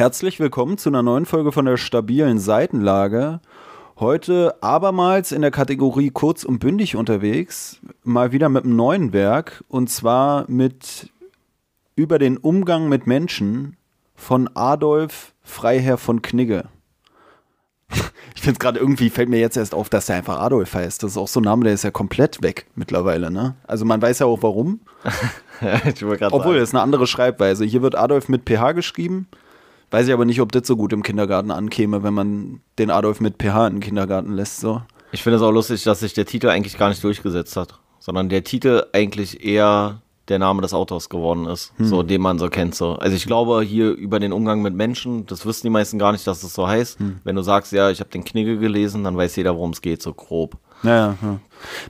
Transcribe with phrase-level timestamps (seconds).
[0.00, 3.40] Herzlich willkommen zu einer neuen Folge von der stabilen Seitenlage.
[3.98, 9.62] Heute abermals in der Kategorie kurz und bündig unterwegs, mal wieder mit einem neuen Werk
[9.68, 11.10] und zwar mit
[11.96, 13.76] über den Umgang mit Menschen
[14.14, 16.64] von Adolf Freiherr von Knigge.
[18.34, 21.02] Ich finde es gerade irgendwie, fällt mir jetzt erst auf, dass der einfach Adolf heißt.
[21.02, 23.56] Das ist auch so ein Name, der ist ja komplett weg mittlerweile, ne?
[23.66, 24.80] Also man weiß ja auch warum.
[26.30, 27.66] Obwohl, das ist eine andere Schreibweise.
[27.66, 29.28] Hier wird Adolf mit PH geschrieben.
[29.90, 33.20] Weiß ich aber nicht, ob das so gut im Kindergarten ankäme, wenn man den Adolf
[33.20, 34.60] mit PH in den Kindergarten lässt.
[34.60, 34.82] So.
[35.12, 38.28] Ich finde es auch lustig, dass sich der Titel eigentlich gar nicht durchgesetzt hat, sondern
[38.28, 41.86] der Titel eigentlich eher der Name des Autors geworden ist, hm.
[41.86, 42.76] so den man so kennt.
[42.76, 42.92] So.
[42.92, 46.24] Also ich glaube hier über den Umgang mit Menschen, das wissen die meisten gar nicht,
[46.26, 47.00] dass das so heißt.
[47.00, 47.20] Hm.
[47.24, 50.00] Wenn du sagst, ja, ich habe den Knigge gelesen, dann weiß jeder, worum es geht,
[50.02, 50.56] so grob.
[50.82, 51.40] Ja, ja.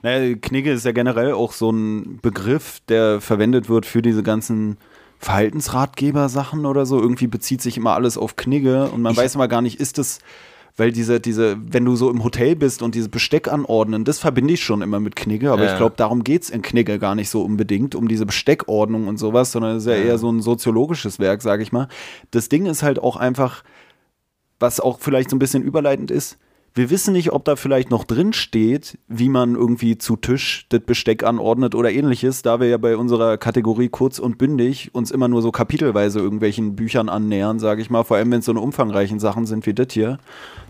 [0.02, 4.78] Naja, Knigge ist ja generell auch so ein Begriff, der verwendet wird für diese ganzen
[5.20, 7.00] Verhaltensratgeber-Sachen oder so.
[7.00, 9.98] Irgendwie bezieht sich immer alles auf Knigge und man ich weiß immer gar nicht, ist
[9.98, 10.18] das
[10.76, 14.54] weil diese, diese, wenn du so im Hotel bist und dieses Besteck anordnen, das verbinde
[14.54, 15.72] ich schon immer mit Knigge, aber ja.
[15.72, 19.18] ich glaube, darum geht es in Knigge gar nicht so unbedingt, um diese Besteckordnung und
[19.18, 21.88] sowas, sondern es ist ja, ja eher so ein soziologisches Werk, sage ich mal.
[22.30, 23.62] Das Ding ist halt auch einfach,
[24.58, 26.38] was auch vielleicht so ein bisschen überleitend ist,
[26.74, 30.80] wir wissen nicht, ob da vielleicht noch drin steht, wie man irgendwie zu Tisch das
[30.80, 35.26] Besteck anordnet oder ähnliches, da wir ja bei unserer Kategorie kurz und bündig uns immer
[35.26, 38.60] nur so kapitelweise irgendwelchen Büchern annähern, sage ich mal, vor allem wenn es so eine
[38.60, 40.18] umfangreichen Sachen sind wie das hier.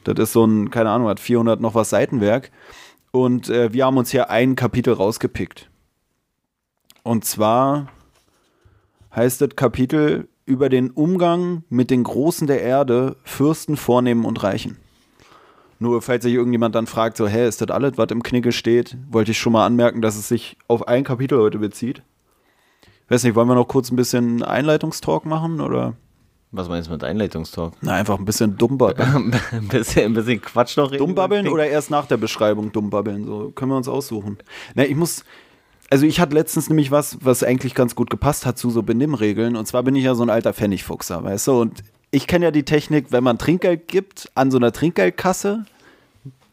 [0.05, 2.51] Das ist so ein, keine Ahnung, hat 400 noch was Seitenwerk.
[3.12, 5.69] Und äh, wir haben uns hier ein Kapitel rausgepickt.
[7.03, 7.89] Und zwar
[9.14, 14.79] heißt das Kapitel über den Umgang mit den Großen der Erde, Fürsten, Vornehmen und Reichen.
[15.83, 18.98] Nur falls sich irgendjemand dann fragt, so, hä, ist das alles, was im Knicke steht,
[19.11, 22.03] wollte ich schon mal anmerken, dass es sich auf ein Kapitel heute bezieht.
[23.09, 25.95] Weiß nicht, wollen wir noch kurz ein bisschen Einleitungstalk machen oder?
[26.53, 27.73] Was meinst du mit Einleitungstalk?
[27.81, 29.34] Na, einfach ein bisschen dummbabbeln.
[29.53, 30.98] ein, bisschen, ein bisschen Quatsch noch reden.
[30.98, 33.24] Dummbabbeln oder erst nach der Beschreibung dummbabbeln?
[33.24, 34.36] So können wir uns aussuchen.
[34.74, 35.24] Na, ich muss.
[35.89, 39.57] Also ich hatte letztens nämlich was, was eigentlich ganz gut gepasst hat zu so Benimmregeln.
[39.57, 41.61] Und zwar bin ich ja so ein alter Pfennigfuchser, weißt du?
[41.61, 45.65] Und ich kenne ja die Technik, wenn man Trinkgeld gibt, an so einer Trinkgeldkasse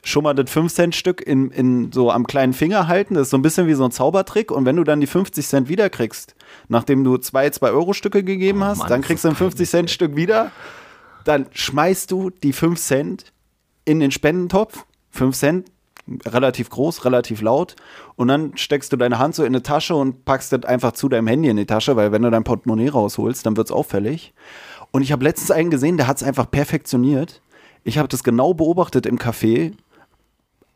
[0.03, 3.15] schon mal das 5-Cent-Stück in, in so am kleinen Finger halten.
[3.15, 4.51] Das ist so ein bisschen wie so ein Zaubertrick.
[4.51, 6.35] Und wenn du dann die 50 Cent wiederkriegst,
[6.69, 10.51] nachdem du zwei 2-Euro-Stücke gegeben oh, hast, Mann, dann kriegst du ein 50-Cent-Stück wieder.
[11.25, 13.33] Dann schmeißt du die 5 Cent
[13.83, 14.85] in den Spendentopf.
[15.11, 15.71] 5 Cent,
[16.25, 17.75] relativ groß, relativ laut.
[18.15, 21.09] Und dann steckst du deine Hand so in eine Tasche und packst das einfach zu
[21.09, 24.33] deinem Handy in die Tasche, weil wenn du dein Portemonnaie rausholst, dann wird es auffällig.
[24.91, 27.41] Und ich habe letztens einen gesehen, der hat es einfach perfektioniert.
[27.83, 29.73] Ich habe das genau beobachtet im Café,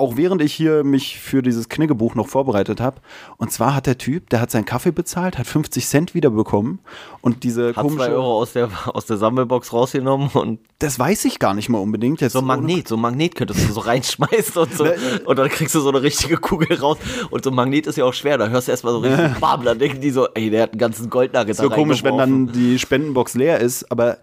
[0.02, 2.98] auch während ich hier mich für dieses Kniggebuch noch vorbereitet habe.
[3.38, 6.80] Und zwar hat der Typ, der hat seinen Kaffee bezahlt, hat 50 Cent wiederbekommen
[7.22, 8.06] und diese hat komische...
[8.06, 10.60] zwei Euro aus der, aus der Sammelbox rausgenommen und...
[10.80, 12.22] Das weiß ich gar nicht mal unbedingt.
[12.22, 14.88] Jetzt so ein Magnet, so ein Magnet könntest du so reinschmeißen und so.
[15.26, 16.98] und dann kriegst du so eine richtige Kugel raus.
[17.30, 19.78] Und so ein Magnet ist ja auch schwer, da hörst du erstmal so richtig dann
[19.78, 23.36] denken die so, ey, der hat einen ganzen Goldnagel So komisch, wenn dann die Spendenbox
[23.36, 24.18] leer ist, aber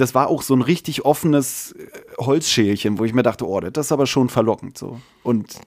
[0.00, 1.86] das war auch so ein richtig offenes äh,
[2.18, 5.00] Holzschälchen, wo ich mir dachte, oh, das ist aber schon verlockend so.
[5.22, 5.60] Und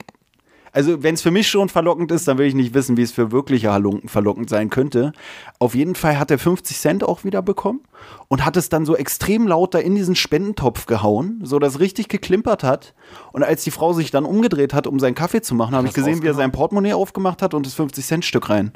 [0.74, 3.12] also, wenn es für mich schon verlockend ist, dann will ich nicht wissen, wie es
[3.12, 5.12] für wirkliche Halunken verlockend sein könnte.
[5.60, 7.82] Auf jeden Fall hat er 50 Cent auch wieder bekommen
[8.26, 12.08] und hat es dann so extrem laut da in diesen Spendentopf gehauen, so dass richtig
[12.08, 12.92] geklimpert hat.
[13.32, 15.94] Und als die Frau sich dann umgedreht hat, um seinen Kaffee zu machen, habe ich
[15.94, 18.72] gesehen, wie er sein Portemonnaie aufgemacht hat und das 50 Cent Stück rein.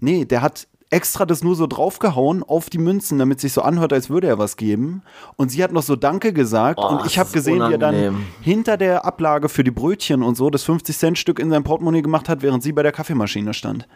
[0.00, 3.62] Nee, der hat extra das nur so draufgehauen auf die Münzen, damit es sich so
[3.62, 5.02] anhört, als würde er was geben.
[5.36, 6.78] Und sie hat noch so Danke gesagt.
[6.80, 7.80] Oh, und ich habe gesehen, unangenehm.
[7.80, 11.64] wie er dann hinter der Ablage für die Brötchen und so das 50-Cent-Stück in sein
[11.64, 13.88] Portemonnaie gemacht hat, während sie bei der Kaffeemaschine stand.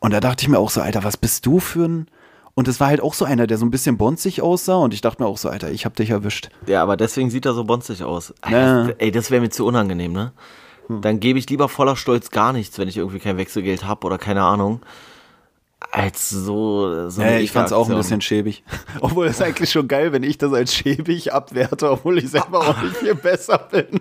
[0.00, 2.06] Und da dachte ich mir auch so, Alter, was bist du für ein.
[2.54, 4.76] Und es war halt auch so einer, der so ein bisschen bonzig aussah.
[4.76, 6.50] Und ich dachte mir auch so, Alter, ich hab dich erwischt.
[6.66, 8.34] Ja, aber deswegen sieht er so bonzig aus.
[8.48, 8.90] Ja.
[8.98, 10.32] Ey, das wäre mir zu unangenehm, ne?
[10.88, 11.00] Hm.
[11.00, 14.18] Dann gebe ich lieber voller Stolz gar nichts, wenn ich irgendwie kein Wechselgeld habe oder
[14.18, 14.82] keine Ahnung
[15.90, 17.08] als so.
[17.10, 18.64] so ja, ich fand es auch ein bisschen schäbig.
[19.00, 22.82] Obwohl es eigentlich schon geil, wenn ich das als schäbig abwerte, obwohl ich selber auch
[22.82, 24.00] nicht viel besser bin.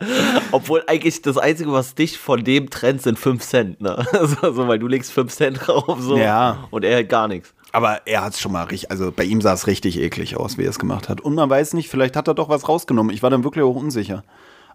[0.52, 4.06] obwohl eigentlich das Einzige, was dich von dem trennt, sind 5 Cent, ne?
[4.12, 6.68] Also, so, weil du legst 5 Cent drauf so, ja.
[6.70, 7.54] und er hat gar nichts.
[7.72, 10.58] Aber er hat es schon mal richtig, also bei ihm sah es richtig eklig aus,
[10.58, 11.20] wie er es gemacht hat.
[11.20, 13.14] Und man weiß nicht, vielleicht hat er doch was rausgenommen.
[13.14, 14.24] Ich war dann wirklich auch unsicher.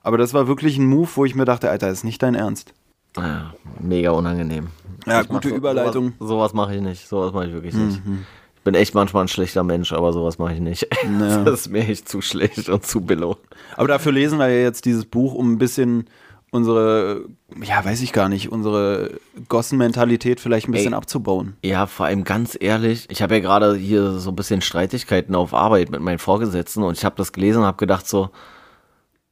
[0.01, 2.35] Aber das war wirklich ein Move, wo ich mir dachte, Alter, das ist nicht dein
[2.35, 2.73] Ernst.
[3.17, 4.67] Ja, mega unangenehm.
[5.05, 6.13] Ja, ich gute so, Überleitung.
[6.19, 7.07] Sowas, sowas mache ich nicht.
[7.07, 8.05] Sowas mache ich wirklich nicht.
[8.05, 8.25] Mhm.
[8.55, 10.87] Ich bin echt manchmal ein schlechter Mensch, aber sowas mache ich nicht.
[11.19, 11.43] Ja.
[11.43, 13.37] Das ist mir echt zu schlecht und zu billow.
[13.77, 16.07] Aber dafür lesen wir ja jetzt dieses Buch, um ein bisschen
[16.55, 17.25] unsere,
[17.61, 19.19] ja, weiß ich gar nicht, unsere
[19.49, 20.97] Gossen-Mentalität vielleicht ein bisschen Ey.
[20.97, 21.57] abzubauen.
[21.63, 25.53] Ja, vor allem ganz ehrlich, ich habe ja gerade hier so ein bisschen Streitigkeiten auf
[25.53, 28.29] Arbeit mit meinen Vorgesetzten und ich habe das gelesen und habe gedacht so,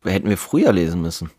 [0.03, 1.31] hätten wir früher lesen müssen.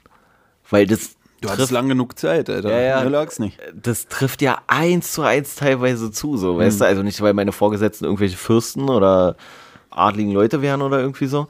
[0.68, 1.16] Weil das
[1.50, 2.70] Du trifft, lang genug Zeit, Alter.
[2.70, 3.04] Ja, ja.
[3.04, 3.58] Mir lag's nicht.
[3.74, 6.84] das trifft ja eins zu eins teilweise zu, so, weißt du?
[6.84, 9.36] Also nicht, weil meine Vorgesetzten irgendwelche Fürsten oder
[9.90, 11.46] adligen Leute wären oder irgendwie so.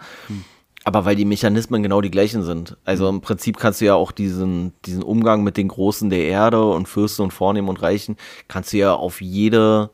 [0.84, 2.76] Aber weil die Mechanismen genau die gleichen sind.
[2.84, 6.62] Also im Prinzip kannst du ja auch diesen, diesen Umgang mit den Großen der Erde
[6.62, 8.16] und Fürsten und Vornehmen und Reichen,
[8.48, 9.90] kannst du ja auf jede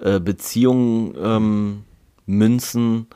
[0.00, 1.84] äh, Beziehung ähm,
[2.26, 3.06] münzen,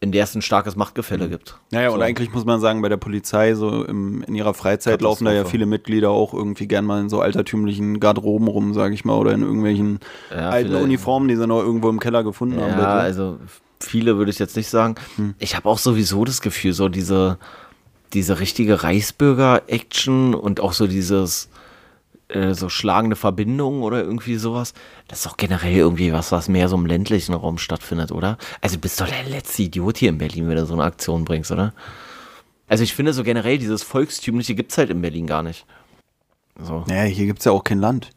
[0.00, 1.58] in der es ein starkes Machtgefälle gibt.
[1.70, 1.96] Naja, so.
[1.96, 5.32] und eigentlich muss man sagen, bei der Polizei, so im, in ihrer Freizeit laufen da
[5.32, 9.16] ja viele Mitglieder auch irgendwie gern mal in so altertümlichen Garderoben rum, sage ich mal,
[9.16, 9.98] oder in irgendwelchen
[10.30, 10.84] Ja, alten vielleicht.
[10.84, 12.70] Uniformen, die sie noch irgendwo im Keller gefunden haben.
[12.70, 13.00] Ja, bei dir.
[13.00, 13.38] also
[13.80, 14.94] viele würde ich jetzt nicht sagen.
[15.38, 17.38] Ich habe auch sowieso das Gefühl, so diese,
[18.12, 21.48] diese richtige Reichsbürger-Action und auch so dieses
[22.28, 24.74] äh, so schlagende Verbindungen oder irgendwie sowas,
[25.08, 28.38] das ist doch generell irgendwie was, was mehr so im ländlichen Raum stattfindet, oder?
[28.60, 31.24] Also du bist doch der letzte Idiot hier in Berlin, wenn du so eine Aktion
[31.24, 31.72] bringst, oder?
[32.68, 35.64] Also ich finde so generell, dieses Volkstümliche gibt es halt in Berlin gar nicht.
[36.60, 36.84] So.
[36.86, 38.10] Naja, hier gibt es ja auch kein Land.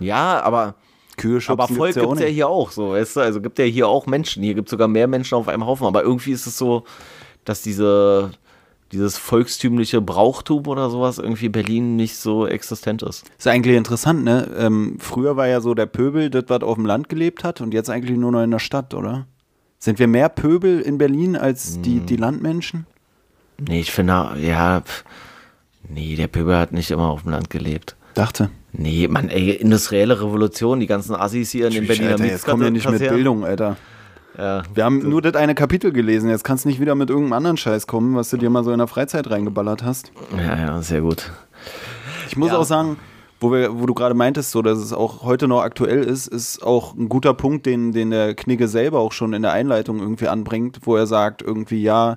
[0.00, 0.74] Ja, aber
[1.16, 2.34] Kühe Aber Volk ja gibt es ja nicht.
[2.34, 3.20] hier auch so, weißt du?
[3.20, 4.42] Also gibt ja hier auch Menschen.
[4.42, 5.86] Hier gibt es sogar mehr Menschen auf einem Haufen.
[5.86, 6.84] Aber irgendwie ist es so,
[7.44, 8.30] dass diese,
[8.92, 13.24] dieses volkstümliche Brauchtum oder sowas irgendwie in Berlin nicht so existent ist.
[13.36, 14.48] Ist eigentlich interessant, ne?
[14.58, 17.74] Ähm, früher war ja so der Pöbel, das, was auf dem Land gelebt hat und
[17.74, 19.26] jetzt eigentlich nur noch in der Stadt, oder?
[19.78, 21.82] Sind wir mehr Pöbel in Berlin als Hm.
[21.82, 22.86] die, die Landmenschen?
[23.60, 25.04] Nee, ich finde, ja, pf,
[25.88, 27.96] nee, der Pöbel hat nicht immer auf dem Land gelebt.
[28.14, 28.50] Dachte.
[28.72, 32.62] Nee, Mann, ey, industrielle Revolution, die ganzen Assis hier in den Berliner Alter, jetzt kommen
[32.62, 32.98] wir nicht mit.
[32.98, 33.76] Bildung, Alter.
[34.38, 36.30] Ja, Wir haben nur das eine Kapitel gelesen.
[36.30, 38.70] Jetzt kannst du nicht wieder mit irgendeinem anderen Scheiß kommen, was du dir mal so
[38.70, 40.12] in der Freizeit reingeballert hast.
[40.36, 41.32] ja, ja, sehr gut.
[42.28, 42.58] Ich muss Ja.
[42.58, 42.96] auch sagen,
[43.40, 46.62] wo, wir, wo du gerade meintest, so, dass es auch heute noch aktuell ist, ist
[46.62, 50.28] auch ein guter Punkt, den, den der Knigge selber auch schon in der Einleitung irgendwie
[50.28, 52.16] anbringt, wo er sagt, irgendwie, ja,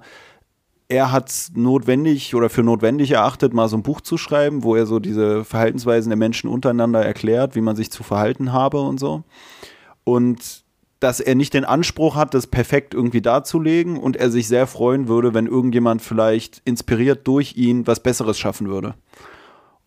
[0.90, 4.76] er hat es notwendig oder für notwendig erachtet, mal so ein Buch zu schreiben, wo
[4.76, 9.00] er so diese Verhaltensweisen der Menschen untereinander erklärt, wie man sich zu verhalten habe und
[9.00, 9.24] so.
[10.04, 10.64] Und
[11.02, 15.08] dass er nicht den Anspruch hat, das perfekt irgendwie darzulegen und er sich sehr freuen
[15.08, 18.94] würde, wenn irgendjemand vielleicht inspiriert durch ihn was Besseres schaffen würde.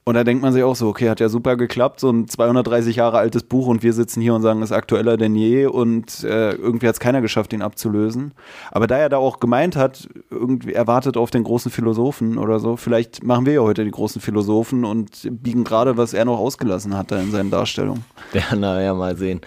[0.07, 2.97] Und da denkt man sich auch so, okay, hat ja super geklappt, so ein 230
[2.97, 6.25] Jahre altes Buch und wir sitzen hier und sagen, es ist aktueller denn je und
[6.25, 8.35] äh, irgendwie hat es keiner geschafft, ihn abzulösen.
[8.73, 12.77] Aber da er da auch gemeint hat, irgendwie erwartet auf den großen Philosophen oder so,
[12.77, 16.95] vielleicht machen wir ja heute die großen Philosophen und biegen gerade, was er noch ausgelassen
[16.99, 18.05] hat da in seinen Darstellungen.
[18.35, 19.41] Ja, naja, mal sehen.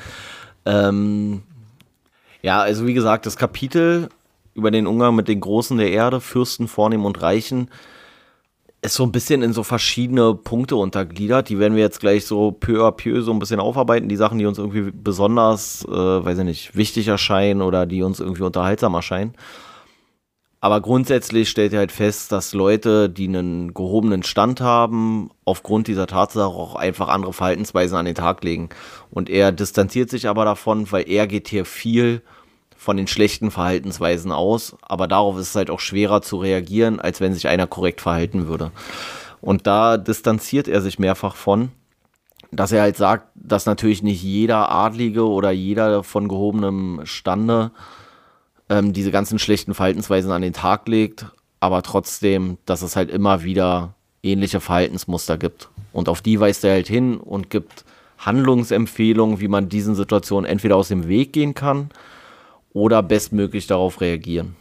[0.66, 1.44] Ähm,
[2.42, 4.10] ja, also wie gesagt, das Kapitel
[4.54, 7.70] über den Umgang mit den Großen der Erde, Fürsten, Vornehmen und Reichen,
[8.82, 11.50] ist so ein bisschen in so verschiedene Punkte untergliedert.
[11.50, 14.08] Die werden wir jetzt gleich so peu à peu so ein bisschen aufarbeiten.
[14.08, 18.20] Die Sachen, die uns irgendwie besonders, äh, weiß ich nicht, wichtig erscheinen oder die uns
[18.20, 19.34] irgendwie unterhaltsam erscheinen.
[20.60, 26.08] Aber grundsätzlich stellt er halt fest, dass Leute, die einen gehobenen Stand haben, aufgrund dieser
[26.08, 28.70] Tatsache auch einfach andere Verhaltensweisen an den Tag legen.
[29.12, 32.24] Und er distanziert sich aber davon, weil er geht hier viel
[32.76, 37.20] von den schlechten Verhaltensweisen aus, aber darauf ist es halt auch schwerer zu reagieren, als
[37.22, 38.72] wenn sich einer korrekt verhalten würde.
[39.42, 41.72] Und da distanziert er sich mehrfach von,
[42.52, 47.72] dass er halt sagt, dass natürlich nicht jeder Adlige oder jeder von gehobenem Stande
[48.70, 51.26] ähm, diese ganzen schlechten Verhaltensweisen an den Tag legt,
[51.60, 53.94] aber trotzdem, dass es halt immer wieder
[54.24, 55.70] ähnliche Verhaltensmuster gibt.
[55.94, 57.86] Und auf die weist er halt hin und gibt
[58.18, 61.90] Handlungsempfehlungen, wie man diesen Situationen entweder aus dem Weg gehen kann
[62.74, 64.56] oder bestmöglich darauf reagieren.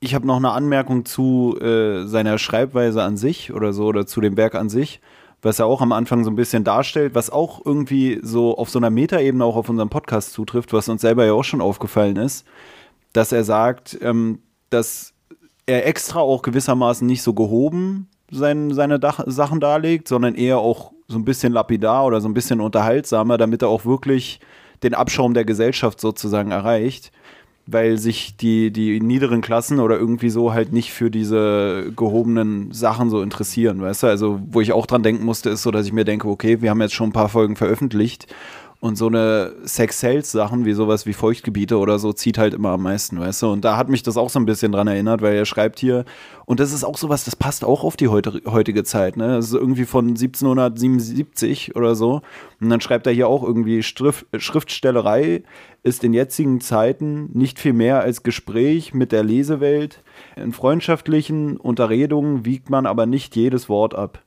[0.00, 4.20] Ich habe noch eine Anmerkung zu äh, seiner Schreibweise an sich oder so oder zu
[4.20, 5.00] dem Werk an sich,
[5.42, 8.78] was er auch am Anfang so ein bisschen darstellt, was auch irgendwie so auf so
[8.78, 12.46] einer Metaebene auch auf unseren Podcast zutrifft, was uns selber ja auch schon aufgefallen ist,
[13.18, 14.38] dass er sagt, ähm,
[14.70, 15.12] dass
[15.66, 20.92] er extra auch gewissermaßen nicht so gehoben sein, seine Dach Sachen darlegt, sondern eher auch
[21.08, 24.38] so ein bisschen lapidar oder so ein bisschen unterhaltsamer, damit er auch wirklich
[24.84, 27.10] den Abschaum der Gesellschaft sozusagen erreicht,
[27.66, 33.10] weil sich die, die niederen Klassen oder irgendwie so halt nicht für diese gehobenen Sachen
[33.10, 34.06] so interessieren, weißt du?
[34.06, 36.70] Also, wo ich auch dran denken musste, ist so, dass ich mir denke, okay, wir
[36.70, 38.28] haben jetzt schon ein paar Folgen veröffentlicht
[38.80, 43.18] Und so eine Sex-Sales-Sachen wie sowas wie Feuchtgebiete oder so zieht halt immer am meisten,
[43.18, 43.50] weißt du?
[43.50, 46.04] Und da hat mich das auch so ein bisschen dran erinnert, weil er schreibt hier,
[46.44, 49.26] und das ist auch sowas, das passt auch auf die heutige Zeit, ne?
[49.34, 52.22] Das ist irgendwie von 1777 oder so.
[52.60, 55.42] Und dann schreibt er hier auch irgendwie, Schrift, Schriftstellerei
[55.82, 60.04] ist in jetzigen Zeiten nicht viel mehr als Gespräch mit der Lesewelt.
[60.36, 64.22] In freundschaftlichen Unterredungen wiegt man aber nicht jedes Wort ab.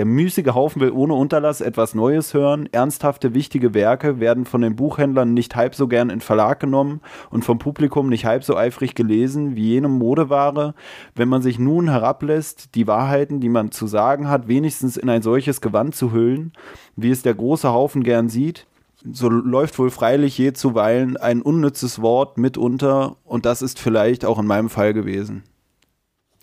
[0.00, 2.70] Der müßige Haufen will ohne Unterlass etwas Neues hören.
[2.72, 7.44] Ernsthafte, wichtige Werke werden von den Buchhändlern nicht halb so gern in Verlag genommen und
[7.44, 10.72] vom Publikum nicht halb so eifrig gelesen wie jene Modeware.
[11.14, 15.20] Wenn man sich nun herablässt, die Wahrheiten, die man zu sagen hat, wenigstens in ein
[15.20, 16.54] solches Gewand zu hüllen,
[16.96, 18.66] wie es der große Haufen gern sieht,
[19.04, 24.38] so läuft wohl freilich je zuweilen ein unnützes Wort mitunter und das ist vielleicht auch
[24.38, 25.42] in meinem Fall gewesen.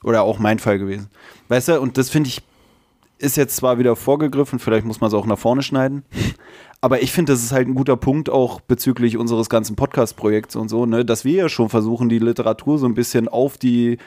[0.04, 1.08] Oder auch mein Fall gewesen.
[1.48, 2.44] Weißt du, und das finde ich
[3.20, 6.04] ist jetzt zwar wieder vorgegriffen, vielleicht muss man es auch nach vorne schneiden,
[6.82, 10.70] aber ich finde, das ist halt ein guter Punkt auch bezüglich unseres ganzen Podcast-Projekts und
[10.70, 13.98] so, ne, dass wir ja schon versuchen, die Literatur so ein bisschen auf die,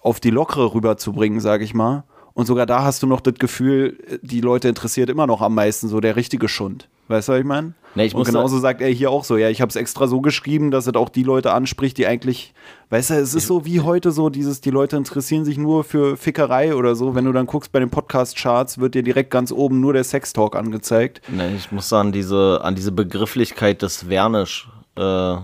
[0.00, 2.04] auf die Lockere rüberzubringen, sage ich mal.
[2.34, 5.88] Und sogar da hast du noch das Gefühl, die Leute interessiert immer noch am meisten
[5.88, 6.88] so der richtige Schund.
[7.08, 7.72] Weißt du, was ich meine?
[7.94, 10.20] Nee, ich und genauso sagt er hier auch so, ja, ich habe es extra so
[10.20, 12.52] geschrieben, dass es auch die Leute anspricht, die eigentlich,
[12.90, 16.18] weißt du, es ist so wie heute so, dieses, die Leute interessieren sich nur für
[16.18, 17.14] Fickerei oder so.
[17.14, 20.54] Wenn du dann guckst bei den Podcast-Charts, wird dir direkt ganz oben nur der Sex-Talk
[20.54, 21.22] angezeigt.
[21.28, 25.36] Nee, ich muss an diese, an diese Begrifflichkeit des Vernisch äh,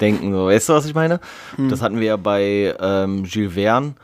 [0.00, 0.32] denken.
[0.32, 0.46] So.
[0.46, 1.20] Weißt du, was ich meine?
[1.56, 1.68] Hm.
[1.68, 3.94] Das hatten wir ja bei ähm, Jules Verne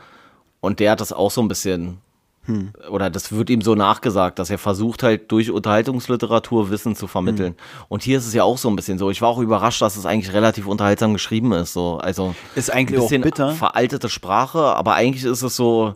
[0.61, 1.97] und der hat das auch so ein bisschen
[2.45, 2.71] hm.
[2.89, 7.53] Oder das wird ihm so nachgesagt, dass er versucht halt durch Unterhaltungsliteratur Wissen zu vermitteln.
[7.53, 7.85] Hm.
[7.87, 9.11] Und hier ist es ja auch so ein bisschen so.
[9.11, 11.73] Ich war auch überrascht, dass es eigentlich relativ unterhaltsam geschrieben ist.
[11.73, 11.97] So.
[11.97, 13.51] Also ist eigentlich ein bisschen auch bitter.
[13.51, 15.95] veraltete Sprache, aber eigentlich ist es so,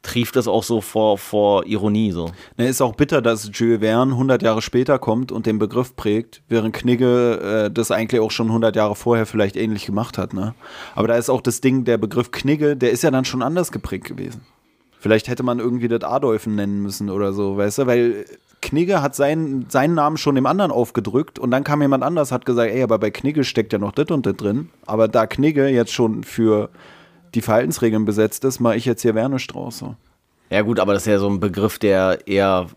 [0.00, 2.10] trieft es auch so vor, vor Ironie.
[2.12, 2.32] So.
[2.56, 6.42] Ne, ist auch bitter, dass Jules Verne 100 Jahre später kommt und den Begriff prägt,
[6.48, 10.32] während Knigge äh, das eigentlich auch schon 100 Jahre vorher vielleicht ähnlich gemacht hat.
[10.32, 10.54] Ne?
[10.94, 13.72] Aber da ist auch das Ding, der Begriff Knigge, der ist ja dann schon anders
[13.72, 14.40] geprägt gewesen.
[15.02, 17.86] Vielleicht hätte man irgendwie das Adolfen nennen müssen oder so, weißt du?
[17.88, 18.24] Weil
[18.60, 22.46] Knigge hat seinen, seinen Namen schon dem anderen aufgedrückt und dann kam jemand anders, hat
[22.46, 24.68] gesagt, ey, aber bei Knigge steckt ja noch das und das drin.
[24.86, 26.70] Aber da Knigge jetzt schon für
[27.34, 29.76] die Verhaltensregeln besetzt ist, mache ich jetzt hier Werner Strauß.
[29.76, 29.96] So.
[30.50, 32.68] Ja gut, aber das ist ja so ein Begriff, der eher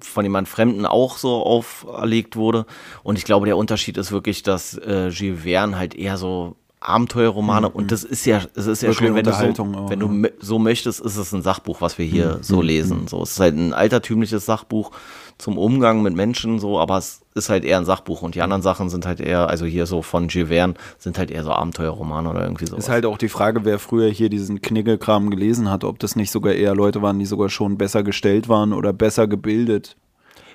[0.00, 2.66] von jemand Fremden auch so auferlegt wurde.
[3.04, 7.68] Und ich glaube, der Unterschied ist wirklich, dass äh, Gilles Verne halt eher so Abenteuerromane
[7.68, 7.74] mhm.
[7.74, 10.58] und das ist ja, es ist ja schön, wenn du, so, auch, wenn du so
[10.58, 12.42] möchtest, ist es ein Sachbuch, was wir hier mhm.
[12.42, 13.06] so lesen.
[13.06, 14.90] So, es ist halt ein altertümliches Sachbuch
[15.36, 18.62] zum Umgang mit Menschen, so, aber es ist halt eher ein Sachbuch und die anderen
[18.62, 22.30] Sachen sind halt eher, also hier so von Jules Verne, sind halt eher so Abenteuerromane
[22.30, 22.76] oder irgendwie so.
[22.76, 26.30] Ist halt auch die Frage, wer früher hier diesen Kniggelkram gelesen hat, ob das nicht
[26.30, 29.96] sogar eher Leute waren, die sogar schon besser gestellt waren oder besser gebildet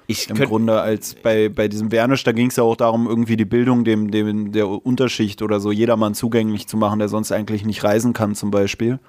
[0.08, 3.38] ich Im Grunde als bei, bei diesem Wernisch, da ging es ja auch darum, irgendwie
[3.38, 7.66] die Bildung dem, dem der Unterschicht oder so jedermann zugänglich zu machen, der sonst eigentlich
[7.66, 9.00] nicht reisen kann, zum Beispiel.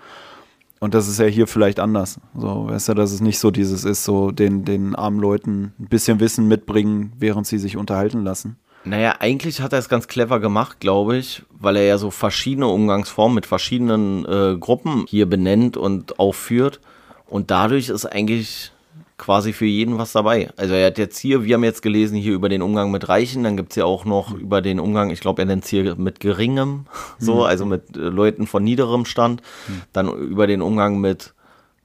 [0.79, 2.21] Und das ist ja hier vielleicht anders.
[2.37, 5.89] So, weißt du, dass es nicht so dieses ist, so den, den armen Leuten ein
[5.89, 8.57] bisschen Wissen mitbringen, während sie sich unterhalten lassen.
[8.85, 12.69] Naja, eigentlich hat er es ganz clever gemacht, glaube ich, weil er ja so verschiedene
[12.69, 16.81] Umgangsformen mit verschiedenen äh, Gruppen hier benennt und aufführt.
[17.27, 18.71] Und dadurch ist eigentlich
[19.19, 20.51] quasi für jeden was dabei.
[20.57, 23.45] Also er hat jetzt hier, wir haben jetzt gelesen hier über den Umgang mit Reichen,
[23.45, 24.41] dann gibt es ja auch noch mhm.
[24.41, 26.87] über den Umgang, ich glaube, er nennt es hier mit Geringem,
[27.19, 27.41] so, mhm.
[27.43, 29.43] also mit äh, Leuten von niederem Stand.
[29.69, 29.83] Mhm.
[29.93, 31.35] Dann über den Umgang mit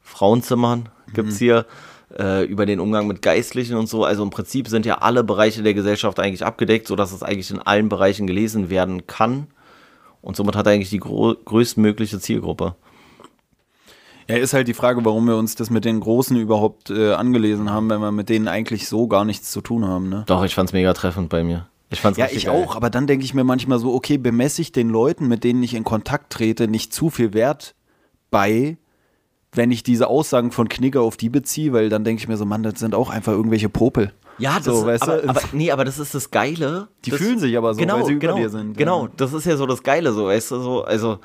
[0.02, 1.46] Frauenzimmern gibt es mhm.
[1.46, 1.66] hier,
[2.18, 4.04] äh, über den Umgang mit Geistlichen und so.
[4.04, 7.60] Also im Prinzip sind ja alle Bereiche der Gesellschaft eigentlich abgedeckt, sodass es eigentlich in
[7.60, 9.48] allen Bereichen gelesen werden kann.
[10.22, 12.76] Und somit hat er eigentlich die größtmögliche Zielgruppe.
[14.28, 17.72] Ja, ist halt die Frage, warum wir uns das mit den Großen überhaupt äh, angelesen
[17.72, 20.10] haben, wenn wir mit denen eigentlich so gar nichts zu tun haben.
[20.10, 20.24] Ne?
[20.28, 21.68] Doch, ich fand's mega treffend bei mir.
[21.90, 22.56] Ich fand's ja, ich geil.
[22.56, 25.62] auch, aber dann denke ich mir manchmal so, okay, bemesse ich den Leuten, mit denen
[25.62, 27.76] ich in Kontakt trete, nicht zu viel Wert
[28.30, 28.78] bei,
[29.52, 32.46] wenn ich diese Aussagen von Knigge auf die beziehe, weil dann denke ich mir so,
[32.46, 34.14] Mann, das sind auch einfach irgendwelche Popel.
[34.38, 36.88] Ja, das so, ist, aber, aber, nee, aber das ist das Geile.
[37.04, 38.78] Die das, fühlen sich aber so, genau, weil sie genau, über dir sind.
[38.78, 41.20] Genau, das ist ja so das Geile, so, weißt du, so, also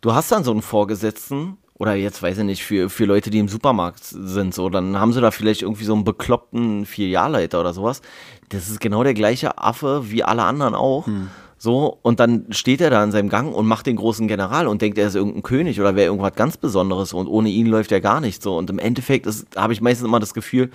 [0.00, 3.40] du hast dann so einen Vorgesetzten, oder jetzt weiß ich nicht, für, für Leute, die
[3.40, 7.74] im Supermarkt sind, so, dann haben sie da vielleicht irgendwie so einen bekloppten Filialleiter oder
[7.74, 8.02] sowas.
[8.50, 11.06] Das ist genau der gleiche Affe wie alle anderen auch.
[11.06, 11.28] Hm.
[11.58, 14.80] So, und dann steht er da in seinem Gang und macht den großen General und
[14.80, 18.00] denkt, er ist irgendein König oder wäre irgendwas ganz Besonderes und ohne ihn läuft er
[18.00, 18.56] gar nicht so.
[18.56, 20.70] Und im Endeffekt habe ich meistens immer das Gefühl,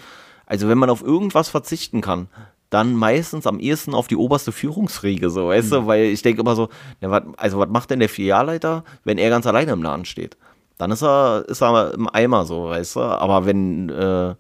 [0.46, 2.28] also wenn man auf irgendwas verzichten kann,
[2.70, 5.76] dann meistens am ehesten auf die oberste Führungsriege, so, weißt mhm.
[5.76, 6.68] du, weil ich denke immer so,
[7.00, 10.36] ja, wat, also was macht denn der Filialleiter, wenn er ganz alleine im Laden steht?
[10.78, 13.02] Dann ist er, ist er im Eimer so, weißt du.
[13.02, 14.36] Aber wenn, äh,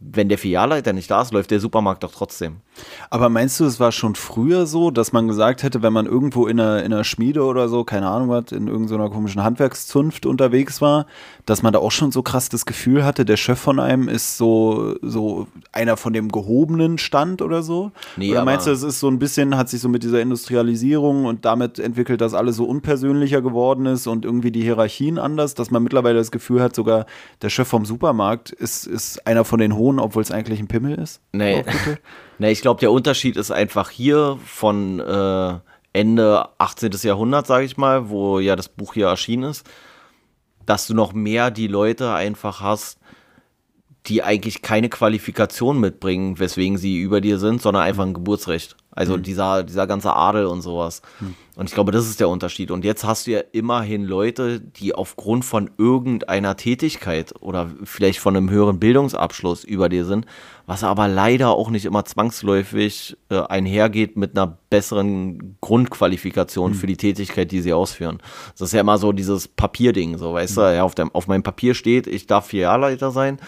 [0.00, 2.56] wenn der Filialleiter nicht da ist, läuft der Supermarkt doch trotzdem.
[3.10, 6.46] Aber meinst du, es war schon früher so, dass man gesagt hätte, wenn man irgendwo
[6.46, 10.80] in einer, in einer Schmiede oder so, keine Ahnung was, in irgendeiner komischen Handwerkszunft unterwegs
[10.80, 11.06] war,
[11.46, 14.36] dass man da auch schon so krass das Gefühl hatte, der Chef von einem ist
[14.36, 17.92] so, so einer von dem gehobenen Stand oder so?
[18.16, 21.26] Nee, oder meinst du, es ist so ein bisschen, hat sich so mit dieser Industrialisierung
[21.26, 25.70] und damit entwickelt, dass alles so unpersönlicher geworden ist und irgendwie die Hierarchien anders, dass
[25.70, 27.06] man mittlerweile das Gefühl hat, sogar
[27.42, 30.94] der Chef vom Supermarkt ist, ist einer von den Hohen, obwohl es eigentlich ein Pimmel
[30.94, 31.20] ist?
[31.32, 31.64] Nee,
[32.38, 35.58] nee ich glaube, der Unterschied ist einfach hier von äh,
[35.92, 36.92] Ende 18.
[37.02, 39.66] Jahrhundert, sage ich mal, wo ja das Buch hier erschienen ist,
[40.66, 42.98] dass du noch mehr die Leute einfach hast,
[44.06, 48.76] die eigentlich keine Qualifikation mitbringen, weswegen sie über dir sind, sondern einfach ein Geburtsrecht.
[48.94, 51.02] Also dieser, dieser ganze Adel und sowas.
[51.56, 52.70] Und ich glaube, das ist der Unterschied.
[52.70, 58.36] Und jetzt hast du ja immerhin Leute, die aufgrund von irgendeiner Tätigkeit oder vielleicht von
[58.36, 60.26] einem höheren Bildungsabschluss über dir sind,
[60.66, 66.96] was aber leider auch nicht immer zwangsläufig äh, einhergeht mit einer besseren Grundqualifikation für die
[66.96, 68.18] Tätigkeit, die sie ausführen.
[68.52, 71.42] Das ist ja immer so dieses Papierding, so weißt du, ja, auf, dem, auf meinem
[71.42, 73.38] Papier steht, ich darf Filialleiter sein,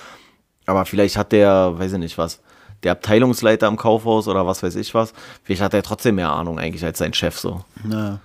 [0.67, 2.41] aber vielleicht hat der, weiß ich nicht was,
[2.83, 6.59] der Abteilungsleiter im Kaufhaus oder was weiß ich was, vielleicht hat er trotzdem mehr Ahnung
[6.59, 7.63] eigentlich als sein Chef so.
[7.91, 8.21] Ja.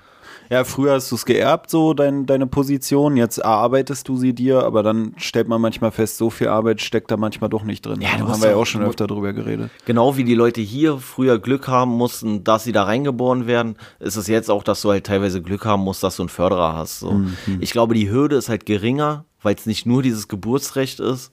[0.52, 3.16] Ja, früher hast du es geerbt, so dein, deine Position.
[3.16, 7.10] Jetzt erarbeitest du sie dir, aber dann stellt man manchmal fest, so viel Arbeit steckt
[7.10, 8.02] da manchmal doch nicht drin.
[8.02, 9.72] Ja, da haben wir ja auch schon öfter drüber geredet.
[9.86, 14.18] Genau wie die Leute hier früher Glück haben mussten, dass sie da reingeboren werden, ist
[14.18, 17.00] es jetzt auch, dass du halt teilweise Glück haben musst, dass du einen Förderer hast.
[17.00, 17.14] So.
[17.14, 17.38] Mhm.
[17.62, 21.32] Ich glaube, die Hürde ist halt geringer, weil es nicht nur dieses Geburtsrecht ist,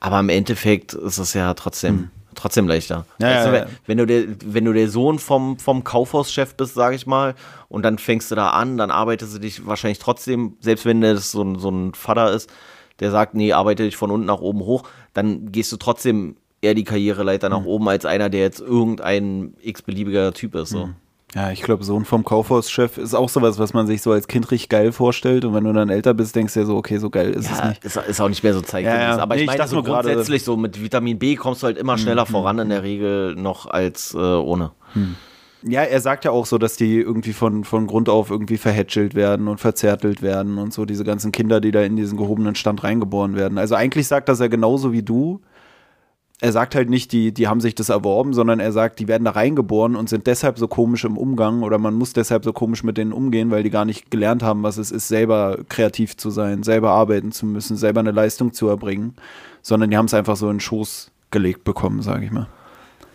[0.00, 3.06] aber im Endeffekt ist es ja trotzdem, trotzdem leichter.
[3.18, 3.24] Mhm.
[3.26, 3.74] Ja, du, ja, wenn- ja.
[3.86, 7.34] Wenn, du der, wenn du der Sohn vom, vom Kaufhauschef bist, sage ich mal,
[7.68, 11.30] und dann fängst du da an, dann arbeitest du dich wahrscheinlich trotzdem, selbst wenn das
[11.30, 12.50] so ein, so ein Vater ist,
[13.00, 16.74] der sagt, nee, arbeite dich von unten nach oben hoch, dann gehst du trotzdem eher
[16.74, 17.54] die Karriereleiter Mhm.
[17.56, 20.70] nach oben als einer, der jetzt irgendein x-beliebiger Typ ist.
[20.70, 20.90] So.
[21.34, 24.50] Ja, ich glaube, Sohn vom Kaufhauschef ist auch sowas, was man sich so als Kind
[24.52, 25.44] richtig geil vorstellt.
[25.44, 27.58] Und wenn du dann älter bist, denkst du dir so, okay, so geil ist es
[27.58, 27.84] Ja, nicht.
[27.84, 28.98] ist, ist auch nicht mehr so zeitgemäß.
[29.00, 29.18] Ja, ja.
[29.18, 31.98] Aber Nee, ich meine, so Mhm, grundsätzlich so mit Vitamin B kommst du halt immer
[31.98, 34.70] schneller voran in der Regel noch als äh, ohne.
[35.66, 39.14] Ja, er sagt ja auch so, dass die irgendwie von, von Grund auf irgendwie verhätschelt
[39.14, 42.84] werden und verzärtelt werden und so, diese ganzen Kinder, die da in diesen gehobenen Stand
[42.84, 43.58] reingeboren werden.
[43.58, 45.40] Also eigentlich sagt das er genauso wie du.
[46.40, 49.24] Er sagt halt nicht, die, die haben sich das erworben, sondern er sagt, die werden
[49.24, 52.82] da reingeboren und sind deshalb so komisch im Umgang oder man muss deshalb so komisch
[52.82, 56.30] mit denen umgehen, weil die gar nicht gelernt haben, was es ist, selber kreativ zu
[56.30, 59.14] sein, selber arbeiten zu müssen, selber eine Leistung zu erbringen,
[59.62, 62.48] sondern die haben es einfach so in den Schoß gelegt bekommen, sage ich mal.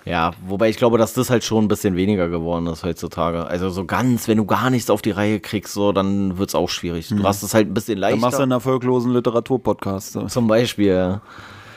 [0.06, 3.46] Ja, wobei ich glaube, dass das halt schon ein bisschen weniger geworden ist heutzutage.
[3.46, 6.56] Also so ganz, wenn du gar nichts auf die Reihe kriegst, so, dann wird es
[6.56, 7.10] auch schwierig.
[7.10, 8.44] Du hast es halt ein bisschen Dann machst du leichter.
[8.44, 10.14] einen erfolglosen Literaturpodcast.
[10.14, 10.26] So.
[10.26, 11.22] Zum Beispiel, ja.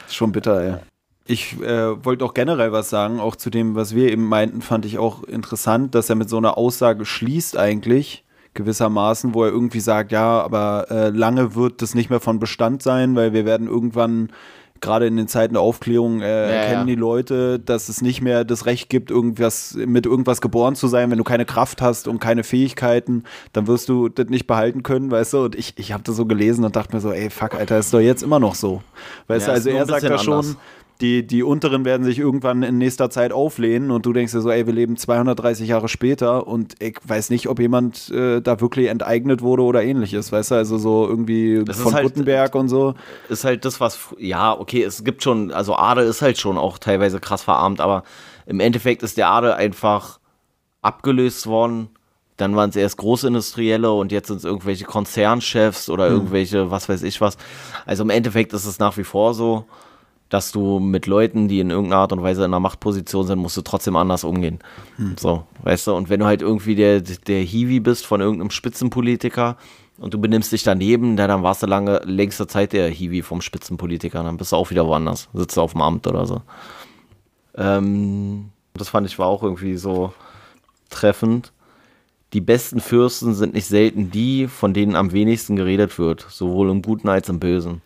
[0.07, 0.92] Ist schon bitter, ey.
[1.27, 4.85] Ich äh, wollte auch generell was sagen, auch zu dem, was wir eben meinten, fand
[4.85, 9.81] ich auch interessant, dass er mit so einer Aussage schließt eigentlich, gewissermaßen, wo er irgendwie
[9.81, 13.67] sagt, ja, aber äh, lange wird das nicht mehr von Bestand sein, weil wir werden
[13.67, 14.31] irgendwann,
[14.81, 16.95] gerade in den Zeiten der Aufklärung, äh, Ja, erkennen ja.
[16.95, 21.11] die Leute, dass es nicht mehr das Recht gibt, irgendwas mit irgendwas geboren zu sein.
[21.11, 25.11] Wenn du keine Kraft hast und keine Fähigkeiten, dann wirst du das nicht behalten können,
[25.11, 25.45] weißt du?
[25.45, 27.95] Und ich, ich habe das so gelesen und dachte mir so, ey, fuck, Alter, ist
[27.95, 28.83] doch jetzt immer noch so.
[29.29, 30.57] Weißt Ja, du, also er sagt da schon.
[31.03, 34.51] Die, die Unteren werden sich irgendwann in nächster Zeit auflehnen und du denkst dir so,
[34.51, 38.87] ey, wir leben 230 Jahre später und ich weiß nicht, ob jemand äh, da wirklich
[38.89, 42.95] enteignet wurde oder ähnliches, weißt du, also so irgendwie Das von halt- Gutenberg und so.
[43.29, 46.79] ist halt das, was, ja, okay, es gibt schon, also Adel ist halt schon auch
[46.79, 48.05] teilweise krass verarmt, aber
[48.47, 50.21] im Endeffekt ist der Adel einfach
[50.83, 51.89] abgelöst worden.
[52.37, 57.03] Dann waren es erst Großindustrielle und jetzt sind es irgendwelche Konzernchefs oder irgendwelche, was weiß
[57.03, 57.37] ich was.
[57.87, 59.65] Also im Endeffekt ist es nach wie vor so,
[60.33, 63.59] dass du mit Leuten, die in irgendeiner Art und Weise in einer Machtposition sind, musst
[63.59, 64.61] du trotzdem anders umgehen.
[65.19, 69.59] So, weißt du, und wenn du halt irgendwie der, der Hiwi bist von irgendeinem Spitzenpolitiker
[69.99, 74.23] und du benimmst dich daneben, dann warst du lange, längste Zeit der Hiwi vom Spitzenpolitiker,
[74.23, 76.41] dann bist du auch wieder woanders, sitzt du auf dem Amt oder so.
[77.55, 80.15] Ähm, das fand ich war auch irgendwie so
[80.89, 81.53] treffend.
[82.33, 86.81] Die besten Fürsten sind nicht selten die, von denen am wenigsten geredet wird, sowohl im
[86.81, 87.83] Guten als im Bösen.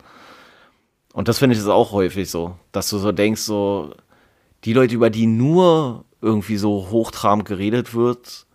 [1.17, 3.95] Und das finde ich ist auch häufig so, dass du so denkst, so
[4.65, 8.45] die Leute, über die nur irgendwie so hochtrabend geredet wird,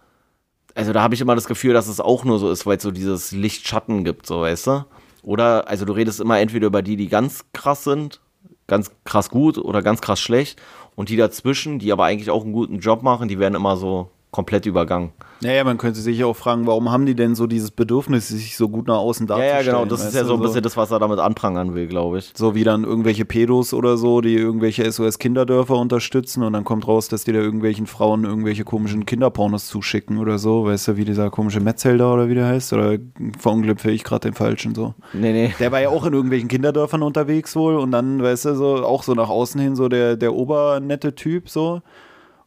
[0.76, 2.84] also da habe ich immer das Gefühl, dass es auch nur so ist, weil es
[2.84, 4.84] so dieses Licht-Schatten gibt, so weißt du?
[5.24, 8.20] Oder, also du redest immer entweder über die, die ganz krass sind,
[8.68, 10.62] ganz krass gut oder ganz krass schlecht
[10.94, 14.12] und die dazwischen, die aber eigentlich auch einen guten Job machen, die werden immer so
[14.32, 15.12] komplett übergangen.
[15.42, 18.68] Naja, man könnte sich auch fragen, warum haben die denn so dieses Bedürfnis, sich so
[18.68, 19.66] gut nach außen Ja, darzustellen?
[19.66, 19.84] ja, genau.
[19.84, 22.32] Das ist ja so ein bisschen das, was er damit anprangern will, glaube ich.
[22.34, 27.08] So wie dann irgendwelche Pedos oder so, die irgendwelche SOS-Kinderdörfer unterstützen und dann kommt raus,
[27.08, 30.64] dass die da irgendwelchen Frauen irgendwelche komischen Kinderpornos zuschicken oder so.
[30.64, 32.72] Weißt du, wie dieser komische Metzelder oder wie der heißt?
[32.72, 32.96] Oder
[33.38, 34.94] verunglücke ich gerade den Falschen so?
[35.12, 35.54] Nee, nee.
[35.58, 39.02] Der war ja auch in irgendwelchen Kinderdörfern unterwegs wohl und dann, weißt du, so auch
[39.02, 41.82] so nach außen hin so der, der obernette Typ so.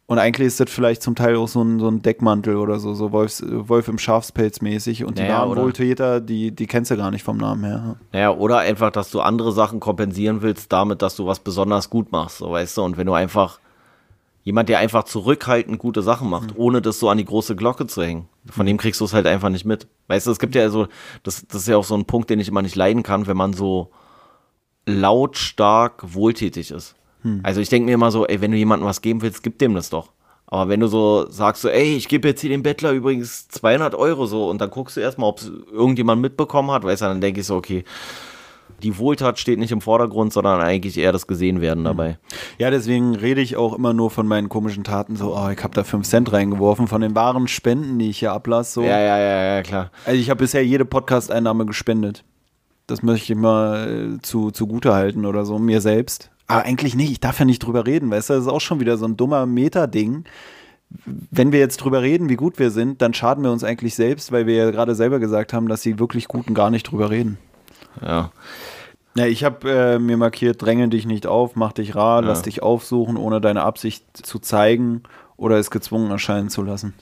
[0.08, 2.94] Und eigentlich ist das vielleicht zum Teil auch so ein, so ein Deckmantel oder so,
[2.94, 5.04] so Wolfs, Wolf im Schafspelz mäßig.
[5.04, 7.96] Und die Naja, oder- Wohltäter, die, die kennst du gar nicht vom Namen her.
[8.14, 12.12] Naja, oder einfach, dass du andere Sachen kompensieren willst, damit, dass du was besonders gut
[12.12, 12.84] machst, so weißt du.
[12.84, 13.60] Und wenn du einfach
[14.44, 18.04] jemand, der einfach zurückhaltend gute Sachen macht, ohne das so an die große Glocke zu
[18.04, 19.88] hängen, von dem kriegst du es halt einfach nicht mit.
[20.08, 20.86] Weißt du, es gibt ja so,
[21.24, 23.38] das, das ist ja auch so ein Punkt, den ich immer nicht leiden kann, wenn
[23.38, 23.90] man so
[24.86, 26.96] lautstark wohltätig ist.
[27.44, 29.76] Also ich denke mir immer so, ey, wenn du jemandem was geben willst, gib dem
[29.76, 30.12] das doch.
[30.48, 33.96] Aber wenn du so sagst, so, ey, ich gebe jetzt hier dem Bettler übrigens 200
[33.96, 37.22] Euro so und dann guckst du erstmal, ob es irgendjemand mitbekommen hat, weißt du, dann
[37.22, 37.84] denke ich so, okay,
[38.84, 42.20] die Wohltat steht nicht im Vordergrund, sondern eigentlich eher das Gesehenwerden dabei.
[42.58, 45.74] Ja, deswegen rede ich auch immer nur von meinen komischen Taten, so, oh, ich habe
[45.74, 48.74] da 5 Cent reingeworfen, von den wahren Spenden, die ich hier ablasse.
[48.74, 48.82] So.
[48.84, 49.92] Ja, ja, ja, ja, klar.
[50.06, 52.24] Also ich habe bisher jede Podcast-Einnahme gespendet.
[52.88, 56.30] Das möchte ich mal äh, zu, zugute halten oder so, mir selbst.
[56.48, 58.80] Aber eigentlich nicht, ich darf ja nicht drüber reden, weißt du, das ist auch schon
[58.80, 60.26] wieder so ein dummer Meta-Ding.
[61.06, 64.32] Wenn wir jetzt drüber reden, wie gut wir sind, dann schaden wir uns eigentlich selbst,
[64.32, 67.38] weil wir ja gerade selber gesagt haben, dass die wirklich Guten gar nicht drüber reden.
[68.02, 68.32] Ja.
[69.18, 72.62] Ja, ich habe äh, mir markiert, dränge dich nicht auf, mach dich rar, lass dich
[72.62, 75.04] aufsuchen, ohne deine Absicht zu zeigen
[75.38, 76.94] oder es gezwungen erscheinen zu lassen.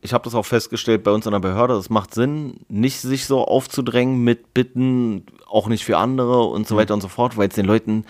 [0.00, 3.26] ich habe das auch festgestellt bei uns in der Behörde, es macht Sinn, nicht sich
[3.26, 7.48] so aufzudrängen mit Bitten, auch nicht für andere und so weiter und so fort, weil
[7.48, 8.04] es den Leuten,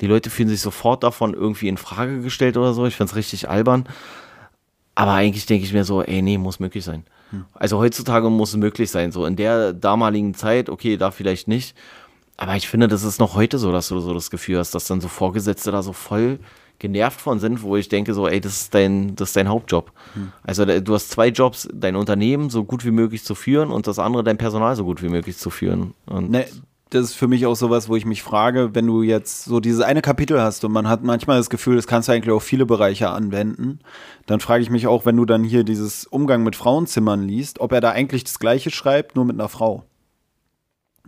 [0.00, 2.86] die Leute fühlen sich sofort davon irgendwie in Frage gestellt oder so.
[2.86, 3.86] Ich finde es richtig albern.
[4.94, 7.04] Aber eigentlich denke ich mir so, ey, nee, muss möglich sein.
[7.54, 9.12] Also heutzutage muss es möglich sein.
[9.12, 11.76] So in der damaligen Zeit, okay, da vielleicht nicht.
[12.36, 14.86] Aber ich finde, das ist noch heute so, dass du so das Gefühl hast, dass
[14.86, 16.38] dann so Vorgesetzte da so voll
[16.78, 19.92] genervt von sind, wo ich denke so, ey, das ist dein, das ist dein Hauptjob.
[20.44, 23.88] Also da- du hast zwei Jobs, dein Unternehmen so gut wie möglich zu führen und
[23.88, 25.94] das andere dein Personal so gut wie möglich zu führen.
[26.06, 26.46] Und Ne,
[26.90, 29.80] das ist für mich auch sowas, wo ich mich frage, wenn du jetzt so dieses
[29.82, 32.66] eine Kapitel hast und man hat manchmal das Gefühl, das kannst du eigentlich auf viele
[32.66, 33.80] Bereiche anwenden,
[34.26, 37.72] dann frage ich mich auch, wenn du dann hier dieses Umgang mit Frauenzimmern liest, ob
[37.72, 39.84] er da eigentlich das Gleiche schreibt, nur mit einer Frau.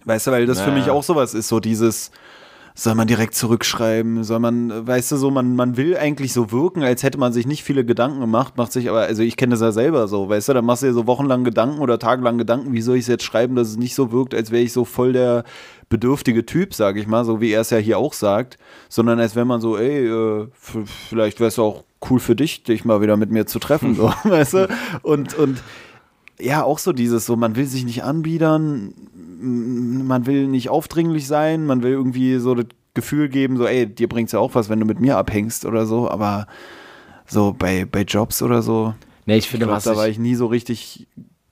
[0.05, 0.75] Weißt du, weil das für Ja.
[0.77, 2.11] mich auch sowas ist, so dieses,
[2.83, 6.83] soll man direkt zurückschreiben, soll man, weißt du, so, man, man will eigentlich so wirken,
[6.83, 9.61] als hätte man sich nicht viele Gedanken gemacht, macht sich aber, also ich kenne das
[9.61, 12.73] ja selber so, weißt du, dann machst du dir so wochenlang Gedanken oder tagelang Gedanken,
[12.73, 14.87] wie soll ich es jetzt schreiben, dass es nicht so wirkt, als wäre ich so
[14.87, 15.45] voll der
[15.91, 18.57] bedürftige Typ, sage ich mal, so wie er es ja hier auch sagt,
[18.89, 22.87] sondern als wenn man so, ey, äh, vielleicht wäre es auch cool für dich, dich
[22.87, 24.69] mal wieder mit mir zu treffen, so, weißt du,
[25.03, 25.63] und, und
[26.41, 28.95] ja, auch so dieses, so, man will sich nicht anbiedern,
[29.41, 34.09] man will nicht aufdringlich sein, man will irgendwie so das Gefühl geben, so, ey, dir
[34.09, 36.47] bringt's ja auch was, wenn du mit mir abhängst oder so, aber
[37.27, 38.95] so bei, bei Jobs oder so,
[39.27, 41.07] nee, ich ich finde, glaube, was da war ich, ich nie so richtig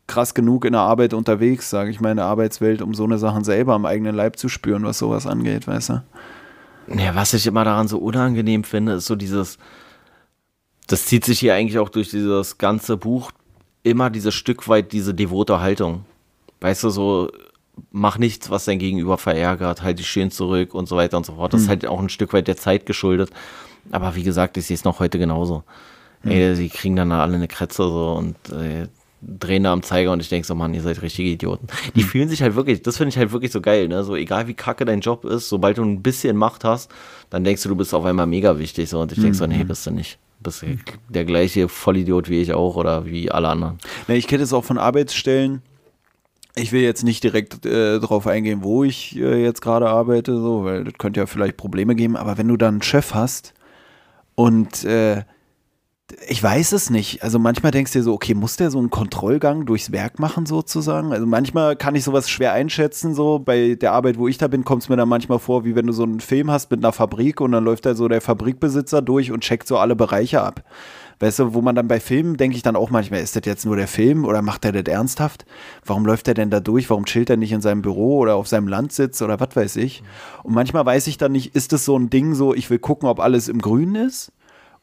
[0.09, 3.19] krass genug in der Arbeit unterwegs, sage ich mal, in der Arbeitswelt, um so eine
[3.19, 6.03] Sachen selber am eigenen Leib zu spüren, was sowas angeht, weißt du?
[6.97, 9.59] Ja, was ich immer daran so unangenehm finde, ist so dieses,
[10.87, 13.31] das zieht sich hier eigentlich auch durch dieses ganze Buch,
[13.83, 16.05] immer dieses Stück weit diese devote Haltung.
[16.61, 17.31] Weißt du, so,
[17.91, 21.35] mach nichts, was dein Gegenüber verärgert, halt dich schön zurück und so weiter und so
[21.35, 21.55] fort.
[21.55, 23.31] Das ist halt auch ein Stück weit der Zeit geschuldet.
[23.91, 25.63] Aber wie gesagt, ich sehe es noch heute genauso.
[26.25, 28.89] Ey, sie kriegen dann alle eine Kretze so und äh,
[29.23, 31.69] drehen da am Zeiger und ich denke so, Mann, ihr seid richtige Idioten.
[31.95, 34.03] Die fühlen sich halt wirklich, das finde ich halt wirklich so geil, ne?
[34.05, 36.91] So egal wie kacke dein Job ist, sobald du ein bisschen Macht hast,
[37.31, 39.65] dann denkst du, du bist auf einmal mega wichtig so und ich denke so, nee,
[39.65, 40.19] bist du nicht.
[40.41, 40.65] Bist
[41.09, 43.79] der gleiche Vollidiot wie ich auch oder wie alle anderen.
[44.07, 45.63] Ja, ich kenne es auch von Arbeitsstellen.
[46.55, 50.65] Ich will jetzt nicht direkt äh, darauf eingehen, wo ich äh, jetzt gerade arbeite, so,
[50.65, 52.17] weil das könnte ja vielleicht Probleme geben.
[52.17, 53.55] Aber wenn du dann einen Chef hast
[54.35, 55.23] und äh,
[56.27, 57.23] ich weiß es nicht.
[57.23, 60.47] Also manchmal denkst du dir so, okay, muss der so einen Kontrollgang durchs Werk machen
[60.47, 61.13] sozusagen?
[61.13, 63.15] Also manchmal kann ich sowas schwer einschätzen.
[63.15, 65.75] So bei der Arbeit, wo ich da bin, kommt es mir dann manchmal vor, wie
[65.77, 68.23] wenn du so einen Film hast mit einer Fabrik und dann läuft da so der
[68.23, 70.65] Fabrikbesitzer durch und checkt so alle Bereiche ab.
[71.21, 73.67] Weißt du, wo man dann bei Filmen denke ich dann auch manchmal, ist das jetzt
[73.67, 75.45] nur der Film oder macht er das ernsthaft?
[75.85, 76.89] Warum läuft er denn da durch?
[76.89, 80.03] Warum chillt er nicht in seinem Büro oder auf seinem Landsitz oder was weiß ich?
[80.45, 83.09] Und manchmal weiß ich dann nicht, ist das so ein Ding so, ich will gucken,
[83.09, 84.33] ob alles im Grünen ist?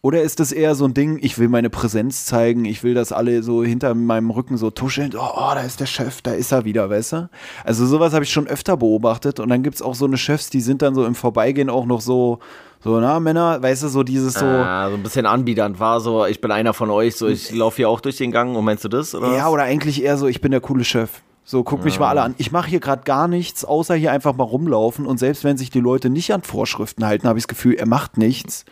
[0.06, 3.12] Oder ist das eher so ein Ding, ich will meine Präsenz zeigen, ich will, dass
[3.12, 6.52] alle so hinter meinem Rücken so tuscheln, oh, oh da ist der Chef, da ist
[6.52, 7.30] er wieder, weißt du?
[7.64, 10.52] Also sowas habe ich schon öfter beobachtet und dann gibt es auch so eine Chefs,
[10.52, 12.38] die sind dann so im Vorbeigehen auch noch so,
[12.84, 14.46] so, na, Männer, weißt du, so dieses so.
[14.46, 17.78] Ah, so ein bisschen anbiedernd war so, ich bin einer von euch, so, ich laufe
[17.78, 19.16] hier auch durch den Gang und meinst du das?
[19.16, 21.10] Oder ja, oder eigentlich eher so, ich bin der coole Chef.
[21.48, 22.36] So, guck mich mal alle an.
[22.38, 25.06] Ich mache hier gerade gar nichts, außer hier einfach mal rumlaufen.
[25.06, 27.86] Und selbst wenn sich die Leute nicht an Vorschriften halten, habe ich das Gefühl, er
[27.88, 28.66] macht nichts.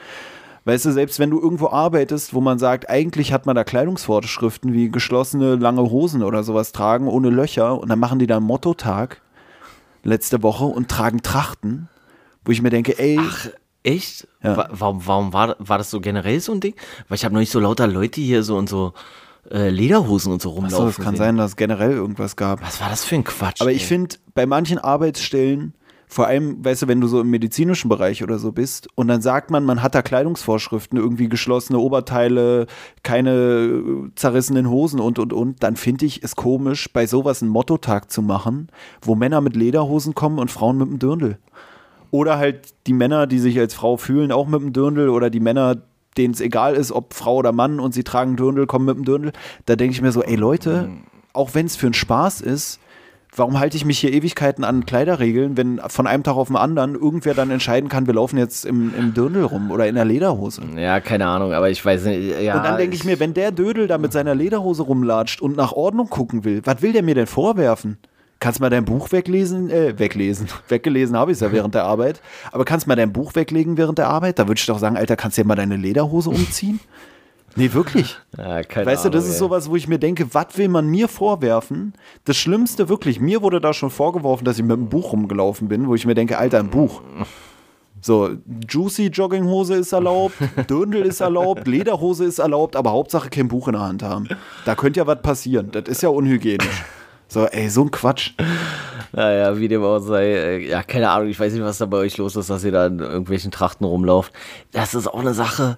[0.65, 4.71] Weißt du, selbst wenn du irgendwo arbeitest, wo man sagt, eigentlich hat man da Kleidungsvorschriften
[4.73, 8.45] wie geschlossene lange Hosen oder sowas tragen ohne Löcher und dann machen die da einen
[8.45, 9.21] Mottotag
[10.03, 11.89] letzte Woche und tragen Trachten,
[12.45, 13.47] wo ich mir denke, ey, Ach,
[13.83, 14.27] echt?
[14.41, 14.55] Ja.
[14.57, 16.75] Wa- Warum, warum war, war das so generell so ein Ding?
[17.09, 18.93] Weil ich habe noch nicht so lauter Leute hier so und so
[19.51, 20.77] äh, Lederhosen und so rumlaufen.
[20.77, 21.25] so, es kann sehen.
[21.25, 22.61] sein, dass es generell irgendwas gab.
[22.61, 23.59] Was war das für ein Quatsch?
[23.59, 23.87] Aber ich ey?
[23.87, 25.73] finde, bei manchen Arbeitsstellen,
[26.13, 29.21] vor allem, weißt du, wenn du so im medizinischen Bereich oder so bist, und dann
[29.21, 32.67] sagt man, man hat da Kleidungsvorschriften, irgendwie geschlossene Oberteile,
[33.01, 37.51] keine äh, zerrissenen Hosen und, und, und, dann finde ich es komisch, bei sowas einen
[37.51, 38.67] Mottotag zu machen,
[39.01, 41.39] wo Männer mit Lederhosen kommen und Frauen mit dem Dirndl.
[42.11, 45.39] Oder halt die Männer, die sich als Frau fühlen, auch mit dem Dirndl, oder die
[45.39, 45.77] Männer,
[46.15, 49.05] denen es egal ist, ob Frau oder Mann und sie tragen Dirndl, kommen mit dem
[49.05, 49.31] Dirndl.
[49.65, 50.89] Da denke ich mir so, ey Leute,
[51.33, 52.79] auch wenn es für einen Spaß ist,
[53.35, 56.95] warum halte ich mich hier Ewigkeiten an Kleiderregeln, wenn von einem Tag auf den anderen
[56.95, 60.61] irgendwer dann entscheiden kann, wir laufen jetzt im, im Dirndl rum oder in der Lederhose.
[60.75, 62.41] Ja, keine Ahnung, aber ich weiß nicht.
[62.41, 65.55] Ja, Und dann denke ich mir, wenn der Dödel da mit seiner Lederhose rumlatscht und
[65.55, 67.97] nach Ordnung gucken will, was will der mir denn vorwerfen?
[68.39, 69.69] Kannst mal dein Buch weglesen?
[69.69, 70.49] Äh, weglesen.
[70.67, 72.21] Weggelesen habe ich es ja während der Arbeit.
[72.51, 74.37] Aber kannst mal dein Buch weglegen während der Arbeit?
[74.37, 76.81] Da würde ich doch sagen, Alter, kannst du ja mal deine Lederhose umziehen?
[77.55, 78.17] Nee, wirklich.
[78.37, 79.39] ja, Weißt du, das Ahnung, ist ey.
[79.39, 81.93] sowas, wo ich mir denke, was will man mir vorwerfen?
[82.25, 85.87] Das Schlimmste wirklich, mir wurde da schon vorgeworfen, dass ich mit einem Buch rumgelaufen bin,
[85.87, 87.01] wo ich mir denke, Alter, ein Buch.
[88.01, 88.31] So,
[88.69, 90.35] Juicy Jogginghose ist erlaubt,
[90.69, 94.27] Dirndl ist erlaubt, Lederhose ist erlaubt, aber Hauptsache kein Buch in der Hand haben.
[94.65, 95.69] Da könnte ja was passieren.
[95.71, 96.83] Das ist ja unhygienisch.
[97.29, 98.31] So, ey, so ein Quatsch.
[99.13, 100.25] Naja, wie dem auch sei.
[100.33, 102.71] äh, Ja, keine Ahnung, ich weiß nicht, was da bei euch los ist, dass ihr
[102.71, 104.33] da in irgendwelchen Trachten rumlauft.
[104.71, 105.77] Das ist auch eine Sache.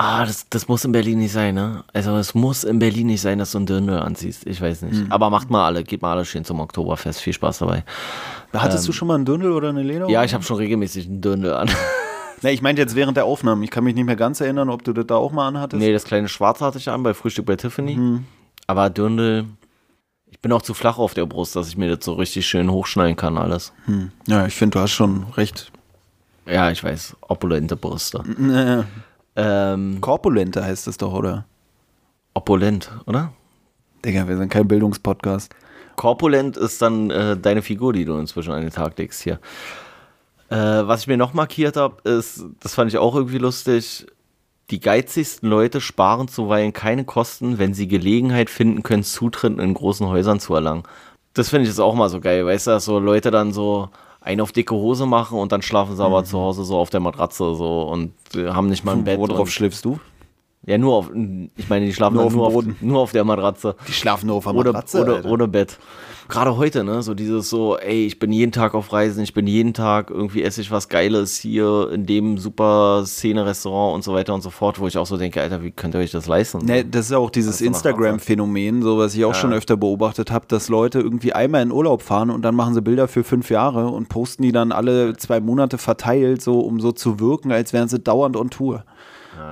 [0.00, 1.82] Ah, das, das muss in Berlin nicht sein, ne?
[1.92, 4.46] Also es muss in Berlin nicht sein, dass du ein Dirndl anziehst.
[4.46, 4.94] Ich weiß nicht.
[4.94, 5.10] Hm.
[5.10, 7.20] Aber macht mal alle, geht mal alle schön zum Oktoberfest.
[7.20, 7.82] Viel Spaß dabei.
[8.52, 10.12] Hattest du schon mal einen Dirndl oder eine Lederhose?
[10.12, 11.68] Ja, ich habe schon regelmäßig einen Dirndl an.
[12.40, 13.64] Nee, ich meinte jetzt während der Aufnahmen.
[13.64, 15.82] Ich kann mich nicht mehr ganz erinnern, ob du das da auch mal anhattest.
[15.82, 17.96] nee, das kleine Schwarze hatte ich an bei Frühstück bei Tiffany.
[17.96, 18.26] Mhm.
[18.68, 19.46] Aber Dirndl,
[20.30, 22.70] ich bin auch zu flach auf der Brust, dass ich mir das so richtig schön
[22.70, 23.72] hochschneiden kann, alles.
[23.86, 24.12] Hm.
[24.28, 25.72] Ja, ich finde, du hast schon recht.
[26.46, 28.22] Ja, ich weiß, opulente Brüste.
[28.38, 28.84] Äh,
[29.38, 31.46] Ähm, Korpulente heißt es doch, oder?
[32.38, 33.32] opulent, oder?
[34.04, 35.54] Digga, wir sind kein Bildungspodcast.
[35.96, 39.40] Korpulent ist dann äh, deine Figur, die du inzwischen an den Tag legst hier.
[40.50, 44.06] Äh, was ich mir noch markiert habe, ist, das fand ich auch irgendwie lustig,
[44.70, 50.06] die geizigsten Leute sparen zuweilen keine Kosten, wenn sie Gelegenheit finden können, Zutritt in großen
[50.06, 50.84] Häusern zu erlangen.
[51.34, 53.90] Das finde ich jetzt auch mal so geil, weißt du, dass so Leute dann so
[54.28, 57.00] einen auf dicke Hose machen und dann schlafen sie aber zu Hause so auf der
[57.00, 59.18] Matratze so und äh, haben nicht mal ein Bett.
[59.18, 59.98] Worauf schläfst du?
[60.66, 61.10] Ja, nur auf,
[61.56, 63.76] ich meine, die schlafen Nur dann auf nur, auf, nur auf der Matratze.
[63.86, 64.98] Die schlafen nur auf der Matratze.
[64.98, 65.28] Alter.
[65.28, 65.78] ohne Bett.
[66.28, 67.00] Gerade heute, ne?
[67.00, 70.42] So dieses so, ey, ich bin jeden Tag auf Reisen, ich bin jeden Tag irgendwie
[70.42, 74.78] esse ich was Geiles hier in dem super Szene-Restaurant und so weiter und so fort,
[74.78, 76.58] wo ich auch so denke, Alter, wie könnt ihr euch das leisten?
[76.66, 80.44] Ne, das ist ja auch dieses Instagram-Phänomen, so was ich auch schon öfter beobachtet habe,
[80.48, 83.86] dass Leute irgendwie einmal in Urlaub fahren und dann machen sie Bilder für fünf Jahre
[83.86, 87.88] und posten die dann alle zwei Monate verteilt, so um so zu wirken, als wären
[87.88, 88.84] sie dauernd on Tour.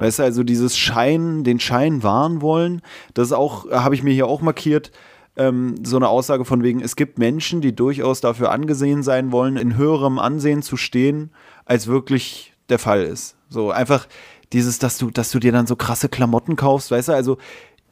[0.00, 2.82] Weißt du, also dieses Schein, den Schein wahren wollen,
[3.14, 4.92] das auch, habe ich mir hier auch markiert,
[5.36, 9.56] ähm, so eine Aussage von wegen, es gibt Menschen, die durchaus dafür angesehen sein wollen,
[9.56, 11.30] in höherem Ansehen zu stehen,
[11.64, 13.36] als wirklich der Fall ist.
[13.48, 14.06] So einfach
[14.52, 17.38] dieses, dass du, dass du dir dann so krasse Klamotten kaufst, weißt du, also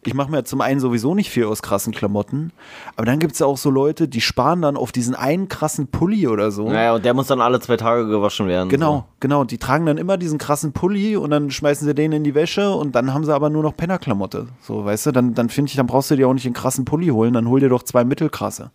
[0.06, 2.52] ich mache mir zum einen sowieso nicht viel aus krassen Klamotten,
[2.96, 5.88] aber dann gibt es ja auch so Leute, die sparen dann auf diesen einen krassen
[5.88, 6.68] Pulli oder so.
[6.68, 8.68] Naja, und der muss dann alle zwei Tage gewaschen werden.
[8.68, 9.44] Genau, genau.
[9.44, 12.70] Die tragen dann immer diesen krassen Pulli und dann schmeißen sie den in die Wäsche
[12.70, 14.48] und dann haben sie aber nur noch Pennerklamotte.
[14.60, 16.84] So, weißt du, dann, dann finde ich, dann brauchst du dir auch nicht den krassen
[16.84, 18.70] Pulli holen, dann hol dir doch zwei mittelkrasse.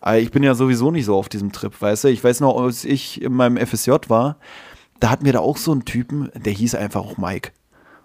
[0.00, 2.08] Aber ich bin ja sowieso nicht so auf diesem Trip, weißt du.
[2.08, 4.36] Ich weiß noch, als ich in meinem FSJ war,
[5.00, 7.50] da hatten wir da auch so einen Typen, der hieß einfach auch Mike.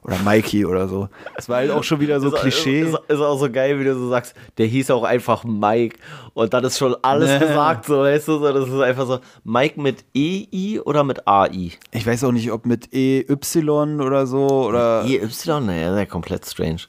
[0.04, 1.08] Oder Mikey oder so.
[1.36, 2.82] Das war halt auch schon wieder so Ist, Klischee.
[2.82, 5.98] Ist, ist auch so geil, wie du so sagst, der hieß auch einfach Mike
[6.34, 7.40] und dann ist schon alles Nee.
[7.40, 11.72] gesagt, so weißt du, so, das ist einfach so, Mike mit EI oder mit AI?
[11.92, 15.22] Ich weiß auch nicht, ob mit EY oder so oder EY?
[15.62, 16.82] Naja, das ist ja komplett strange.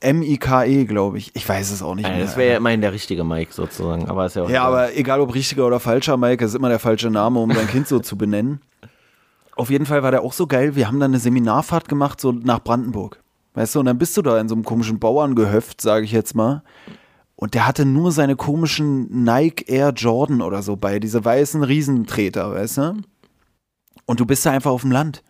[0.00, 1.32] M-I-K-E, glaube ich.
[1.34, 2.24] Ich weiß es auch nicht Ja, mehr.
[2.24, 5.20] das wäre ja immerhin der richtige Mike sozusagen, aber ist ja auch Ja, aber egal
[5.20, 8.16] ob richtiger oder falscher Mike, ist immer der falsche Name, um sein Kind so zu
[8.16, 8.60] benennen.
[9.58, 10.76] Auf jeden Fall war der auch so geil.
[10.76, 13.20] Wir haben dann eine Seminarfahrt gemacht, so nach Brandenburg.
[13.54, 16.36] Weißt du, und dann bist du da in so einem komischen Bauerngehöft, sage ich jetzt
[16.36, 16.62] mal.
[17.34, 22.52] Und der hatte nur seine komischen Nike Air Jordan oder so bei, diese weißen Riesentreter,
[22.52, 23.02] weißt du?
[24.06, 25.24] Und du bist da einfach auf dem Land.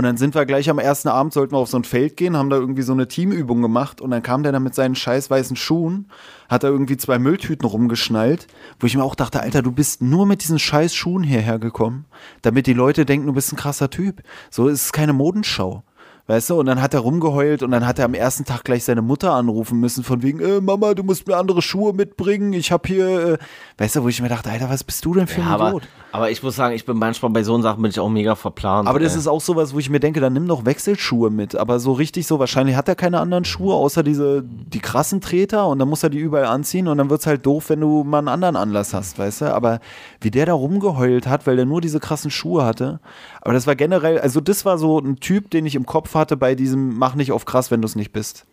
[0.00, 2.34] Und dann sind wir gleich am ersten Abend, sollten wir auf so ein Feld gehen,
[2.34, 5.28] haben da irgendwie so eine Teamübung gemacht und dann kam der da mit seinen scheiß
[5.28, 6.08] weißen Schuhen,
[6.48, 8.46] hat da irgendwie zwei Mülltüten rumgeschnallt,
[8.78, 12.06] wo ich mir auch dachte, Alter, du bist nur mit diesen scheiß Schuhen hierher gekommen,
[12.40, 14.22] damit die Leute denken, du bist ein krasser Typ.
[14.48, 15.82] So ist es keine Modenschau.
[16.30, 18.84] Weißt du, und dann hat er rumgeheult und dann hat er am ersten Tag gleich
[18.84, 22.72] seine Mutter anrufen müssen, von wegen, äh, Mama, du musst mir andere Schuhe mitbringen, ich
[22.72, 23.38] hab hier, äh,
[23.78, 25.68] weißt du, wo ich mir dachte, Alter, was bist du denn für ein Ja, aber,
[25.70, 25.88] Idiot?
[26.12, 28.88] Aber ich muss sagen, ich bin manchmal bei so Sachen bin ich auch mega verplant.
[28.88, 29.18] Aber das ey.
[29.18, 31.54] ist auch sowas, wo ich mir denke, dann nimm doch Wechselschuhe mit.
[31.56, 35.68] Aber so richtig so, wahrscheinlich hat er keine anderen Schuhe, außer diese, die krassen Treter
[35.68, 38.18] und dann muss er die überall anziehen und dann wird's halt doof, wenn du mal
[38.18, 39.54] einen anderen Anlass hast, weißt du?
[39.54, 39.80] Aber
[40.20, 43.00] wie der da rumgeheult hat, weil der nur diese krassen Schuhe hatte.
[43.40, 46.36] Aber das war generell, also das war so ein Typ, den ich im Kopf hatte
[46.36, 48.46] bei diesem Mach nicht auf krass, wenn du es nicht bist.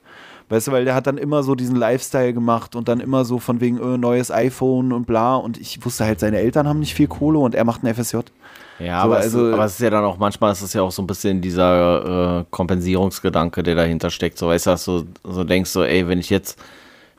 [0.49, 3.37] Weißt du, weil der hat dann immer so diesen Lifestyle gemacht und dann immer so
[3.39, 5.35] von wegen äh, neues iPhone und bla.
[5.35, 8.17] Und ich wusste halt, seine Eltern haben nicht viel Kohle und er macht ein FSJ.
[8.79, 10.83] Ja, So, aber, also- es, aber es ist ja dann auch, manchmal ist es ja
[10.83, 14.37] auch so ein bisschen dieser äh, Kompensierungsgedanke, der dahinter steckt.
[14.37, 16.57] So, weißt du, dass du so denkst, so, ey, wenn ich jetzt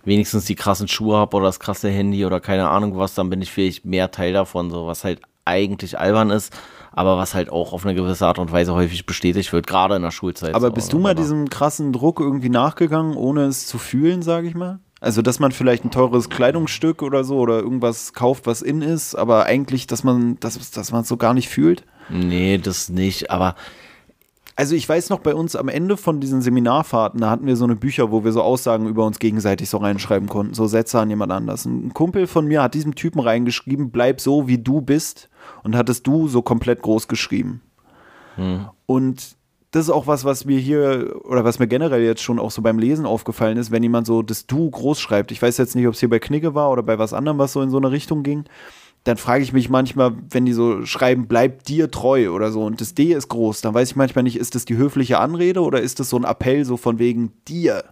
[0.05, 3.43] wenigstens die krassen Schuhe habe oder das krasse Handy oder keine Ahnung was, dann bin
[3.43, 6.53] ich vielleicht mehr Teil davon, so was halt eigentlich albern ist,
[6.99, 10.03] aber was halt auch auf eine gewisse Art und Weise häufig bestätigt wird, gerade in
[10.03, 10.57] der Schulzeit.
[10.57, 14.57] Aber bist du mal diesem krassen Druck irgendwie nachgegangen, ohne es zu fühlen, sage ich
[14.57, 14.81] mal?
[15.01, 19.15] Also, dass man vielleicht ein teures Kleidungsstück oder so oder irgendwas kauft, was in ist,
[19.15, 21.85] aber eigentlich, dass man dass, dass man es so gar nicht fühlt?
[22.09, 23.55] Nee, das nicht, aber
[24.57, 27.63] Also, ich weiß noch, bei uns am Ende von diesen Seminarfahrten, da hatten wir so
[27.63, 31.11] eine Bücher, wo wir so Aussagen über uns gegenseitig so reinschreiben konnten, so Sätze an
[31.11, 31.65] jemand anders.
[31.65, 35.29] Ein Kumpel von mir hat diesem Typen reingeschrieben, bleib so, wie du bist,
[35.63, 37.63] und hattest du so komplett groß geschrieben.
[38.87, 39.37] Und
[39.71, 42.63] das ist auch was, was mir hier oder was mir generell jetzt schon auch so
[42.63, 45.31] beim Lesen aufgefallen ist, wenn jemand so das Du groß schreibt.
[45.31, 47.53] Ich weiß jetzt nicht, ob es hier bei Knigge war oder bei was anderem, was
[47.53, 48.45] so in so eine Richtung ging.
[49.05, 52.81] Dann frage ich mich manchmal, wenn die so schreiben, bleib dir treu oder so und
[52.81, 55.81] das D ist groß, dann weiß ich manchmal nicht, ist das die höfliche Anrede oder
[55.81, 57.85] ist das so ein Appell so von wegen dir?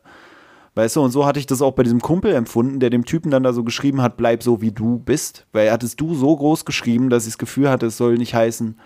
[0.76, 3.30] Weißt du, und so hatte ich das auch bei diesem Kumpel empfunden, der dem Typen
[3.30, 5.46] dann da so geschrieben hat, bleib so wie du bist.
[5.52, 8.16] Weil er hat es du so groß geschrieben, dass ich das Gefühl hatte, es soll
[8.18, 8.78] nicht heißen,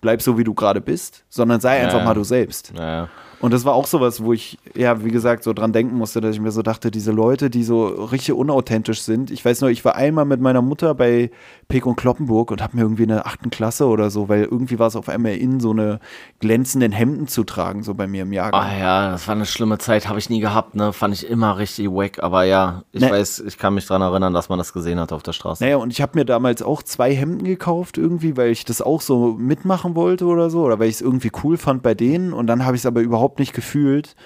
[0.00, 2.04] bleib so wie du gerade bist, sondern sei einfach Ja.
[2.04, 2.72] mal du selbst.
[2.74, 3.08] naja.
[3.44, 6.34] Und das war auch sowas, wo ich, ja, wie gesagt, so dran denken musste, dass
[6.34, 9.30] ich mir so dachte, diese Leute, die so richtig unauthentisch sind.
[9.30, 11.30] Ich weiß nur, ich war einmal mit meiner Mutter bei
[11.68, 14.78] Pek und Kloppenburg und habe mir irgendwie in der achten Klasse oder so, weil irgendwie
[14.78, 16.00] war es auf einmal in, so eine
[16.40, 18.62] glänzenden Hemden zu tragen, so bei mir im Jahrgang.
[18.62, 20.94] Ah ja, das war eine schlimme Zeit, habe ich nie gehabt, ne?
[20.94, 22.22] Fand ich immer richtig wack.
[22.22, 23.10] Aber ja, ich Ne.
[23.10, 25.62] weiß, ich kann mich dran erinnern, dass man das gesehen hat auf der Straße.
[25.62, 29.02] Naja, und ich habe mir damals auch zwei Hemden gekauft irgendwie, weil ich das auch
[29.02, 32.32] so mitmachen wollte oder so, oder weil ich es irgendwie cool fand bei denen.
[32.32, 34.16] Und dann habe ich es aber überhaupt nicht gefühlt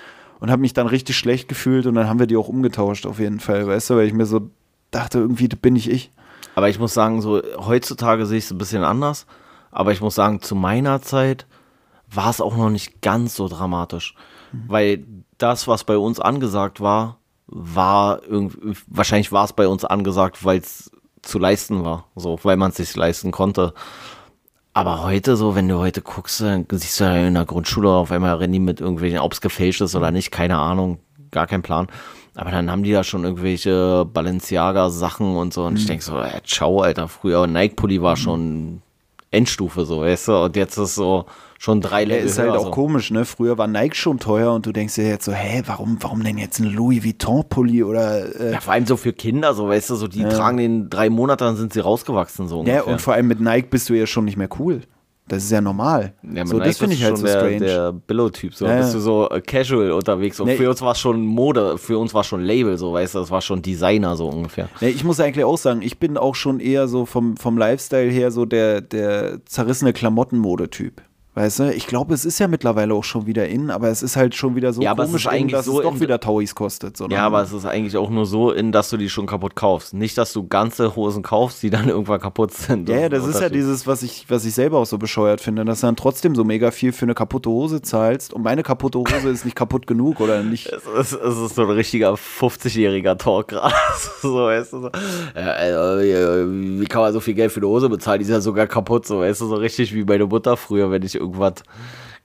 [0.41, 3.19] und habe mich dann richtig schlecht gefühlt und dann haben wir die auch umgetauscht auf
[3.19, 4.51] jeden Fall, weißt du, weil ich mir so
[4.91, 6.11] dachte, irgendwie bin ich ich.
[6.55, 9.27] Aber ich muss sagen, so heutzutage sehe ich es ein bisschen anders.
[9.71, 11.47] Aber ich muss sagen, zu meiner Zeit
[12.11, 14.15] war es auch noch nicht ganz so dramatisch.
[14.67, 15.05] Weil
[15.37, 20.59] das, was bei uns angesagt war, war irgendwie, wahrscheinlich war es bei uns angesagt, weil
[20.59, 20.91] es
[21.23, 22.07] zu leisten war.
[22.17, 23.75] So, weil man es sich leisten konnte.
[24.79, 28.13] Aber heute so, wenn du heute guckst, dann siehst du ja in der Grundschule auf
[28.13, 31.01] einmal rennen die mit irgendwelchen, ob es gefälscht ist oder nicht, keine Ahnung,
[31.33, 31.89] gar kein Plan.
[32.37, 35.65] Aber dann haben die da schon irgendwelche Balenciaga-Sachen und so.
[35.65, 38.81] Und ich denke so, äh, ciao, Alter, früher Nike-Pulli war schon
[39.33, 40.45] Endstufe, so, weißt du?
[40.45, 41.27] Und jetzt ist so
[41.59, 42.71] schon drei Ja, Level ist halt höher, auch so.
[42.71, 43.25] komisch, ne?
[43.25, 46.39] Früher war Nike schon teuer und du denkst dir jetzt so, hä, warum, warum denn
[46.39, 49.97] jetzt ein Louis Vuitton-Pulli oder äh, Ja, vor allem so für Kinder, so, weißt du,
[49.97, 52.87] so, die tragen den drei Monate, dann sind sie rausgewachsen, so Ja, ungefähr.
[52.87, 54.81] und vor allem mit Nike bist du ja schon nicht mehr cool.
[55.27, 56.15] Das ist ja normal.
[56.23, 57.59] Ja, mit so, Nike das finde bist ich du halt so schon strange.
[57.59, 58.65] Der, der Billo-Typ, so.
[58.65, 58.95] Ja, bist ja.
[58.95, 60.41] du so äh, casual unterwegs.
[60.41, 60.57] Und Nee.
[60.57, 63.31] für uns war es schon Mode, für uns war schon Label, so, weißt du, das
[63.31, 64.71] war schon Designer, so ungefähr.
[64.81, 68.11] Nee, ich muss eigentlich auch sagen, ich bin auch schon eher so vom, vom Lifestyle
[68.11, 71.03] her so der, der zerrissene Klamottenmode-Typ.
[71.39, 74.17] Weißt du, ich glaube, es ist ja mittlerweile auch schon wieder in, aber es ist
[74.17, 76.19] halt schon wieder so Ja, es komisch, eigentlich in, dass so es doch in- wieder
[76.21, 76.97] Tauis kostet.
[76.97, 79.55] sondern- Ja, aber es ist eigentlich auch nur so, in, dass du die schon kaputt
[79.55, 79.95] kaufst.
[79.95, 82.89] Nicht, dass du ganze Hosen kaufst, die dann irgendwann kaputt sind.
[82.89, 85.65] Ja, ja, das ist ja dieses, was ich, was ich selber auch so bescheuert finde,
[85.65, 88.99] dass du dann trotzdem so mega viel für eine kaputte Hose zahlst und meine kaputte
[88.99, 90.69] Hose ist nicht kaputt genug oder nicht.
[90.99, 93.75] Es ist, es ist so ein richtiger 50-jähriger Talk gerade.
[94.23, 94.91] so, weißt du, so.
[95.37, 98.19] Ja, also, wie kann man so viel Geld für eine Hose bezahlen?
[98.19, 101.03] Die ist ja sogar kaputt, so, weißt du, so richtig wie meine Mutter früher, wenn
[101.03, 101.63] ich irgendwas,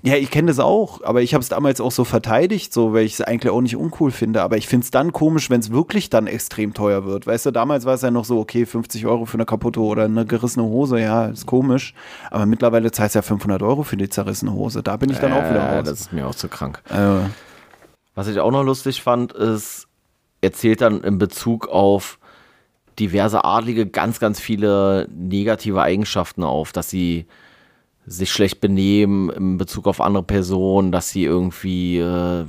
[0.06, 3.06] Ja, ich kenne das auch, aber ich habe es damals auch so verteidigt, so, weil
[3.06, 4.42] ich es eigentlich auch nicht uncool finde.
[4.42, 7.26] Aber ich finde es dann komisch, wenn es wirklich dann extrem teuer wird.
[7.26, 10.04] Weißt du, damals war es ja noch so, okay, 50 Euro für eine kaputte oder
[10.04, 11.94] eine gerissene Hose, ja, ist komisch.
[12.32, 14.84] Aber mittlerweile zahlst du ja 500 Euro für die zerrissene Hose.
[14.84, 15.86] Da bin ich dann äh, auch wieder raus.
[15.86, 16.82] Das ist mir auch zu krank.
[16.90, 17.30] Äh.
[18.14, 19.88] Was ich auch noch lustig fand, ist,
[20.42, 22.20] er zählt dann in Bezug auf
[23.00, 27.26] diverse Adlige ganz, ganz viele negative Eigenschaften auf, dass sie
[28.06, 32.46] sich schlecht benehmen in Bezug auf andere Personen, dass sie irgendwie äh,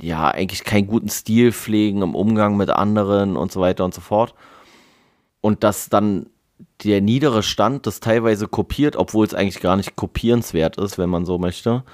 [0.00, 4.00] ja eigentlich keinen guten Stil pflegen im Umgang mit anderen und so weiter und so
[4.00, 4.34] fort.
[5.40, 6.26] Und dass dann
[6.84, 11.26] der niedere Stand das teilweise kopiert, obwohl es eigentlich gar nicht kopierenswert ist, wenn man
[11.26, 11.84] so möchte.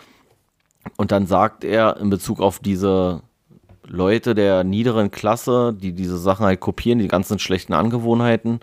[0.97, 3.22] Und dann sagt er in Bezug auf diese
[3.84, 8.61] Leute der niederen Klasse, die diese Sachen halt kopieren, die ganzen schlechten Angewohnheiten,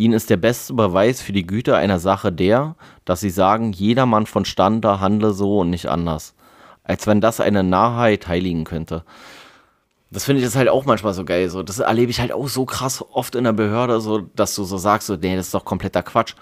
[0.00, 2.74] Ihnen ist der beste Beweis für die Güte einer Sache der,
[3.04, 6.34] dass Sie sagen, jedermann von Stande handle so und nicht anders.
[6.82, 9.04] Als wenn das eine Narrheit heiligen könnte.
[10.10, 11.50] Das finde ich das halt auch manchmal so geil.
[11.50, 14.64] So, das erlebe ich halt auch so krass oft in der Behörde, so, dass du
[14.64, 16.34] so sagst, so, nee, das ist doch kompletter Quatsch.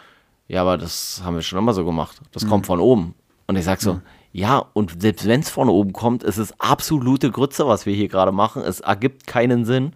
[0.46, 2.20] Ja, aber das haben wir schon immer so gemacht.
[2.32, 2.48] Das mhm.
[2.48, 3.14] kommt von oben.
[3.46, 4.02] Und ich sag so, mhm.
[4.32, 8.08] ja, und selbst wenn es von oben kommt, ist es absolute Grütze, was wir hier
[8.08, 8.62] gerade machen.
[8.62, 9.92] Es ergibt keinen Sinn.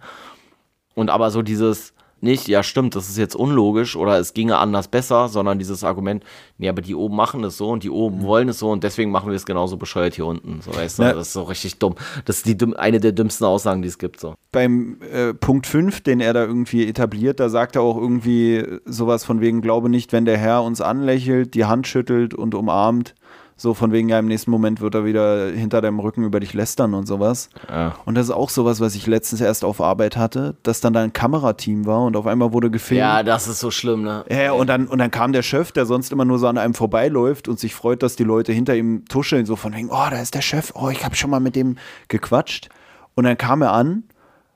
[0.93, 1.93] Und aber so dieses,
[2.23, 6.23] nicht, ja stimmt, das ist jetzt unlogisch oder es ginge anders besser, sondern dieses Argument,
[6.57, 8.23] nee, aber die oben machen es so und die oben mhm.
[8.23, 10.61] wollen es so und deswegen machen wir es genauso bescheuert hier unten.
[10.61, 11.13] So, weißt du, ja.
[11.13, 11.95] das ist so richtig dumm.
[12.25, 14.19] Das ist die, eine der dümmsten Aussagen, die es gibt.
[14.19, 14.35] So.
[14.51, 19.23] Beim äh, Punkt 5, den er da irgendwie etabliert, da sagt er auch irgendwie sowas
[19.25, 23.15] von wegen, glaube nicht, wenn der Herr uns anlächelt, die Hand schüttelt und umarmt,
[23.63, 26.53] so von wegen, ja, im nächsten Moment wird er wieder hinter deinem Rücken über dich
[26.53, 27.49] lästern und sowas.
[27.69, 27.95] Ja.
[28.03, 31.01] Und das ist auch sowas, was ich letztens erst auf Arbeit hatte, dass dann da
[31.01, 32.99] ein Kamerateam war und auf einmal wurde gefilmt.
[32.99, 34.25] Ja, das ist so schlimm, ne?
[34.29, 36.73] Ja, und dann, und dann kam der Chef, der sonst immer nur so an einem
[36.73, 40.19] vorbeiläuft und sich freut, dass die Leute hinter ihm tuscheln, so von wegen, oh, da
[40.19, 41.77] ist der Chef, oh, ich habe schon mal mit dem
[42.09, 42.67] gequatscht.
[43.15, 44.03] Und dann kam er an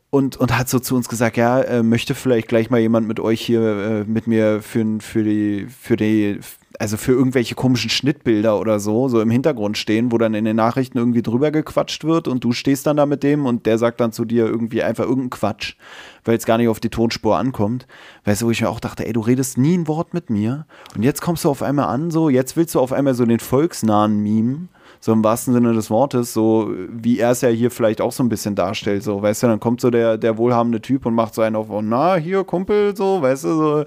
[0.09, 3.19] und, und hat so zu uns gesagt, ja, äh, möchte vielleicht gleich mal jemand mit
[3.19, 6.39] euch hier äh, mit mir für, für die, für die
[6.79, 10.55] also für irgendwelche komischen Schnittbilder oder so, so im Hintergrund stehen, wo dann in den
[10.55, 13.99] Nachrichten irgendwie drüber gequatscht wird und du stehst dann da mit dem und der sagt
[13.99, 15.75] dann zu dir irgendwie einfach irgendeinen Quatsch,
[16.23, 17.87] weil es gar nicht auf die Tonspur ankommt.
[18.25, 20.67] Weißt du, wo ich mir auch dachte, ey, du redest nie ein Wort mit mir
[20.95, 23.39] und jetzt kommst du auf einmal an, so, jetzt willst du auf einmal so den
[23.39, 24.67] volksnahen Meme,
[24.99, 28.23] so im wahrsten Sinne des Wortes, so wie er es ja hier vielleicht auch so
[28.23, 31.33] ein bisschen darstellt, so, weißt du, dann kommt so der, der wohlhabende Typ und macht
[31.33, 33.85] so einen auf, oh, na, hier, Kumpel, so, weißt du, so,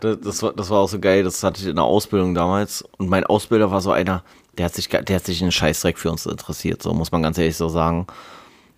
[0.00, 2.84] das, das, war, das war auch so geil, das hatte ich in der Ausbildung damals.
[2.98, 4.22] Und mein Ausbilder war so einer,
[4.56, 7.38] der hat sich, der hat sich einen Scheißdreck für uns interessiert, so muss man ganz
[7.38, 8.06] ehrlich so sagen.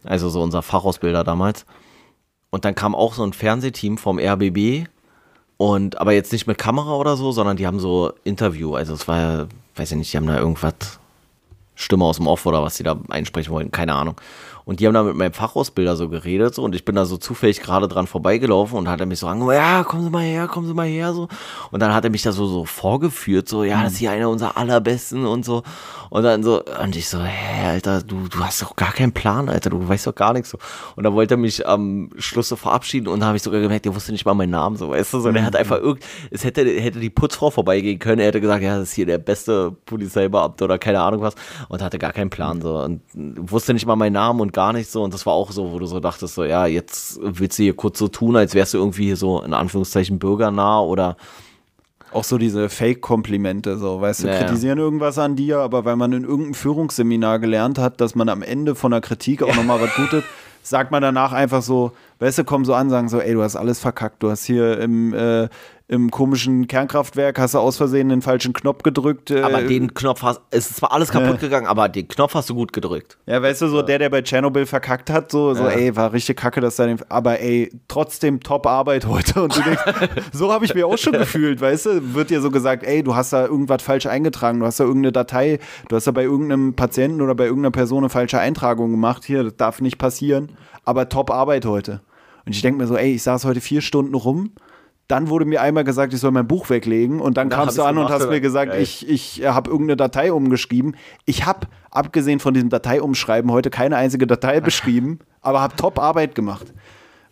[0.04, 1.66] Also so unser Fachausbilder damals.
[2.48, 4.88] Und dann kam auch so ein Fernsehteam vom RBB
[5.58, 8.74] und aber jetzt nicht mit Kamera oder so, sondern die haben so Interview.
[8.74, 10.99] Also es war weiß ich nicht, die haben da irgendwas
[11.80, 14.16] Stimme aus dem Off oder was die da einsprechen wollten, keine Ahnung.
[14.64, 17.16] Und die haben da mit meinem Fachausbilder so geredet so und ich bin da so
[17.16, 20.48] zufällig gerade dran vorbeigelaufen und hat er mich so angefangen, ja, kommen Sie mal her,
[20.48, 21.28] kommen Sie mal her so.
[21.70, 24.28] Und dann hat er mich da so, so vorgeführt, so, ja, das ist hier einer
[24.28, 25.62] unserer allerbesten und so.
[26.10, 29.48] Und dann so, und ich so, hä, Alter, du, du hast doch gar keinen Plan,
[29.48, 30.58] Alter, du weißt doch gar nichts so.
[30.96, 33.84] Und dann wollte er mich am Schluss so verabschieden und da habe ich sogar gemerkt,
[33.84, 35.60] der wusste nicht mal meinen Namen, so, weißt du, so, der hat mhm.
[35.60, 38.94] einfach irgend, es hätte, hätte die Putzfrau vorbeigehen können, er hätte gesagt, ja, das ist
[38.94, 41.34] hier der beste Polizeibeamte oder keine Ahnung was
[41.68, 44.90] und hatte gar keinen Plan, so, und wusste nicht mal meinen Namen und gar nicht
[44.90, 45.02] so.
[45.02, 47.76] Und das war auch so, wo du so dachtest, so, ja, jetzt willst du hier
[47.76, 51.16] kurz so tun, als wärst du irgendwie so in Anführungszeichen bürgernah oder
[52.12, 54.40] auch so diese Fake-Komplimente, so, weißt du, naja.
[54.40, 58.42] kritisieren irgendwas an dir, aber weil man in irgendeinem Führungsseminar gelernt hat, dass man am
[58.42, 59.56] Ende von der Kritik auch ja.
[59.56, 60.24] nochmal was Gutes,
[60.62, 63.56] sagt man danach einfach so, weißt du, kommen so an, sagen so, ey, du hast
[63.56, 65.48] alles verkackt, du hast hier im, äh,
[65.90, 69.32] im komischen Kernkraftwerk hast du aus Versehen den falschen Knopf gedrückt.
[69.32, 72.34] Äh, aber den Knopf hast, es ist zwar alles kaputt äh, gegangen, aber den Knopf
[72.34, 73.18] hast du gut gedrückt.
[73.26, 73.82] Ja, weißt du, so ja.
[73.82, 75.70] der, der bei Tschernobyl verkackt hat, so, so ja.
[75.70, 79.42] ey, war richtig kacke, dass da den, aber ey, trotzdem top Arbeit heute.
[79.42, 79.82] Und du denkst,
[80.32, 83.16] so habe ich mir auch schon gefühlt, weißt du, wird dir so gesagt, ey, du
[83.16, 86.74] hast da irgendwas falsch eingetragen, du hast da irgendeine Datei, du hast da bei irgendeinem
[86.74, 90.52] Patienten oder bei irgendeiner Person eine falsche Eintragung gemacht, hier, das darf nicht passieren,
[90.84, 92.00] aber top Arbeit heute.
[92.46, 94.52] Und ich denke mir so, ey, ich saß heute vier Stunden rum
[95.10, 97.20] dann wurde mir einmal gesagt, ich soll mein Buch weglegen.
[97.20, 98.82] Und dann kamst du an und hast mir gesagt, geil.
[98.82, 100.96] ich, ich habe irgendeine Datei umgeschrieben.
[101.24, 106.72] Ich habe, abgesehen von diesem Dateiumschreiben, heute keine einzige Datei beschrieben, aber habe Top-Arbeit gemacht.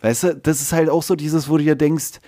[0.01, 2.20] Weißt du, das ist halt auch so dieses, wo du dir denkst,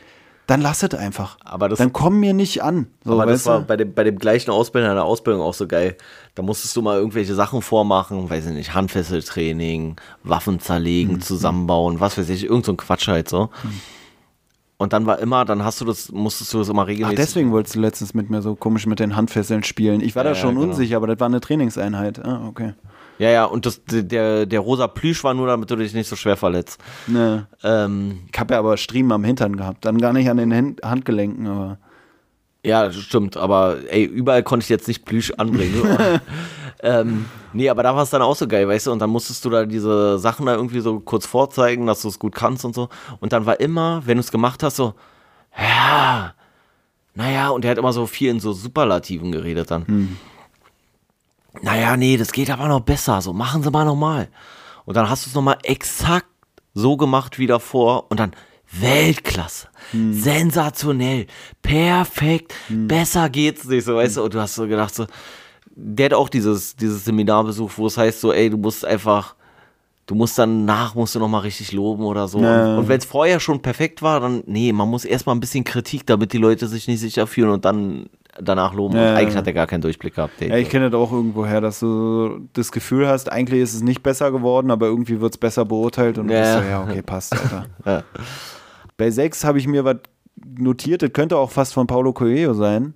[0.46, 1.36] dann lass es einfach.
[1.44, 2.88] Aber das, dann komm mir nicht an.
[3.04, 5.68] So, aber das war bei dem, bei dem gleichen Ausbilder in der Ausbildung auch so
[5.68, 5.96] geil.
[6.34, 11.20] Da musstest du mal irgendwelche Sachen vormachen, weiß ich nicht, Handfesseltraining, Waffen zerlegen, mhm.
[11.20, 13.50] zusammenbauen, was weiß ich, irgend so ein Quatsch halt so.
[13.62, 13.80] Mhm.
[14.80, 17.16] Und dann war immer, dann hast du das, musstest du das immer Ach, regelmäßig.
[17.16, 20.00] deswegen wolltest du letztens mit mir so komisch mit den Handfesseln spielen.
[20.00, 20.70] Ich war da Ja, schon ja, genau.
[20.72, 22.24] unsicher, aber das war eine Trainingseinheit.
[22.24, 22.72] Ah, okay.
[23.18, 26.16] Ja, ja, und das, der, der rosa Plüsch war nur, damit du dich nicht so
[26.16, 26.80] schwer verletzt.
[27.06, 27.46] Ne.
[27.62, 29.84] Ähm, Ich habe ja aber Striemen am Hintern gehabt.
[29.84, 31.76] Dann gar nicht an den Händ Handgelenken, aber.
[32.64, 35.82] ja, das stimmt, aber ey, überall konnte ich jetzt nicht Plüsch anbringen.
[36.82, 39.44] ähm, nee, aber da war es dann auch so geil, weißt du, und dann musstest
[39.44, 42.74] du da diese Sachen da irgendwie so kurz vorzeigen, dass du es gut kannst und
[42.74, 42.88] so.
[43.20, 44.94] Und dann war immer, wenn du es gemacht hast, so,
[45.58, 46.34] ja,
[47.14, 50.18] naja, und er hat immer so viel in so Superlativen geredet dann.
[51.62, 54.28] Naja, nee, das geht aber noch besser, so machen Sie mal nochmal.
[54.84, 56.26] Und dann hast du es nochmal exakt
[56.72, 58.32] so gemacht wie davor und dann
[58.72, 59.66] Weltklasse,
[60.12, 61.26] sensationell,
[61.60, 65.06] perfekt, besser geht's nicht, so weißt du, und du hast so gedacht, so,
[65.70, 69.34] der hat auch dieses, dieses Seminar besucht, wo es heißt so, ey, du musst einfach,
[70.06, 72.40] du musst dann nach, musst du nochmal richtig loben oder so.
[72.40, 72.72] Ja.
[72.74, 75.64] Und, und wenn es vorher schon perfekt war, dann, nee, man muss erstmal ein bisschen
[75.64, 78.06] Kritik, damit die Leute sich nicht sicher fühlen und dann
[78.40, 78.96] danach loben.
[78.96, 79.10] Ja.
[79.10, 80.40] Und eigentlich hat er gar keinen Durchblick gehabt.
[80.40, 83.82] Ja, ich kenne das auch irgendwo her, dass du das Gefühl hast, eigentlich ist es
[83.82, 86.40] nicht besser geworden, aber irgendwie wird es besser beurteilt und du Ja.
[86.40, 87.66] bist so, ja, okay, passt, Alter.
[87.84, 88.02] Ja.
[88.96, 89.96] Bei 6 habe ich mir was
[90.58, 92.94] notiert, das könnte auch fast von Paulo Coelho sein.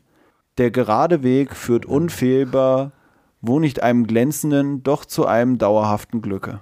[0.58, 2.92] Der gerade Weg führt unfehlbar,
[3.40, 6.60] wo nicht einem glänzenden, doch zu einem dauerhaften Glücke.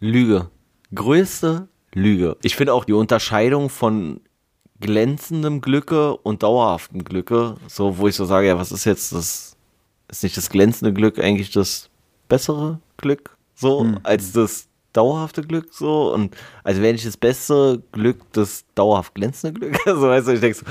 [0.00, 0.48] Lüge.
[0.94, 2.36] Größte Lüge.
[2.42, 4.20] Ich finde auch die Unterscheidung von
[4.80, 9.56] glänzendem Glücke und dauerhaftem Glücke, so wo ich so sage, ja, was ist jetzt das,
[10.08, 11.88] ist nicht das glänzende Glück eigentlich das
[12.28, 18.20] bessere Glück, so, als das dauerhafte Glück, so, und also wäre nicht das beste Glück
[18.32, 20.66] das dauerhaft glänzende Glück, so, weißt du, ich denke so,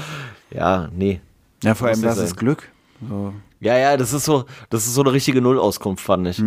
[0.56, 1.22] ja, nee.
[1.64, 2.26] Ja, vor allem das sein.
[2.26, 2.70] ist Glück.
[3.08, 3.34] So.
[3.60, 6.44] Ja, ja, das ist so, das ist so eine richtige Nullauskunft, fand ich.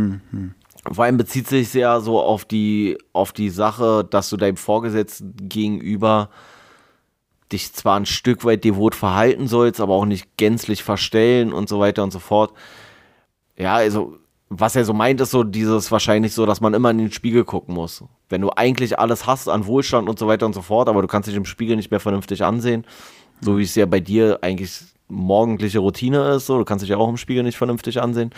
[0.92, 5.34] Vor allem bezieht sich ja so auf die, auf die Sache, dass du deinem Vorgesetzten
[5.48, 6.30] gegenüber
[7.52, 11.78] dich zwar ein Stück weit devot verhalten sollst, aber auch nicht gänzlich verstellen und so
[11.78, 12.52] weiter und so fort.
[13.56, 16.98] Ja, also, was er so meint, ist so dieses wahrscheinlich so, dass man immer in
[16.98, 18.04] den Spiegel gucken muss.
[18.28, 21.08] Wenn du eigentlich alles hast an Wohlstand und so weiter und so fort, aber du
[21.08, 22.84] kannst dich im Spiegel nicht mehr vernünftig ansehen,
[23.40, 24.72] so wie es ja bei dir eigentlich
[25.08, 28.30] morgendliche Routine ist, so, du kannst dich ja auch im Spiegel nicht vernünftig ansehen.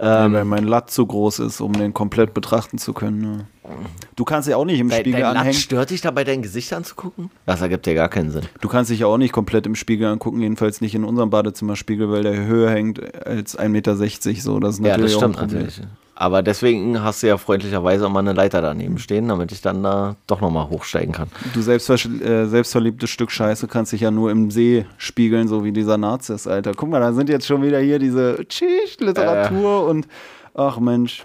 [0.00, 3.44] Ja, weil mein Latt zu groß ist, um den komplett betrachten zu können.
[3.62, 3.70] Ja.
[4.16, 5.58] Du kannst ja auch nicht im Dein, Spiegel dein Latt anhängen.
[5.58, 7.30] stört dich dabei, dein Gesicht anzugucken?
[7.44, 8.42] Das ergibt ja gar keinen Sinn.
[8.62, 12.10] Du kannst dich ja auch nicht komplett im Spiegel angucken, jedenfalls nicht in unserem Badezimmerspiegel,
[12.10, 13.94] weil der höher hängt als 1,60 Meter.
[14.40, 15.66] So, das ist Ja, natürlich das auch ein stimmt Problem.
[15.66, 15.88] natürlich.
[16.14, 20.16] Aber deswegen hast du ja freundlicherweise mal eine Leiter daneben stehen, damit ich dann da
[20.26, 21.28] doch nochmal hochsteigen kann.
[21.54, 25.96] Du äh, selbstverliebtes Stück Scheiße kannst dich ja nur im See spiegeln, so wie dieser
[25.96, 26.72] Nazis, Alter.
[26.76, 30.06] Guck mal, da sind jetzt schon wieder hier diese Tschicht-Literatur und
[30.54, 31.24] ach Mensch.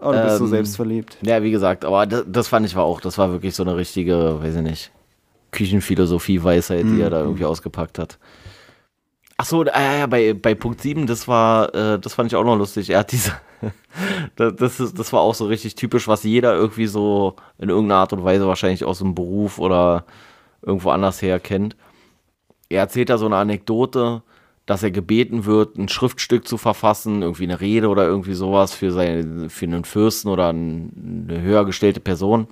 [0.00, 1.18] Oh, du bist so Ähm, selbstverliebt.
[1.22, 3.76] Ja, wie gesagt, aber das, das fand ich war auch, das war wirklich so eine
[3.76, 4.90] richtige, weiß ich nicht,
[5.52, 8.18] Küchenphilosophie-Weisheit, die er da irgendwie ausgepackt hat.
[9.38, 12.56] Ach so, ja, bei, bei Punkt 7, das war, äh, das fand ich auch noch
[12.56, 12.88] lustig.
[12.90, 13.32] Er hat diese,
[14.36, 18.12] das, ist, das war auch so richtig typisch, was jeder irgendwie so in irgendeiner Art
[18.14, 20.06] und Weise wahrscheinlich aus dem Beruf oder
[20.62, 21.76] irgendwo anders her kennt.
[22.70, 24.22] Er erzählt da so eine Anekdote,
[24.64, 28.90] dass er gebeten wird, ein Schriftstück zu verfassen, irgendwie eine Rede oder irgendwie sowas für,
[28.90, 32.48] seine, für einen Fürsten oder ein, eine höher gestellte Person.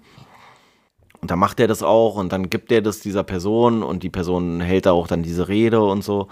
[1.20, 4.10] Und dann macht er das auch und dann gibt er das dieser Person und die
[4.10, 6.28] Person hält da auch dann diese Rede und so.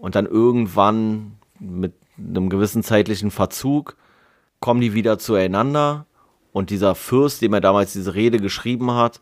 [0.00, 3.96] Und dann irgendwann mit einem gewissen zeitlichen Verzug
[4.58, 6.06] kommen die wieder zueinander
[6.52, 9.20] und dieser Fürst, dem er damals diese Rede geschrieben hat,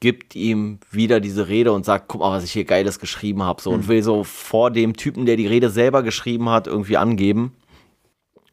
[0.00, 3.62] gibt ihm wieder diese Rede und sagt, guck mal, was ich hier Geiles geschrieben habe.
[3.62, 7.54] So, und will so vor dem Typen, der die Rede selber geschrieben hat, irgendwie angeben.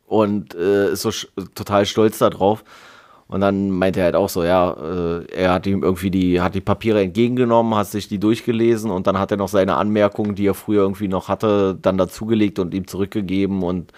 [0.05, 1.11] Und äh, ist so
[1.55, 2.63] total stolz darauf.
[3.27, 6.55] Und dann meint er halt auch so, ja, äh, er hat ihm irgendwie die, hat
[6.55, 10.47] die Papiere entgegengenommen, hat sich die durchgelesen und dann hat er noch seine Anmerkungen, die
[10.47, 13.91] er früher irgendwie noch hatte, dann dazugelegt und ihm zurückgegeben und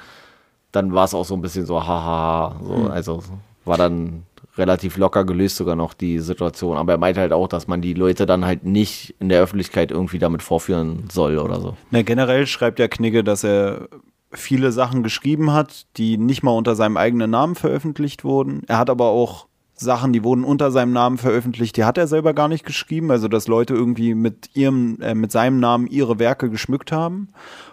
[0.72, 3.24] dann war es auch so ein bisschen so, haha, so, also
[3.66, 4.24] war dann
[4.58, 6.78] relativ locker gelöst sogar noch die Situation.
[6.78, 9.92] Aber er meint halt auch, dass man die Leute dann halt nicht in der Öffentlichkeit
[9.92, 11.78] irgendwie damit vorführen soll oder so.
[11.92, 13.90] Na, generell schreibt ja Knigge, dass er
[14.38, 18.62] viele Sachen geschrieben hat, die nicht mal unter seinem eigenen Namen veröffentlicht wurden.
[18.68, 22.34] Er hat aber auch Sachen, die wurden unter seinem Namen veröffentlicht, die hat er selber
[22.34, 26.50] gar nicht geschrieben, also dass Leute irgendwie mit ihrem, äh, mit seinem Namen ihre Werke
[26.50, 27.30] geschmückt haben.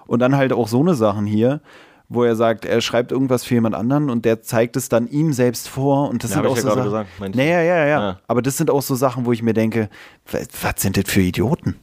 [0.06, 1.60] Und dann halt auch so eine Sachen hier,
[2.08, 5.32] wo er sagt, er schreibt irgendwas für jemand anderen und der zeigt es dann ihm
[5.32, 7.06] selbst vor und das Ja, sind auch so ja gerade Sachen.
[7.18, 8.00] gesagt, naja, ja, ja, ja.
[8.00, 8.18] Ja.
[8.26, 9.88] Aber das sind auch so Sachen, wo ich mir denke,
[10.30, 11.76] was, was sind das für Idioten?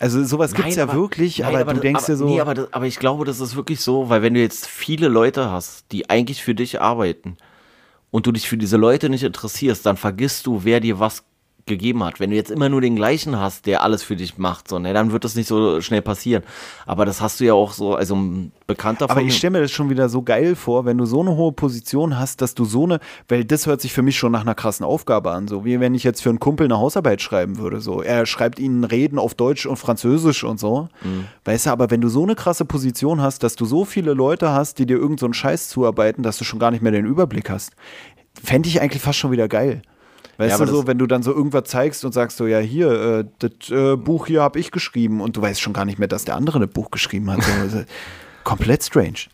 [0.00, 2.24] Also sowas gibt es ja Nein, wirklich, nein, aber, du das- denkst aber, dir so.
[2.26, 5.08] Nee, aber, das, aber ich glaube, das ist wirklich so, weil wenn du jetzt viele
[5.08, 7.36] Leute hast, die eigentlich für dich arbeiten
[8.10, 11.22] und du dich für diese Leute nicht interessierst, dann vergisst du, wer dir was
[11.70, 12.20] gegeben hat.
[12.20, 14.92] Wenn du jetzt immer nur den gleichen hast, der alles für dich macht, so, ne,
[14.92, 16.42] dann wird das nicht so schnell passieren.
[16.84, 19.72] Aber das hast du ja auch so, also ein Bekannter Aber ich stelle mir das
[19.72, 22.84] schon wieder so geil vor, wenn du so eine hohe Position hast, dass du so
[22.84, 25.80] eine, weil das hört sich für mich schon nach einer krassen Aufgabe an, so wie
[25.80, 28.02] wenn ich jetzt für einen Kumpel eine Hausarbeit schreiben würde, so.
[28.02, 30.88] Er schreibt ihnen Reden auf Deutsch und Französisch und so.
[31.02, 31.26] Mhm.
[31.44, 34.50] Weißt du, aber wenn du so eine krasse Position hast, dass du so viele Leute
[34.50, 37.50] hast, die dir irgendeinen so Scheiß zuarbeiten, dass du schon gar nicht mehr den Überblick
[37.50, 37.72] hast,
[38.42, 39.82] fände ich eigentlich fast schon wieder geil.
[40.40, 42.90] Weißt ja, du so, wenn du dann so irgendwas zeigst und sagst so, ja hier,
[42.90, 46.08] äh, das äh, Buch hier habe ich geschrieben und du weißt schon gar nicht mehr,
[46.08, 47.42] dass der andere das Buch geschrieben hat.
[47.42, 47.84] So, also,
[48.44, 49.26] komplett strange.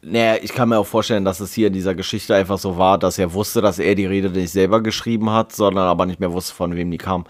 [0.00, 2.96] Naja, ich kann mir auch vorstellen, dass es hier in dieser Geschichte einfach so war,
[2.96, 6.32] dass er wusste, dass er die Rede nicht selber geschrieben hat, sondern aber nicht mehr
[6.32, 7.26] wusste, von wem die kam.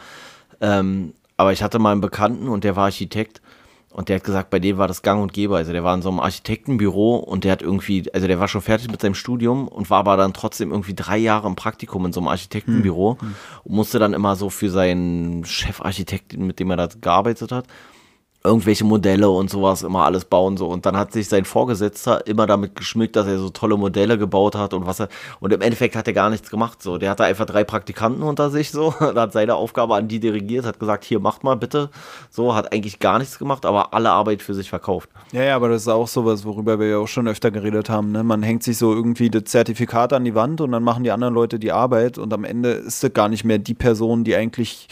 [0.61, 3.43] Ähm, aber ich hatte mal einen Bekannten und der war Architekt
[3.99, 5.57] und der hat gesagt, bei dem war das gang und gäbe.
[5.57, 8.61] Also der war in so einem Architektenbüro und der hat irgendwie, also der war schon
[8.61, 12.12] fertig mit seinem Studium und war aber dann trotzdem irgendwie drei Jahre im Praktikum in
[12.12, 13.34] so einem Architektenbüro hm.
[13.64, 17.66] und musste dann immer so für seinen Chefarchitekten, mit dem er da gearbeitet hat,
[18.45, 22.47] irgendwelche Modelle und sowas immer alles bauen so und dann hat sich sein Vorgesetzter immer
[22.47, 25.09] damit geschmückt, dass er so tolle Modelle gebaut hat und was er
[25.41, 28.51] und im Endeffekt hat er gar nichts gemacht so, der hatte einfach drei Praktikanten unter
[28.51, 31.91] sich so, hat seine Aufgabe an die dirigiert, hat gesagt, hier macht mal bitte,
[32.30, 35.11] so hat eigentlich gar nichts gemacht, aber alle Arbeit für sich verkauft.
[35.32, 38.12] Ja, ja, aber das ist auch sowas, worüber wir ja auch schon öfter geredet haben,
[38.12, 38.22] ne?
[38.22, 41.34] Man hängt sich so irgendwie das Zertifikat an die Wand und dann machen die anderen
[41.34, 44.89] Leute die Arbeit und am Ende ist das gar nicht mehr die Person, die eigentlich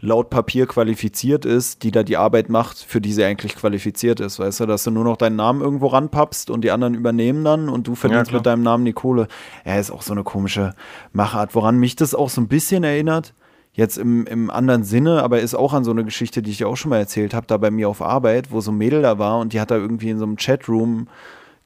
[0.00, 4.38] laut Papier qualifiziert ist, die da die Arbeit macht, für die sie eigentlich qualifiziert ist.
[4.38, 7.68] Weißt du, dass du nur noch deinen Namen irgendwo ranpappst und die anderen übernehmen dann
[7.68, 9.28] und du verdienst ja, mit deinem Namen die Kohle.
[9.64, 10.74] Er ja, ist auch so eine komische
[11.12, 13.34] Machart, woran mich das auch so ein bisschen erinnert.
[13.72, 16.68] Jetzt im, im anderen Sinne, aber ist auch an so eine Geschichte, die ich dir
[16.68, 19.18] auch schon mal erzählt habe, da bei mir auf Arbeit, wo so ein Mädel da
[19.18, 21.06] war und die hat da irgendwie in so einem Chatroom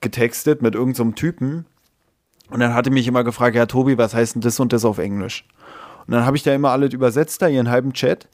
[0.00, 1.66] getextet mit irgendeinem so Typen.
[2.50, 4.98] Und dann hatte mich immer gefragt, ja, Tobi, was heißt denn das und das auf
[4.98, 5.46] Englisch?
[6.06, 8.28] Und dann habe ich da immer alles übersetzt, da ihren halben Chat.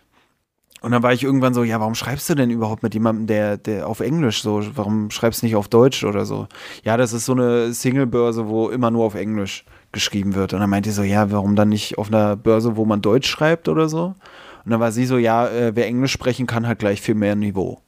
[0.80, 3.58] Und dann war ich irgendwann so, ja, warum schreibst du denn überhaupt mit jemandem, der,
[3.58, 6.48] der auf Englisch so, warum schreibst du nicht auf Deutsch oder so?
[6.84, 10.54] Ja, das ist so eine Single-Börse, wo immer nur auf Englisch geschrieben wird.
[10.54, 13.28] Und dann meinte ich so, ja, warum dann nicht auf einer Börse, wo man Deutsch
[13.28, 14.14] schreibt oder so?
[14.64, 17.34] Und dann war sie so, ja, äh, wer Englisch sprechen kann, hat gleich viel mehr
[17.34, 17.80] Niveau.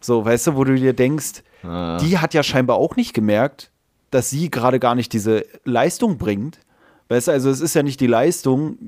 [0.00, 1.98] So, weißt du, wo du dir denkst, ah.
[1.98, 3.70] die hat ja scheinbar auch nicht gemerkt,
[4.10, 6.60] dass sie gerade gar nicht diese Leistung bringt,
[7.08, 8.78] Weißt du, also es ist ja nicht die Leistung,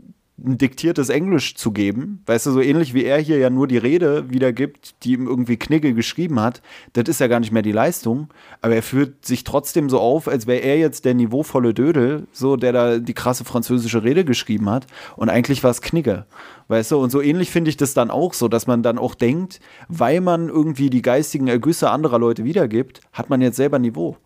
[0.45, 3.77] ein diktiertes Englisch zu geben, weißt du, so ähnlich wie er hier ja nur die
[3.77, 6.63] Rede wiedergibt, die ihm irgendwie Knigge geschrieben hat,
[6.93, 8.29] das ist ja gar nicht mehr die Leistung,
[8.61, 12.57] aber er führt sich trotzdem so auf, als wäre er jetzt der niveauvolle Dödel, so
[12.57, 14.87] der da die krasse französische Rede geschrieben hat.
[15.17, 16.27] Und eigentlich war es Knigge,
[16.69, 19.15] weißt du, und so ähnlich finde ich das dann auch so, dass man dann auch
[19.15, 24.17] denkt, weil man irgendwie die geistigen Ergüsse anderer Leute wiedergibt, hat man jetzt selber Niveau.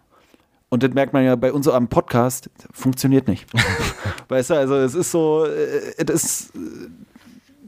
[0.73, 3.47] Und das merkt man ja bei unserem Podcast, funktioniert nicht.
[4.29, 6.59] weißt du, also es ist so, äh, es ist äh,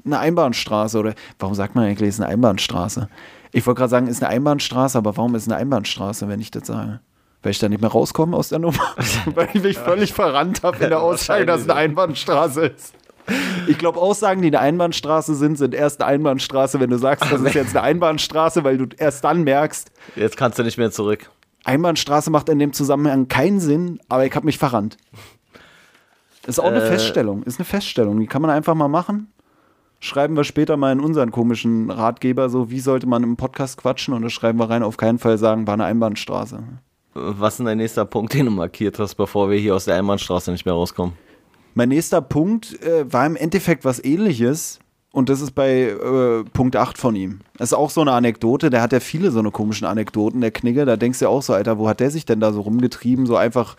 [0.07, 3.11] eine Einbahnstraße oder warum sagt man eigentlich, es ist eine Einbahnstraße?
[3.53, 6.41] Ich wollte gerade sagen, es ist eine Einbahnstraße, aber warum ist es eine Einbahnstraße, wenn
[6.41, 7.01] ich das sage?
[7.43, 8.95] Weil ich da nicht mehr rauskomme aus der Nummer?
[9.35, 12.95] Weil ich mich völlig verrannt habe in der Aussage, dass es eine Einbahnstraße ist.
[13.67, 17.43] Ich glaube, Aussagen, die eine Einbahnstraße sind, sind erst eine Einbahnstraße, wenn du sagst, das
[17.43, 19.91] ist jetzt eine Einbahnstraße, weil du erst dann merkst.
[20.17, 21.29] Jetzt kannst du nicht mehr zurück.
[21.65, 24.97] Einbahnstraße macht in dem Zusammenhang keinen Sinn, aber ich habe mich verrannt.
[26.47, 27.43] Ist auch eine äh, Feststellung.
[27.45, 28.21] Ist eine Feststellung.
[28.21, 29.33] Die kann man einfach mal machen.
[30.01, 34.13] Schreiben wir später mal in unseren komischen Ratgeber so, wie sollte man im Podcast quatschen
[34.13, 36.63] und das schreiben wir rein, auf keinen Fall sagen, war eine Einbahnstraße.
[37.15, 40.51] Was ist dein nächster Punkt, den du markiert hast, bevor wir hier aus der Einbahnstraße
[40.51, 41.15] nicht mehr rauskommen?
[41.73, 44.79] Mein nächster Punkt äh, war im Endeffekt was ähnliches.
[45.15, 47.39] Und das ist bei äh, Punkt 8 von ihm.
[47.57, 48.69] Das ist auch so eine Anekdote.
[48.69, 50.85] Der hat ja viele so eine komischen Anekdoten, der Knigge.
[50.87, 53.25] Da denkst du ja auch so, Alter, wo hat der sich denn da so rumgetrieben?
[53.25, 53.77] So einfach,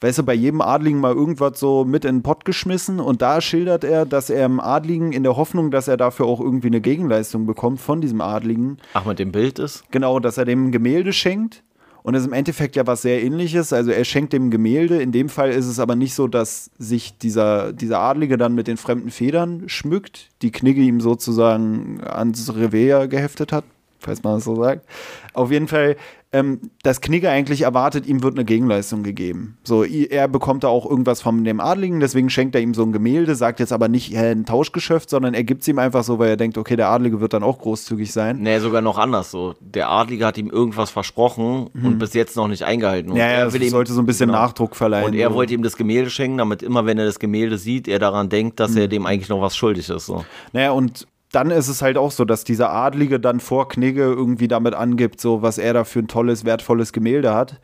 [0.00, 2.98] weißt du, bei jedem Adligen mal irgendwas so mit in den Pott geschmissen.
[2.98, 6.40] Und da schildert er, dass er im Adligen in der Hoffnung, dass er dafür auch
[6.40, 8.78] irgendwie eine Gegenleistung bekommt von diesem Adligen.
[8.94, 9.84] Ach, mit dem Bild ist?
[9.92, 11.62] Genau, dass er dem ein Gemälde schenkt
[12.02, 13.72] und das ist im Endeffekt ja was sehr ähnliches.
[13.72, 15.00] Also er schenkt dem Gemälde.
[15.00, 18.66] In dem Fall ist es aber nicht so, dass sich dieser, dieser Adlige dann mit
[18.66, 23.64] den fremden Federn schmückt, die Knigge ihm sozusagen ans Revier geheftet hat,
[24.00, 24.84] falls man das so sagt.
[25.32, 25.96] Auf jeden Fall
[26.32, 29.58] ähm, dass Knigge eigentlich erwartet, ihm wird eine Gegenleistung gegeben.
[29.64, 32.92] So, er bekommt da auch irgendwas von dem Adligen, deswegen schenkt er ihm so ein
[32.92, 36.18] Gemälde, sagt jetzt aber nicht, ja, ein Tauschgeschäft, sondern er gibt es ihm einfach so,
[36.18, 38.38] weil er denkt, okay, der Adlige wird dann auch großzügig sein.
[38.40, 39.54] Nee, sogar noch anders so.
[39.60, 41.86] Der Adlige hat ihm irgendwas versprochen mhm.
[41.86, 43.10] und bis jetzt noch nicht eingehalten.
[43.10, 44.40] Und ja, ja, das sollte so ein bisschen genau.
[44.40, 45.06] Nachdruck verleihen.
[45.06, 45.34] Und er so.
[45.34, 48.58] wollte ihm das Gemälde schenken, damit immer, wenn er das Gemälde sieht, er daran denkt,
[48.58, 48.78] dass mhm.
[48.78, 50.06] er dem eigentlich noch was schuldig ist.
[50.06, 50.24] So.
[50.52, 54.48] Naja, und dann ist es halt auch so, dass dieser Adlige dann vor Knigge irgendwie
[54.48, 57.60] damit angibt, so was er da für ein tolles, wertvolles Gemälde hat.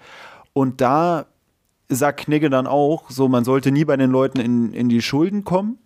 [0.55, 1.27] Und da
[1.89, 5.45] sagt Knigge dann auch, so man sollte nie bei den Leuten in, in die Schulden
[5.45, 5.79] kommen.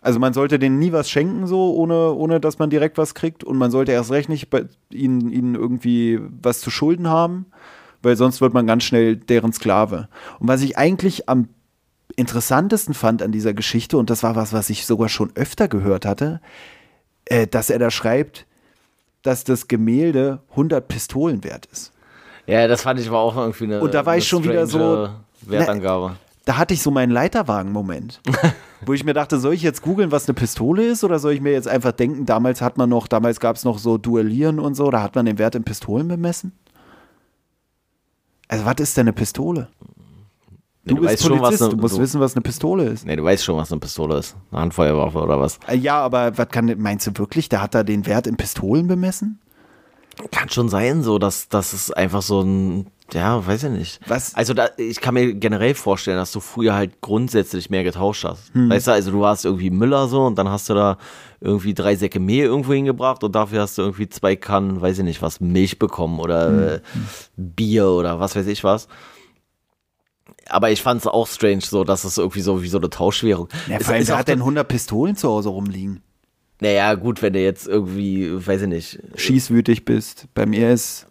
[0.00, 3.42] Also man sollte denen nie was schenken, so, ohne, ohne dass man direkt was kriegt.
[3.42, 7.46] Und man sollte erst recht nicht bei ihnen, ihnen irgendwie was zu schulden haben,
[8.02, 10.08] weil sonst wird man ganz schnell deren Sklave.
[10.38, 11.48] Und was ich eigentlich am
[12.16, 16.04] interessantesten fand an dieser Geschichte, und das war was, was ich sogar schon öfter gehört
[16.04, 16.40] hatte,
[17.26, 18.46] äh, dass er da schreibt,
[19.22, 21.92] dass das Gemälde 100 Pistolen wert ist.
[22.46, 23.80] Ja, das fand ich aber auch irgendwie eine.
[23.80, 25.08] Und da war ich schon wieder so.
[25.40, 26.16] Wertangabe.
[26.44, 28.20] Da hatte ich so meinen Leiterwagen-Moment,
[28.84, 31.40] wo ich mir dachte, soll ich jetzt googeln, was eine Pistole ist, oder soll ich
[31.40, 34.74] mir jetzt einfach denken, damals hat man noch, damals gab es noch so Duellieren und
[34.74, 36.52] so, da hat man den Wert in Pistolen bemessen?
[38.48, 39.68] Also, was ist denn eine Pistole?
[40.86, 42.84] Nee, Du, bist weißt schon, Polizist, was eine- du musst so- wissen, was eine Pistole
[42.84, 43.06] ist.
[43.06, 44.36] Nee, du weißt schon, was eine Pistole ist.
[44.50, 45.58] Eine Handfeuerwaffe oder was?
[45.66, 48.86] Äh, Ja, aber was kann, meinst du wirklich, der hat da den Wert in Pistolen
[48.86, 49.38] bemessen?
[50.30, 54.00] Kann schon sein, so, dass das ist einfach so ein, ja, weiß ich nicht.
[54.06, 58.24] Was- Also da, ich kann mir generell vorstellen, dass du früher halt grundsätzlich mehr getauscht
[58.24, 58.54] hast.
[58.54, 58.70] Hm.
[58.70, 60.98] Weißt du, also du warst irgendwie Müller so und dann hast du da
[61.40, 65.04] irgendwie drei Säcke Mehl irgendwo hingebracht und dafür hast du irgendwie zwei Kannen, weiß ich
[65.04, 66.58] nicht was, Milch bekommen oder Hm.
[66.68, 66.80] äh,
[67.36, 68.86] Bier oder was weiß ich was.
[70.48, 73.48] Aber ich fand es auch strange, so, dass es irgendwie so wie so eine Tauschwährung.
[73.68, 76.02] Ja, vor allem, ist hat denn 100 Pistolen zu Hause rumliegen?
[76.60, 80.26] Naja, gut, wenn du jetzt irgendwie, weiß ich nicht, Schießwütig bist.
[80.34, 81.06] Bei mir ist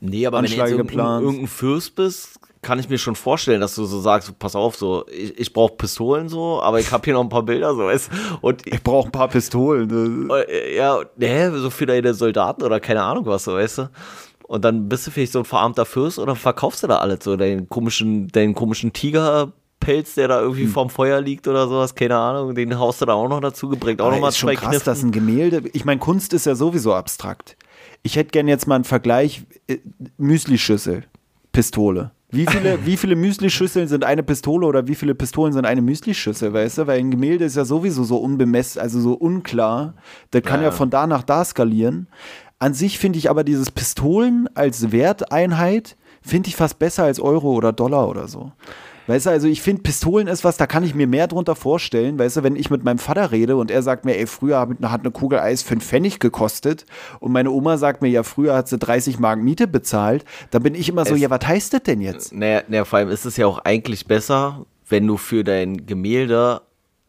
[0.00, 3.74] Nee, aber wenn du jetzt irgendein, irgendein Fürst bist, kann ich mir schon vorstellen, dass
[3.74, 7.14] du so sagst, pass auf, so, ich, ich brauche Pistolen so, aber ich habe hier
[7.14, 8.10] noch ein paar Bilder, so, weißt
[8.40, 10.28] Und ich brauche ein paar Pistolen.
[10.30, 13.90] äh, ja, nee, so für deine Soldaten oder keine Ahnung was, so, weißt du?
[14.50, 17.36] Und dann bist du vielleicht so ein verarmter Fürst oder verkaufst du da alles so,
[17.36, 20.70] deinen komischen, deinen komischen Tigerpelz, der da irgendwie Hm.
[20.70, 24.00] vorm Feuer liegt oder sowas, keine Ahnung, den haust du da auch noch dazu gebringt,
[24.00, 24.84] auch nochmal ist zwei krass, Kniffen.
[24.84, 25.62] dass ein Gemälde.
[25.72, 27.56] Ich meine, Kunst ist ja sowieso abstrakt.
[28.02, 29.78] Ich hätte gern jetzt mal einen Vergleich: äh,
[30.18, 31.04] Müslischüssel,
[31.52, 32.10] Pistole.
[32.32, 36.52] Wie viele, wie viele Müslischüsseln sind eine Pistole oder wie viele Pistolen sind eine Müslischüssel,
[36.52, 36.86] weißt du?
[36.88, 39.94] Weil ein Gemälde ist ja sowieso so unbemessen, also so unklar.
[40.32, 40.72] Das kann ja, Ja.
[40.72, 42.08] von da nach da skalieren.
[42.60, 47.52] An sich finde ich aber dieses Pistolen als Werteinheit, finde ich fast besser als Euro
[47.54, 48.52] oder Dollar oder so.
[49.06, 52.16] Weißt du, also ich finde, Pistolen ist was, da kann ich mir mehr drunter vorstellen.
[52.18, 55.00] Weißt du, wenn ich mit meinem Vater rede und er sagt mir, ey, früher hat
[55.00, 56.84] eine Kugel Eis 5 Pfennig gekostet
[57.18, 60.76] und meine Oma sagt mir, ja, früher hat sie 30 Mark Miete bezahlt, dann bin
[60.76, 62.32] ich immer so, Es- ja, was heißt das denn jetzt?
[62.32, 66.60] Naja, naja, vor allem ist es ja auch eigentlich besser, wenn du für dein Gemälde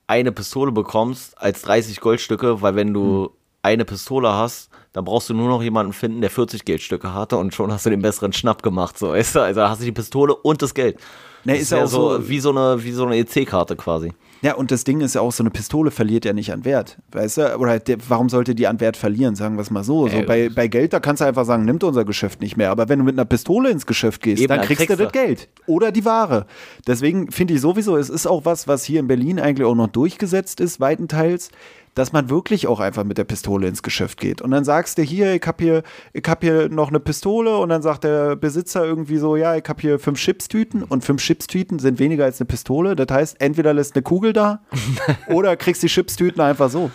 [0.08, 3.30] eine Pistole bekommst, als 30 Goldstücke, weil wenn du
[3.62, 7.54] eine Pistole hast, dann brauchst du nur noch jemanden finden, der 40 Geldstücke hatte und
[7.54, 9.40] schon hast du den besseren Schnapp gemacht, so weißt du?
[9.42, 10.98] Also hast du die Pistole und das Geld.
[11.44, 13.76] Nee, das ist ja ja auch so, so- wie so eine, wie so eine EC-Karte
[13.76, 14.14] quasi.
[14.44, 16.98] Ja, und das Ding ist ja auch, so eine Pistole verliert ja nicht an Wert,
[17.12, 17.58] weißt du?
[17.58, 20.08] Oder der, warum sollte die an Wert verlieren, sagen wir es mal so.
[20.08, 22.72] so bei, bei Geld, da kannst du einfach sagen, nimmt unser Geschäft nicht mehr.
[22.72, 25.12] Aber wenn du mit einer Pistole ins Geschäft gehst, Eben, dann dann kriegst, du das
[25.12, 25.48] Geld.
[25.68, 26.48] Oder die Ware.
[26.88, 29.88] Deswegen finde ich sowieso, es ist auch was, was hier in Berlin eigentlich auch noch
[29.90, 31.52] durchgesetzt ist, weitenteils,
[31.96, 34.42] dass man wirklich auch einfach mit der Pistole ins Geschäft geht.
[34.42, 35.84] Und dann sagst du hier, ich habe hier,
[36.14, 39.66] ich hab hier noch eine Pistole und dann sagt der Besitzer irgendwie so, ja, ich
[39.68, 42.96] habe hier fünf Chipstüten und fünf Chipstüten sind weniger als eine Pistole.
[42.96, 44.62] Das heißt, entweder lässt eine Kugel da
[45.28, 46.92] oder kriegst die Chipstüten einfach so.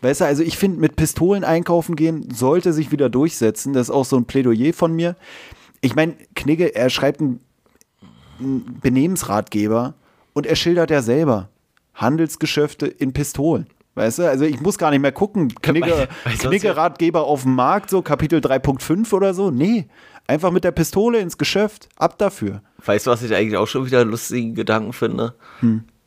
[0.00, 3.72] Weißt du, also ich finde, mit Pistolen einkaufen gehen sollte sich wieder durchsetzen.
[3.72, 5.16] Das ist auch so ein Plädoyer von mir.
[5.80, 7.40] Ich meine, Knigge, er schreibt einen,
[8.38, 9.94] einen Benehmensratgeber
[10.32, 11.48] und er schildert ja selber
[11.94, 13.66] Handelsgeschäfte in Pistolen.
[13.98, 18.00] Weißt du, also ich muss gar nicht mehr gucken, was Knigge-Ratgeber auf dem Markt, so
[18.00, 19.50] Kapitel 3.5 oder so.
[19.50, 19.88] Nee,
[20.28, 22.62] einfach mit der Pistole ins Geschäft, ab dafür.
[22.84, 25.34] Weißt du, was ich eigentlich auch schon wieder einen lustigen Gedanken finde?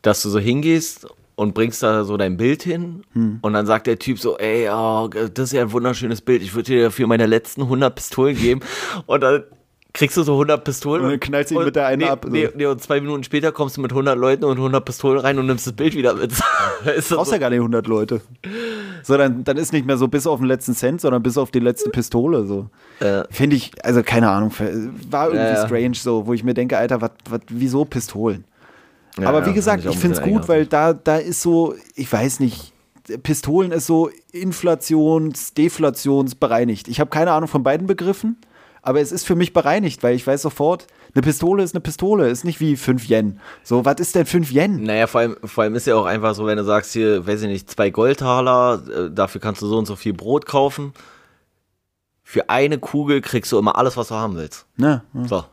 [0.03, 3.03] Dass du so hingehst und bringst da so dein Bild hin
[3.41, 6.53] und dann sagt der Typ so, ey, oh, das ist ja ein wunderschönes Bild, ich
[6.53, 8.61] würde dir dafür meine letzten 100 Pistolen geben.
[9.05, 9.43] Und dann
[9.93, 12.21] kriegst du so 100 Pistolen Und dann knallst du ihn mit der einen nee, ab,
[12.25, 12.31] so.
[12.31, 15.37] Nee, nee, und zwei Minuten später kommst du mit 100 Leuten und 100 Pistolen rein
[15.37, 16.31] und nimmst das Bild wieder mit.
[16.95, 17.35] Ist brauchst so?
[17.35, 18.21] ja gar nicht 100 Leute.
[19.03, 21.51] So, dann, dann ist nicht mehr so bis auf den letzten Cent, sondern bis auf
[21.51, 22.45] die letzte Pistole.
[22.45, 22.67] So.
[22.99, 23.23] Äh.
[23.29, 24.51] Finde ich, also keine Ahnung,
[25.09, 25.65] war irgendwie ja.
[25.65, 28.45] strange so, wo ich mir denke, Alter, wat, wat, wieso Pistolen?
[29.19, 32.11] Ja, Aber wie gesagt, ich ein finde es gut, weil da, da ist so, ich
[32.11, 32.73] weiß nicht,
[33.23, 36.87] Pistolen ist so inflations-, deflationsbereinigt.
[36.87, 38.37] Ich habe keine Ahnung von beiden Begriffen,
[38.81, 42.29] aber es ist für mich bereinigt, weil ich weiß sofort, eine Pistole ist eine Pistole,
[42.29, 43.39] ist nicht wie 5 Yen.
[43.63, 44.83] So, was ist denn 5 Yen?
[44.83, 47.41] Naja, vor allem, vor allem ist ja auch einfach so, wenn du sagst, hier, weiß
[47.43, 50.93] ich nicht, zwei Goldtaler, äh, dafür kannst du so und so viel Brot kaufen.
[52.23, 54.65] Für eine Kugel kriegst du immer alles, was du haben willst.
[54.77, 55.03] Ne?
[55.13, 55.25] ja.
[55.27, 55.43] So.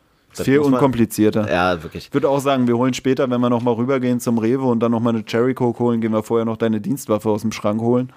[0.45, 1.51] Viel unkomplizierter.
[1.51, 2.07] Ja, wirklich.
[2.09, 4.93] Ich würde auch sagen, wir holen später, wenn wir nochmal rübergehen zum Rewe und dann
[4.93, 8.12] nochmal eine Cherry Coke holen, gehen wir vorher noch deine Dienstwaffe aus dem Schrank holen.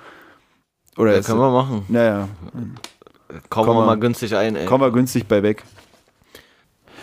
[0.98, 1.86] Oder Ja, können wir machen.
[1.88, 2.28] naja,
[3.50, 4.00] Kaufen Komm wir mal.
[4.00, 4.66] günstig ein, ey.
[4.66, 5.64] kommen wir günstig bei weg.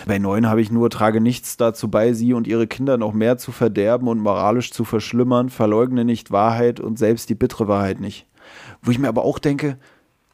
[0.07, 3.37] Bei neun habe ich nur, trage nichts dazu bei, sie und ihre Kinder noch mehr
[3.37, 8.27] zu verderben und moralisch zu verschlimmern, verleugne nicht Wahrheit und selbst die bittere Wahrheit nicht.
[8.81, 9.77] Wo ich mir aber auch denke,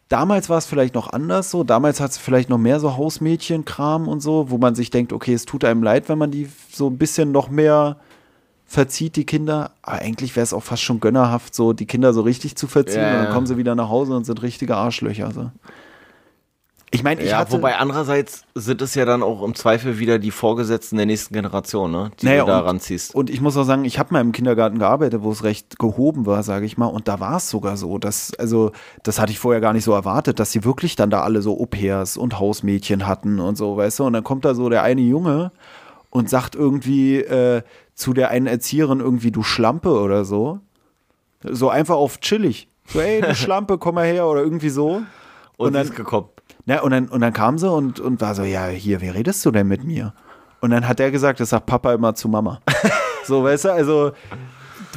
[0.09, 4.07] damals war es vielleicht noch anders so, damals hat es vielleicht noch mehr so Hausmädchenkram
[4.07, 6.89] und so, wo man sich denkt, okay, es tut einem leid, wenn man die so
[6.89, 7.97] ein bisschen noch mehr
[8.67, 9.71] verzieht, die Kinder.
[9.83, 13.01] Aber eigentlich wäre es auch fast schon gönnerhaft, so die Kinder so richtig zu verziehen
[13.01, 15.31] Ja, und dann kommen sie wieder nach Hause und sind richtige Arschlöcher.
[15.33, 15.51] So.
[16.95, 17.53] Ich meine, ich ja, hatte...
[17.53, 21.91] wobei andererseits sind es ja dann auch im Zweifel wieder die Vorgesetzten der nächsten Generation,
[21.91, 22.11] ne?
[22.21, 23.15] Die Naja, du da und- ranziehst.
[23.15, 26.25] Und ich muss auch sagen, ich habe mal im Kindergarten gearbeitet, wo es recht gehoben
[26.27, 26.87] war, sage ich mal.
[26.87, 28.73] Und da war es sogar so, dass, also,
[29.03, 31.61] das hatte ich vorher gar nicht so erwartet, dass sie wirklich dann da alle so
[31.61, 34.05] Au-pairs und Hausmädchen hatten und so, weißt du.
[34.05, 35.51] Und dann kommt da so der eine Junge
[36.11, 37.63] und sagt irgendwie äh,
[37.95, 40.61] zu der einen Erzieherin irgendwie, du Schlampe oder so.
[41.43, 42.69] So einfach auf chillig.
[42.87, 45.03] So, ey, du Schlampe, komm mal her oder irgendwie so.
[45.57, 46.29] Und, und dann- ist gekommen.
[46.67, 49.45] Ja, und dann, und dann kam sie und, und war so, ja, hier, wie redest
[49.45, 50.15] du denn mit mir?
[50.61, 52.61] Und dann hat er gesagt, das sagt Papa immer zu Mama.
[53.25, 54.13] so, weißt du, also,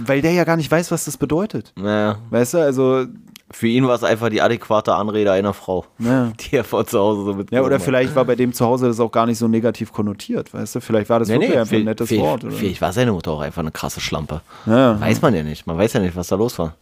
[0.05, 1.73] weil der ja gar nicht weiß, was das bedeutet.
[1.75, 3.05] Naja, Weißt du, also,
[3.51, 6.31] für ihn war es einfach die adäquate Anrede einer Frau, ja.
[6.39, 7.51] die er von zu Hause so mit.
[7.51, 10.53] Ja, oder vielleicht war bei dem zu Hause das auch gar nicht so negativ konnotiert,
[10.53, 10.81] weißt du?
[10.81, 12.43] Vielleicht war das Nee, wirklich nee, einfach ein nettes vielleicht, Wort.
[12.43, 12.53] Oder?
[12.53, 14.41] vielleicht war seine Mutter auch einfach eine krasse Schlampe.
[14.65, 14.99] Ja.
[14.99, 15.65] Weiß man ja nicht.
[15.65, 16.75] Man weiß ja nicht, was da los war.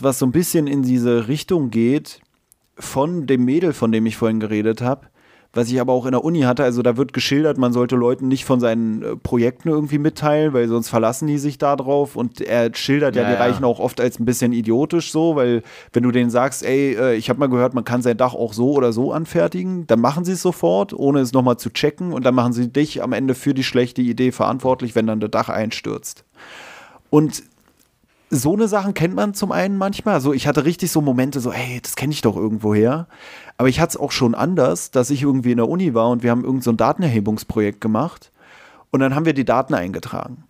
[0.00, 2.20] Was so ein bisschen in diese Richtung geht
[2.78, 5.08] von dem Mädel, von dem ich vorhin geredet habe,
[5.52, 6.62] was ich aber auch in der Uni hatte.
[6.62, 10.68] Also da wird geschildert, man sollte Leuten nicht von seinen äh, Projekten irgendwie mitteilen, weil
[10.68, 12.16] sonst verlassen die sich da drauf.
[12.16, 13.40] Und er schildert ja, Ja, die ja.
[13.40, 17.16] Reichen auch oft als ein bisschen idiotisch so, weil wenn du denen sagst, ey, äh,
[17.16, 20.24] ich habe mal gehört, man kann sein Dach auch so oder so anfertigen, dann machen
[20.24, 22.12] sie es sofort, ohne es nochmal zu checken.
[22.12, 25.30] Und dann machen sie dich am Ende für die schlechte Idee verantwortlich, wenn dann das
[25.30, 26.24] Dach einstürzt.
[27.10, 27.42] Und
[28.30, 30.14] so eine Sachen kennt man zum einen manchmal.
[30.14, 33.08] Also ich hatte richtig so Momente, so, ey, das kenne ich doch irgendwoher.
[33.56, 36.22] Aber ich hatte es auch schon anders, dass ich irgendwie in der Uni war und
[36.22, 38.32] wir haben irgend so ein Datenerhebungsprojekt gemacht
[38.90, 40.44] und dann haben wir die Daten eingetragen.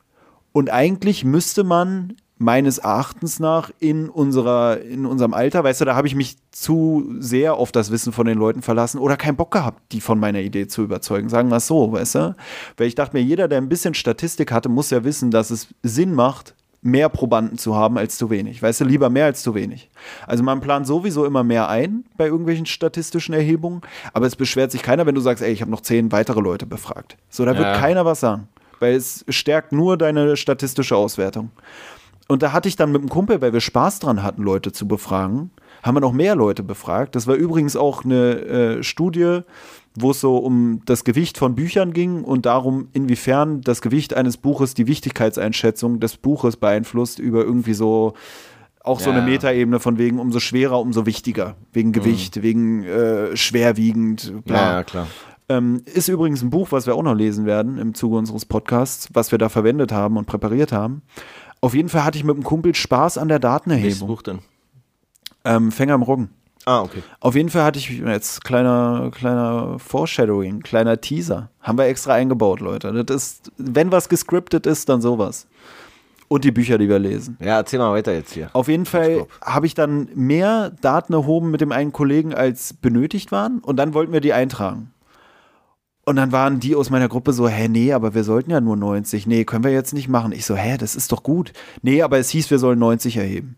[0.53, 5.97] Und eigentlich müsste man meines Erachtens nach in unserer, in unserem Alter, weißt du, da
[5.97, 9.51] habe ich mich zu sehr auf das Wissen von den Leuten verlassen oder keinen Bock
[9.51, 11.29] gehabt, die von meiner Idee zu überzeugen.
[11.29, 12.37] Sagen wir es so, weißt du?
[12.77, 15.69] Weil ich dachte mir, jeder, der ein bisschen Statistik hatte, muss ja wissen, dass es
[15.83, 16.55] Sinn macht,
[16.91, 18.63] mehr Probanden zu haben als zu wenig.
[18.63, 19.91] Weißt du, lieber mehr als zu wenig.
[20.27, 23.83] Also man plant sowieso immer mehr ein bei irgendwelchen statistischen Erhebungen,
[24.13, 26.67] aber es beschwert sich keiner, wenn du sagst, ey, ich habe noch zehn weitere Leute
[26.67, 27.17] befragt.
[27.29, 27.79] So, da wird Ja.
[27.79, 28.49] keiner was sagen,
[28.81, 31.51] weil es stärkt nur deine statistische Auswertung.
[32.31, 34.87] Und da hatte ich dann mit einem Kumpel, weil wir Spaß dran hatten, Leute zu
[34.87, 35.51] befragen,
[35.83, 37.17] haben wir noch mehr Leute befragt.
[37.17, 38.33] Das war übrigens auch eine
[38.79, 39.41] äh, Studie,
[40.01, 44.37] wo es so um das Gewicht von Büchern ging und darum, inwiefern das Gewicht eines
[44.37, 48.15] Buches die Wichtigkeitseinschätzung des Buches beeinflusst über irgendwie so
[48.85, 49.17] auch so Ja.
[49.17, 51.57] eine Metaebene von wegen umso schwerer, umso wichtiger.
[51.73, 54.57] Wegen Gewicht, wegen äh, schwerwiegend, bla.
[54.57, 55.07] Ja, ja, klar.
[55.51, 59.09] Ähm, ist übrigens ein Buch, was wir auch noch lesen werden im Zuge unseres Podcasts,
[59.13, 61.03] was wir da verwendet haben und präpariert haben.
[61.61, 64.09] Auf jeden Fall hatte ich mit einem Kumpel Spaß an der Welches Datenerhebung.
[64.09, 64.39] Buch denn?
[65.45, 66.31] Ähm, Fänger im Roggen.
[66.65, 67.03] Ah, okay.
[67.21, 71.51] Auf jeden Fall hatte ich jetzt kleiner, kleiner Foreshadowing, kleiner Teaser.
[71.61, 73.05] Haben wir extra eingebaut, Leute.
[73.05, 75.47] Das ist, wenn was gescriptet ist, dann sowas.
[76.29, 77.39] Und die Bücher, die wir lesen.
[77.41, 78.51] Ja, erzähl mal weiter jetzt hier.
[78.53, 83.33] Auf jeden Fall habe ich dann mehr Daten erhoben mit dem einen Kollegen, als benötigt
[83.33, 83.61] waren.
[83.61, 84.93] Und dann wollten wir die eintragen.
[86.05, 88.77] Und dann waren die aus meiner Gruppe so, hä, nee, aber wir sollten ja nur
[88.77, 89.27] 90.
[89.27, 90.33] Nee, können wir jetzt nicht machen.
[90.33, 91.53] Ich so, hä, das ist doch gut.
[91.83, 93.57] Nee, aber es hieß, wir sollen 90 erheben.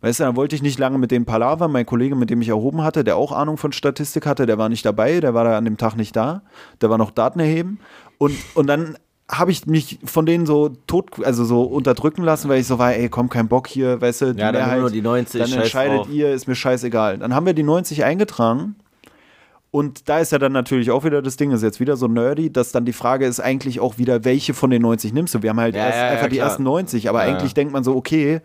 [0.00, 1.72] Weißt du, dann wollte ich nicht lange mit dem palavern.
[1.72, 4.68] Mein Kollege, mit dem ich erhoben hatte, der auch Ahnung von Statistik hatte, der war
[4.68, 6.42] nicht dabei, der war da an dem Tag nicht da.
[6.80, 7.80] Der war noch Daten erheben.
[8.18, 8.96] Und, und dann
[9.30, 12.94] habe ich mich von denen so tot, also so unterdrücken lassen, weil ich so war,
[12.94, 15.52] ey, komm, kein Bock hier, weißt du, die Ja, dann Mehrheit, nur die 90, dann
[15.52, 16.08] entscheidet drauf.
[16.10, 17.18] ihr, ist mir scheißegal.
[17.18, 18.76] Dann haben wir die 90 eingetragen.
[19.70, 22.50] Und da ist ja dann natürlich auch wieder das Ding, ist jetzt wieder so nerdy,
[22.50, 25.42] dass dann die Frage ist eigentlich auch wieder, welche von den 90 nimmst du?
[25.42, 27.94] Wir haben halt Ja, erst ja, einfach die ersten 90, aber eigentlich denkt man so,
[27.94, 28.40] okay,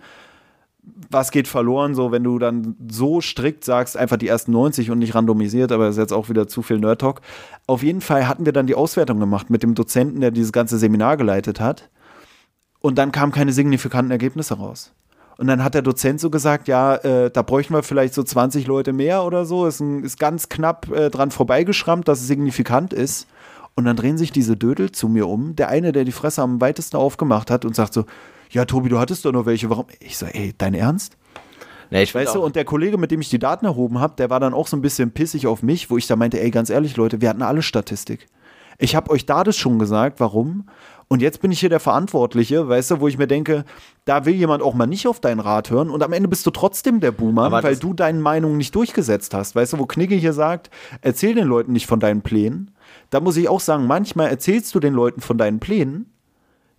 [1.09, 4.99] was geht verloren, so wenn du dann so strikt sagst, einfach die ersten 90 und
[4.99, 7.21] nicht randomisiert, aber das ist jetzt auch wieder zu viel Nerd-Talk.
[7.67, 10.77] Auf jeden Fall hatten wir dann die Auswertung gemacht mit dem Dozenten, der dieses ganze
[10.77, 11.89] Seminar geleitet hat.
[12.79, 14.91] Und dann kamen keine signifikanten Ergebnisse raus.
[15.37, 18.67] Und dann hat der Dozent so gesagt, ja, äh, da bräuchten wir vielleicht so 20
[18.67, 19.65] Leute mehr oder so.
[19.65, 23.27] Ist, ein, ist ganz knapp äh, dran vorbeigeschrammt, dass es signifikant ist.
[23.75, 25.55] Und dann drehen sich diese Dödel zu mir um.
[25.55, 28.05] Der eine, der die Fresse am weitesten aufgemacht hat und sagt so,
[28.53, 29.85] ja, Tobi, du hattest doch noch welche, warum?
[29.99, 31.17] Ich so, ey, dein Ernst?
[31.89, 34.29] Nee, ich Weißt du, und der Kollege, mit dem ich die Daten erhoben habe, der
[34.29, 36.69] war dann auch so ein bisschen pissig auf mich, wo ich da meinte, ey, ganz
[36.69, 38.27] ehrlich, Leute, wir hatten alle Statistik.
[38.79, 40.65] Ich habe euch da das schon gesagt, warum?
[41.07, 43.65] Und jetzt bin ich hier der Verantwortliche, weißt du, wo ich mir denke,
[44.05, 46.51] da will jemand auch mal nicht auf deinen Rat hören und am Ende bist du
[46.51, 49.55] trotzdem der Boomer, Aber weil du deine Meinung nicht durchgesetzt hast.
[49.55, 52.71] Weißt du, wo Knigge hier sagt, erzähl den Leuten nicht von deinen Plänen.
[53.09, 56.12] Da muss ich auch sagen, manchmal erzählst du den Leuten von deinen Plänen,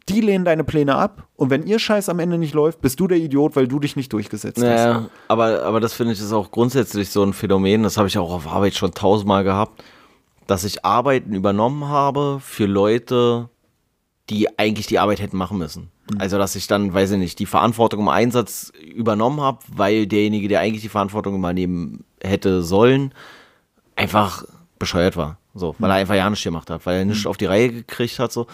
[0.08, 3.08] die lehnen deine Pläne ab und wenn ihr Scheiß am Ende nicht läuft, bist du
[3.08, 4.64] der Idiot, weil du dich nicht durchgesetzt hast.
[4.64, 8.18] Naja, aber, aber das finde ich ist auch grundsätzlich so ein Phänomen, das habe ich
[8.18, 9.82] auch auf Arbeit schon tausendmal gehabt,
[10.46, 13.48] dass ich Arbeiten übernommen habe für Leute,
[14.30, 15.90] die eigentlich die Arbeit hätten machen müssen.
[16.18, 20.48] Also, dass ich dann, weiß ich nicht, die Verantwortung im Einsatz übernommen habe, weil derjenige,
[20.48, 23.14] der eigentlich die Verantwortung übernehmen hätte sollen,
[23.96, 24.44] einfach
[24.78, 25.38] bescheuert war.
[25.54, 28.18] So, weil er einfach ja nichts gemacht hat, weil er nichts auf die Reihe gekriegt
[28.18, 28.32] hat.
[28.32, 28.46] So.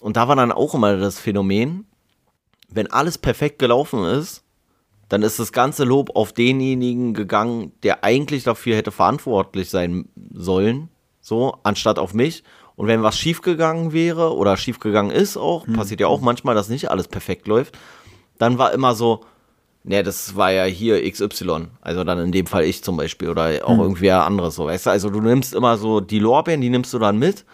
[0.00, 1.86] Und da war dann auch immer das Phänomen,
[2.68, 4.42] wenn alles perfekt gelaufen ist,
[5.08, 10.88] dann ist das ganze Lob auf denjenigen gegangen, der eigentlich dafür hätte verantwortlich sein sollen,
[11.20, 12.42] so, anstatt auf mich.
[12.74, 16.90] Und wenn was schiefgegangen wäre oder schiefgegangen ist auch, passiert ja auch manchmal, dass nicht
[16.90, 17.78] alles perfekt läuft,
[18.38, 19.24] dann war immer so,
[19.84, 23.60] ne, das war ja hier XY, also dann in dem Fall ich zum Beispiel oder
[23.64, 26.92] auch irgendwer anderes, so, weißt du, also du nimmst immer so die Lorbeeren, die nimmst
[26.92, 27.44] du dann mit,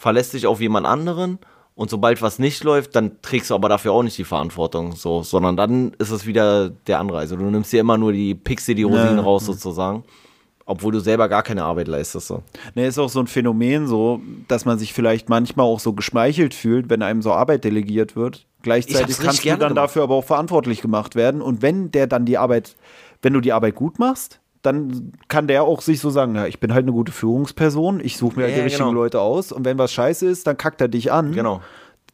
[0.00, 1.38] verlässt dich auf jemand anderen
[1.74, 5.22] und sobald was nicht läuft, dann trägst du aber dafür auch nicht die Verantwortung, so,
[5.22, 7.18] sondern dann ist es wieder der andere.
[7.18, 9.22] Also du nimmst dir immer nur die dir die Rosinen Ja.
[9.22, 10.04] raus sozusagen,
[10.64, 12.28] obwohl du selber gar keine Arbeit leistest.
[12.28, 12.42] So.
[12.74, 16.54] Ne, ist auch so ein Phänomen so, dass man sich vielleicht manchmal auch so geschmeichelt
[16.54, 18.46] fühlt, wenn einem so Arbeit delegiert wird.
[18.62, 19.76] Gleichzeitig kannst du dann gemacht.
[19.76, 21.42] dafür aber auch verantwortlich gemacht werden.
[21.42, 22.74] Und wenn der dann die Arbeit,
[23.20, 26.60] wenn du die Arbeit gut machst, dann kann der auch sich so sagen, ja, ich
[26.60, 29.00] bin halt eine gute Führungsperson, ich suche mir halt Ja, die richtigen genau.
[29.00, 31.32] Leute aus und wenn was scheiße ist, dann kackt er dich an.
[31.32, 31.60] Genau.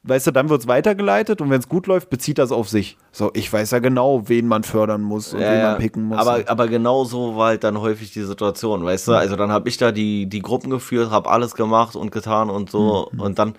[0.04, 2.96] Weißt du, dann wird es weitergeleitet und wenn es gut läuft, bezieht das auf sich.
[3.10, 6.18] So, ich weiß ja genau, wen man fördern muss und wen man picken muss.
[6.18, 9.12] Aber, aber genau so war halt dann häufig die Situation, weißt du?
[9.14, 12.70] Also dann habe ich da die, die Gruppen geführt, habe alles gemacht und getan und
[12.70, 13.08] so.
[13.10, 13.20] Mhm.
[13.20, 13.54] Und dann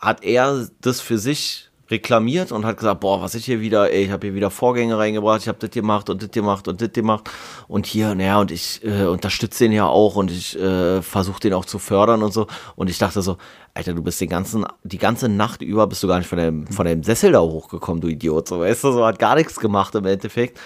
[0.00, 4.04] hat er das für sich reklamiert und hat gesagt, boah, was ich hier wieder, ey,
[4.04, 6.92] ich habe hier wieder Vorgänge reingebracht, ich habe das gemacht und das gemacht und das
[6.92, 7.30] gemacht
[7.68, 11.52] und hier, naja, und ich äh, unterstütze den ja auch und ich äh, versuche den
[11.52, 12.48] auch zu fördern und so.
[12.74, 13.36] Und ich dachte so,
[13.74, 16.66] Alter, du bist den ganzen, die ganze Nacht über bist du gar nicht von dem,
[16.66, 19.94] von dem Sessel da hochgekommen, du Idiot, so, weißt du, so hat gar nichts gemacht
[19.94, 20.58] im Endeffekt.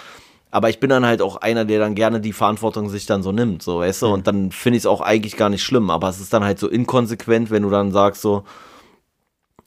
[0.52, 3.32] Aber ich bin dann halt auch einer, der dann gerne die Verantwortung sich dann so
[3.32, 6.08] nimmt, so, weißt du, und dann finde ich es auch eigentlich gar nicht schlimm, aber
[6.08, 8.44] es ist dann halt so inkonsequent, wenn du dann sagst so,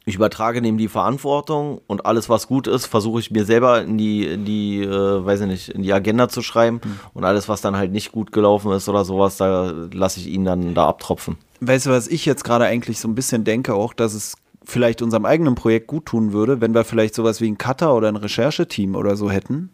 [0.10, 3.98] ich übertrage dem die Verantwortung und alles, was gut ist, versuche ich mir selber in
[3.98, 6.82] die, in die, äh, weiß ich nicht, in die Agenda zu schreiben
[7.14, 10.46] und alles, was dann halt nicht gut gelaufen ist oder sowas, da lasse ich ihn
[10.46, 11.38] dann da abtropfen.
[11.62, 15.02] Weißt du, was ich jetzt gerade eigentlich so ein bisschen denke, auch, dass es vielleicht
[15.02, 18.16] unserem eigenen Projekt gut tun würde, wenn wir vielleicht sowas wie ein Cutter oder ein
[18.16, 19.72] Rechercheteam oder so hätten.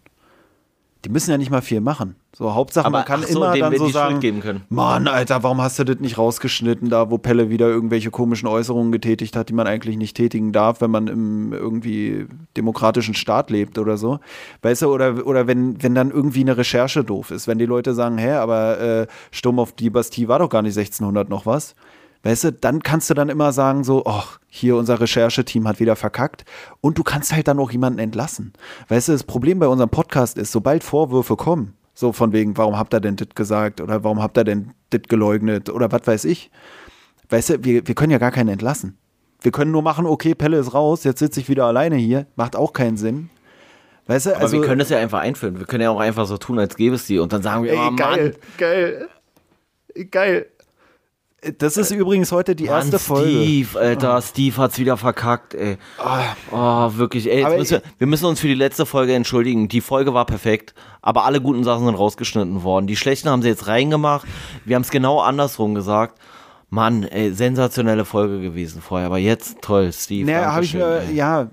[1.06, 2.16] Die müssen ja nicht mal viel machen.
[2.36, 4.64] So, Hauptsache, man kann so, immer dann so die sagen, Schuld geben können.
[4.70, 8.92] Mann, Alter, warum hast du das nicht rausgeschnitten, da wo Pelle wieder irgendwelche komischen Äußerungen
[8.92, 12.26] getätigt hat, die man eigentlich nicht tätigen darf, wenn man im irgendwie
[12.58, 14.20] demokratischen Staat lebt oder so.
[14.64, 17.94] Weißt du, oder, oder wenn, wenn dann irgendwie eine Recherche doof ist, wenn die Leute
[17.94, 21.76] sagen, hä, aber äh, Sturm auf die Bastille war doch gar nicht 1600 noch was.
[22.26, 25.96] Weißt du, dann kannst du dann immer sagen so, ach, hier unser Rechercheteam hat wieder
[25.96, 26.44] verkackt
[26.82, 28.54] und du kannst halt dann auch jemanden entlassen.
[28.88, 32.80] Weißt du, das Problem bei unserem Podcast ist, sobald Vorwürfe kommen, so von wegen, warum
[32.80, 36.26] habt ihr denn das gesagt oder warum habt ihr denn das geleugnet oder was weiß
[36.26, 36.50] ich.
[37.30, 38.98] Weißt du, wir, wir können ja gar keinen entlassen.
[39.42, 42.56] Wir können nur machen, okay, Pelle ist raus, jetzt sitze ich wieder alleine hier, macht
[42.56, 43.30] auch keinen Sinn.
[44.08, 44.60] Weißt du, Aber also.
[44.60, 45.60] wir können das ja einfach einführen.
[45.60, 47.74] Wir können ja auch einfach so tun, als gäbe es die und dann sagen wir,
[47.74, 49.10] ey, oh, Mann, geil, geil,
[50.10, 50.48] geil.
[51.60, 53.30] Das ist übrigens heute die erste Mann, Folge.
[53.30, 55.78] Steve, Alter, Steve hat's wieder verkackt, ey.
[56.52, 57.44] Oh, wirklich, ey.
[57.58, 59.68] Müssen wir, wir müssen uns für die letzte Folge entschuldigen.
[59.68, 62.88] Die Folge war perfekt, aber alle guten Sachen sind rausgeschnitten worden.
[62.88, 64.28] Die schlechten haben sie jetzt reingemacht.
[64.64, 66.20] Wir haben es genau andersrum gesagt.
[66.70, 69.08] Mann, ey, sensationelle Folge gewesen vorher.
[69.08, 70.30] Aber jetzt toll, Steve.
[70.30, 71.16] Naja, habe ich mir, ey.
[71.16, 71.48] ja,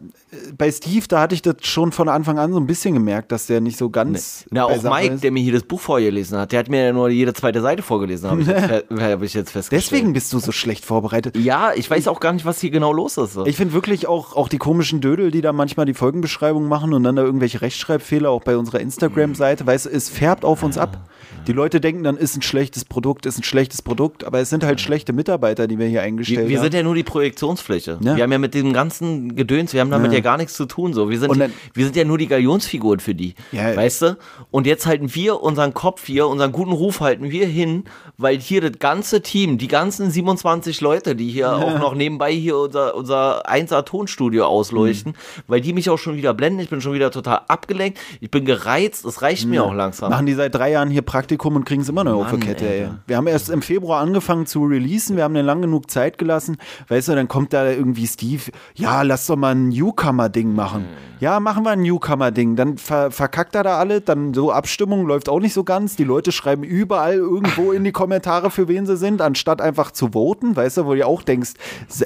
[0.56, 3.46] bei Steve, da hatte ich das schon von Anfang an so ein bisschen gemerkt, dass
[3.46, 4.46] der nicht so ganz.
[4.50, 5.24] Na, bei auch Mike, ist.
[5.24, 7.82] der mir hier das Buch vorgelesen hat, der hat mir ja nur jede zweite Seite
[7.82, 8.48] vorgelesen, habe ich,
[9.02, 9.92] hab ich jetzt festgestellt.
[9.92, 11.36] Deswegen bist du so schlecht vorbereitet.
[11.36, 13.36] Ja, ich weiß auch gar nicht, was hier genau los ist.
[13.44, 17.02] Ich finde wirklich auch, auch die komischen Dödel, die da manchmal die Folgenbeschreibung machen und
[17.02, 20.98] dann da irgendwelche Rechtschreibfehler auch bei unserer Instagram-Seite, weißt du, es färbt auf uns ab.
[21.46, 24.62] Die Leute denken dann, ist ein schlechtes Produkt, ist ein schlechtes Produkt, aber es sind
[24.64, 26.62] halt schlechte Mitarbeiter, die wir hier eingestellt Wir, wir haben.
[26.64, 27.98] sind ja nur die Projektionsfläche.
[28.00, 28.16] Ja.
[28.16, 30.92] Wir haben ja mit dem ganzen Gedöns, wir haben damit ja, gar nichts zu tun.
[30.94, 31.10] So.
[31.10, 33.34] Wir, sind, dann- wir sind ja nur die Galionsfiguren für die.
[33.50, 33.74] Ja.
[33.74, 34.16] Weißt du?
[34.50, 37.84] Und jetzt halten wir unseren Kopf hier, unseren guten Ruf halten wir hin,
[38.18, 42.56] weil hier das ganze Team, die ganzen 27 Leute, die hier auch noch nebenbei hier
[42.56, 45.42] unser, unser 1A Tonstudio ausleuchten, Mhm.
[45.48, 46.60] weil die mich auch schon wieder blenden.
[46.60, 47.98] Ich bin schon wieder total abgelenkt.
[48.20, 49.04] Ich bin gereizt.
[49.04, 50.10] Es reicht mir auch langsam.
[50.10, 51.02] Machen die seit drei Jahren hier
[51.32, 52.88] Praktikum und kriegen es immer noch auf der Mann, Kette, ey.
[53.06, 56.56] Wir haben erst im Februar angefangen zu releasen, wir haben denen lang genug Zeit gelassen.
[56.88, 58.42] Weißt du, dann kommt da irgendwie Steve,
[58.74, 60.84] ja, lass doch mal ein Newcomer-Ding machen.
[61.20, 62.56] Ja, machen wir ein Newcomer-Ding.
[62.56, 65.94] Dann ver verkackt er da alle, dann so Abstimmung läuft auch nicht so ganz.
[65.94, 70.08] Die Leute schreiben überall irgendwo in die Kommentare, für wen sie sind, anstatt einfach zu
[70.14, 70.56] voten.
[70.56, 71.52] Weißt du, wo du auch denkst,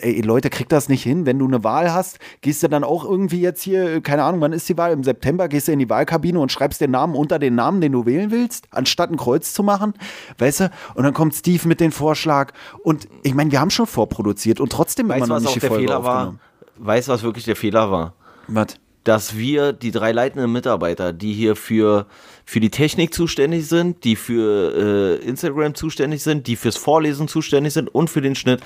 [0.02, 1.24] ey, Leute, kriegt das nicht hin.
[1.24, 4.52] Wenn du eine Wahl hast, gehst du dann auch irgendwie jetzt hier, keine Ahnung, wann
[4.52, 4.92] ist die Wahl?
[4.92, 7.92] Im September gehst du in die Wahlkabine und schreibst den Namen unter den Namen, den
[7.92, 9.94] du wählen willst, anstatt ein Kreuz zu machen.
[10.38, 10.70] Weißt du?
[10.94, 12.52] Und dann kommt Steve mit dem Vorschlag.
[12.82, 15.60] Und ich meine, wir haben schon vorproduziert und trotzdem Weißt immer noch was nicht die
[15.60, 16.16] der Folge Fehler war?
[16.16, 16.40] aufgenommen.
[16.78, 18.14] Weißt du, was wirklich der Fehler war?
[18.48, 18.76] Was?
[19.06, 22.06] dass wir die drei leitenden Mitarbeiter, die hier für,
[22.44, 27.72] für die Technik zuständig sind, die für äh, Instagram zuständig sind, die fürs Vorlesen zuständig
[27.72, 28.62] sind und für den Schnitt,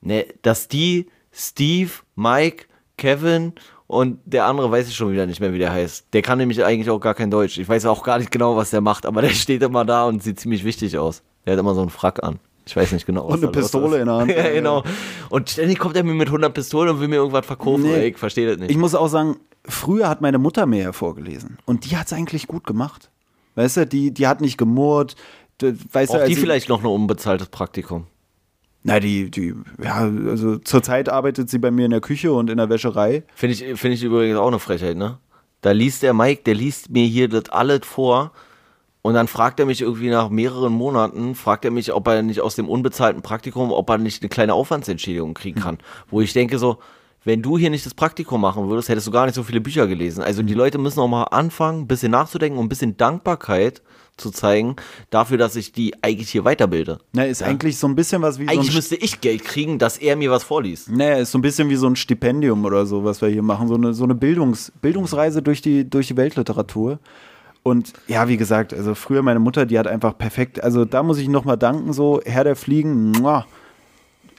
[0.00, 2.66] ne, dass die Steve, Mike,
[2.96, 3.54] Kevin
[3.86, 6.06] und der andere weiß ich schon wieder nicht mehr, wie der heißt.
[6.12, 7.58] Der kann nämlich eigentlich auch gar kein Deutsch.
[7.58, 10.22] Ich weiß auch gar nicht genau, was der macht, aber der steht immer da und
[10.22, 11.22] sieht ziemlich wichtig aus.
[11.44, 12.38] Der hat immer so einen Frack an.
[12.68, 13.26] Ich weiß nicht genau.
[13.26, 14.00] Und eine Pistole ist.
[14.00, 14.30] in der Hand.
[14.32, 14.82] ja, genau.
[15.30, 17.84] Und ständig kommt er mir mit 100 Pistolen und will mir irgendwas verkaufen.
[17.84, 18.06] Nee.
[18.08, 18.70] Ich verstehe das nicht.
[18.72, 21.58] Ich muss auch sagen, früher hat meine Mutter mir ja vorgelesen.
[21.64, 23.10] Und die hat es eigentlich gut gemacht.
[23.54, 25.14] Weißt du, die, die hat nicht gemurrt.
[25.62, 28.06] Weißt du, Braucht als die ich- vielleicht noch ein unbezahltes Praktikum?
[28.86, 32.56] Na, die, die, ja, also zurzeit arbeitet sie bei mir in der Küche und in
[32.56, 33.24] der Wäscherei.
[33.34, 35.18] Finde ich, finde ich übrigens auch eine Frechheit, ne?
[35.60, 38.30] Da liest der Mike, der liest mir hier das alles vor
[39.02, 42.40] und dann fragt er mich irgendwie nach mehreren Monaten, fragt er mich, ob er nicht
[42.40, 45.78] aus dem unbezahlten Praktikum, ob er nicht eine kleine Aufwandsentschädigung kriegen kann.
[46.08, 46.78] Wo ich denke so,
[47.26, 49.88] wenn du hier nicht das Praktikum machen würdest, hättest du gar nicht so viele Bücher
[49.88, 50.22] gelesen.
[50.22, 53.82] Also die Leute müssen auch mal anfangen, ein bisschen nachzudenken und ein bisschen Dankbarkeit
[54.16, 54.76] zu zeigen
[55.10, 57.00] dafür, dass ich die eigentlich hier weiterbilde.
[57.12, 59.98] Na, ist eigentlich so ein bisschen was wie Eigentlich so müsste ich Geld kriegen, dass
[59.98, 60.88] er mir was vorliest.
[60.88, 63.66] Naja, ist so ein bisschen wie so ein Stipendium oder so, was wir hier machen.
[63.66, 67.00] So eine, so eine Bildungs, Bildungsreise durch die, durch die Weltliteratur.
[67.64, 71.18] Und ja, wie gesagt, also früher meine Mutter, die hat einfach perfekt, also da muss
[71.18, 73.46] ich nochmal danken, so Herr der Fliegen, muah.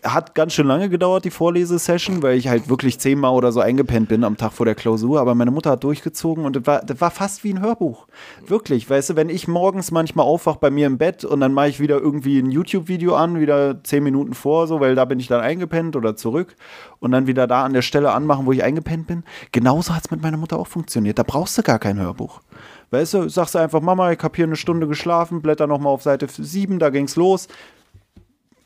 [0.04, 4.10] Hat ganz schön lange gedauert, die Vorlesesession, weil ich halt wirklich zehnmal oder so eingepennt
[4.10, 7.02] bin am Tag vor der Klausur, aber meine Mutter hat durchgezogen und das war, das
[7.02, 8.08] war fast wie ein Hörbuch.
[8.46, 11.70] Wirklich, weißt du, wenn ich morgens manchmal aufwach bei mir im Bett und dann mache
[11.70, 15.28] ich wieder irgendwie ein YouTube-Video an, wieder zehn Minuten vor, so, weil da bin ich
[15.28, 16.56] dann eingepennt oder zurück
[17.00, 19.24] und dann wieder da an der Stelle anmachen, wo ich eingepennt bin.
[19.52, 21.18] Genauso hat es mit meiner Mutter auch funktioniert.
[21.18, 22.42] Da brauchst du gar kein Hörbuch.
[22.90, 26.04] Weißt du, sagst du einfach, Mama, ich habe hier eine Stunde geschlafen, blätter nochmal auf
[26.04, 27.48] Seite 7, da ging's los.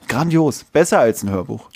[0.08, 0.64] Grandios.
[0.64, 1.70] Besser als ein Hörbuch.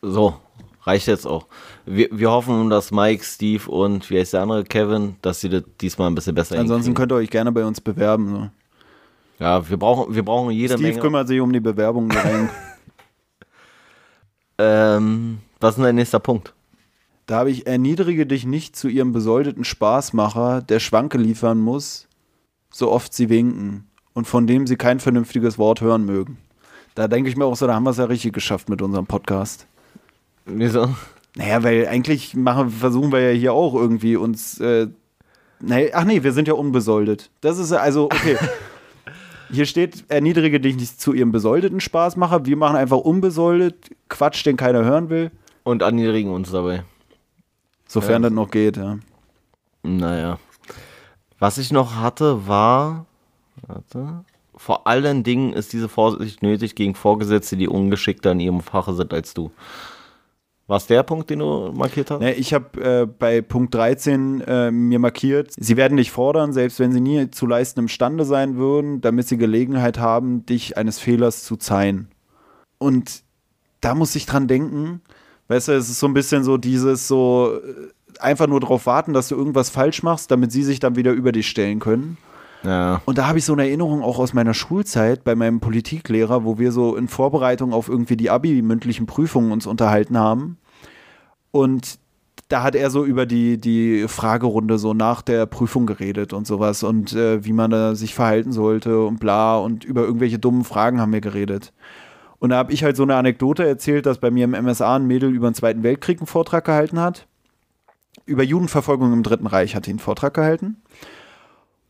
[0.00, 0.34] So,
[0.82, 1.46] reicht jetzt auch.
[1.86, 5.62] Wir, wir hoffen, dass Mike, Steve und wie heißt der andere, Kevin, dass sie das
[5.80, 8.28] diesmal ein bisschen besser Ansonsten könnt ihr euch gerne bei uns bewerben.
[8.28, 8.50] So.
[9.44, 11.00] Ja, wir brauchen, wir brauchen jede Steve Menge.
[11.00, 12.12] kümmert sich um die Bewerbung.
[14.58, 16.54] Ähm, was ist denn dein nächster Punkt?
[17.26, 22.08] da habe ich, erniedrige dich nicht zu ihrem besoldeten Spaßmacher, der Schwanke liefern muss,
[22.70, 26.38] so oft sie winken und von dem sie kein vernünftiges Wort hören mögen.
[26.94, 29.06] Da denke ich mir auch so, da haben wir es ja richtig geschafft mit unserem
[29.06, 29.66] Podcast.
[30.44, 30.88] Wieso?
[31.36, 34.60] Naja, weil eigentlich machen, versuchen wir ja hier auch irgendwie uns.
[34.60, 34.88] Äh,
[35.60, 37.30] nee, ach nee, wir sind ja unbesoldet.
[37.40, 38.36] Das ist ja- also, okay.
[39.50, 42.46] Hier steht, erniedrige dich nicht zu ihrem besoldeten Spaßmacher.
[42.46, 45.30] Wir machen einfach unbesoldet Quatsch, den keiner hören will.
[45.62, 46.84] Und erniedrigen uns dabei.
[47.86, 48.30] Sofern Ja.
[48.30, 48.98] das noch geht, ja.
[49.82, 50.38] Naja.
[51.38, 53.04] Was ich noch hatte, war.
[53.66, 54.24] Warte.
[54.54, 59.12] Vor allen Dingen ist diese Vorsicht nötig gegen Vorgesetzte, die ungeschickter in ihrem Fache sind
[59.12, 59.50] als du.
[60.68, 62.20] Was der Punkt, den du markiert hast?
[62.20, 66.78] Nee, ich habe äh, bei Punkt 13 äh, mir markiert, sie werden dich fordern, selbst
[66.78, 71.44] wenn sie nie zu leisten imstande sein würden, damit sie Gelegenheit haben, dich eines Fehlers
[71.44, 72.08] zu zeihen.
[72.78, 73.22] Und
[73.80, 75.02] da muss ich dran denken,
[75.48, 79.12] weißt du, es ist so ein bisschen so dieses so äh, einfach nur darauf warten,
[79.12, 82.18] dass du irgendwas falsch machst, damit sie sich dann wieder über dich stellen können.
[82.64, 83.02] Ja.
[83.04, 86.58] Und da habe ich so eine Erinnerung auch aus meiner Schulzeit bei meinem Politiklehrer, wo
[86.58, 90.58] wir so in Vorbereitung auf irgendwie die Abi-mündlichen Prüfungen uns unterhalten haben.
[91.50, 91.98] Und
[92.48, 96.82] da hat er so über die, die Fragerunde so nach der Prüfung geredet und sowas
[96.82, 101.00] und äh, wie man da sich verhalten sollte und bla und über irgendwelche dummen Fragen
[101.00, 101.72] haben wir geredet.
[102.38, 105.06] Und da habe ich halt so eine Anekdote erzählt, dass bei mir im MSA ein
[105.06, 107.26] Mädel über den Zweiten Weltkrieg einen Vortrag gehalten hat.
[108.26, 110.82] Über Judenverfolgung im Dritten Reich hat sie einen Vortrag gehalten.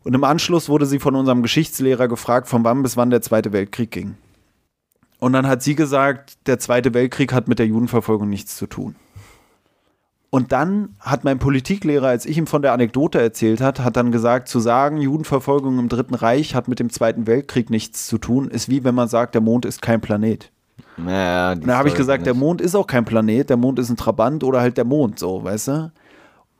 [0.04, 3.52] Und im Anschluss wurde sie von unserem Geschichtslehrer gefragt, von wann bis wann der Zweite
[3.52, 4.16] Weltkrieg ging.
[5.18, 8.96] Und dann hat sie gesagt, der Zweite Weltkrieg hat mit der Judenverfolgung nichts zu tun.
[10.30, 14.10] Und dann hat mein Politiklehrer, als ich ihm von der Anekdote erzählt hat, hat dann
[14.10, 18.48] gesagt, zu sagen, Judenverfolgung im Dritten Reich hat mit dem Zweiten Weltkrieg nichts zu tun,
[18.48, 20.50] ist wie wenn man sagt, der Mond ist kein Planet.
[20.96, 23.90] Naja, Und da habe ich gesagt, der Mond ist auch kein Planet, der Mond ist
[23.90, 25.92] ein Trabant oder halt der Mond, so, weißt du?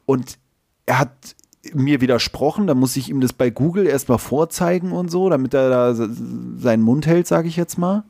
[0.05, 0.39] Und
[0.85, 1.35] er hat
[1.73, 5.71] mir widersprochen, dann muss ich ihm das bei Google erstmal vorzeigen und so, damit er
[5.71, 8.05] da seinen Mund hält, sage ich jetzt mal.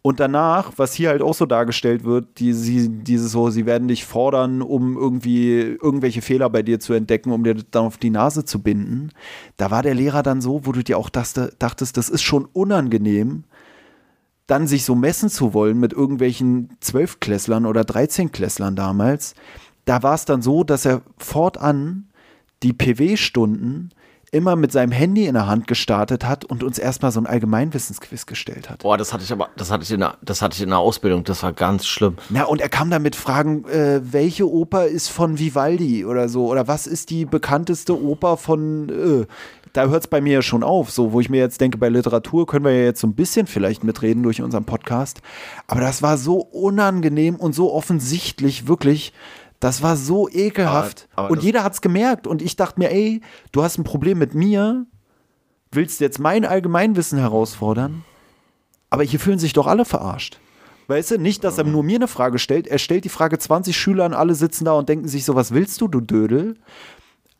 [0.00, 3.88] Und danach, was hier halt auch so dargestellt wird, die, sie, dieses so, sie werden
[3.88, 8.10] dich fordern, um irgendwie irgendwelche Fehler bei dir zu entdecken, um dir dann auf die
[8.10, 9.10] Nase zu binden.
[9.56, 12.46] Da war der Lehrer dann so, wo du dir auch dachte, dachtest, das ist schon
[12.46, 13.44] unangenehm,
[14.46, 19.34] dann sich so messen zu wollen mit irgendwelchen Zwölfklässlern oder Dreizehnklässlern damals.
[19.84, 22.07] Da war es dann so, dass er fortan
[22.62, 23.90] die PW-Stunden
[24.30, 28.26] immer mit seinem Handy in der Hand gestartet hat und uns erstmal so ein Allgemeinwissensquiz
[28.26, 28.82] gestellt hat.
[28.82, 30.78] Boah, das hatte ich aber, das hatte ich in der, das hatte ich in der
[30.78, 32.16] Ausbildung, das war ganz schlimm.
[32.28, 36.46] Na, und er kam dann mit Fragen, äh, welche Oper ist von Vivaldi oder so,
[36.46, 39.26] oder was ist die bekannteste Oper von, äh,
[39.72, 41.88] da hört es bei mir ja schon auf, so, wo ich mir jetzt denke, bei
[41.88, 45.22] Literatur können wir ja jetzt so ein bisschen vielleicht mitreden durch unseren Podcast.
[45.66, 49.12] Aber das war so unangenehm und so offensichtlich, wirklich,
[49.60, 51.08] das war so ekelhaft.
[51.12, 52.26] Aber, aber und jeder hat es gemerkt.
[52.26, 53.20] Und ich dachte mir, ey,
[53.52, 54.86] du hast ein Problem mit mir.
[55.72, 58.04] Willst du jetzt mein Allgemeinwissen herausfordern?
[58.90, 60.38] Aber hier fühlen sich doch alle verarscht.
[60.86, 62.66] Weißt du, nicht, dass er nur mir eine Frage stellt.
[62.66, 65.82] Er stellt die Frage 20 Schülern, alle sitzen da und denken sich so, was willst
[65.82, 66.56] du, du Dödel?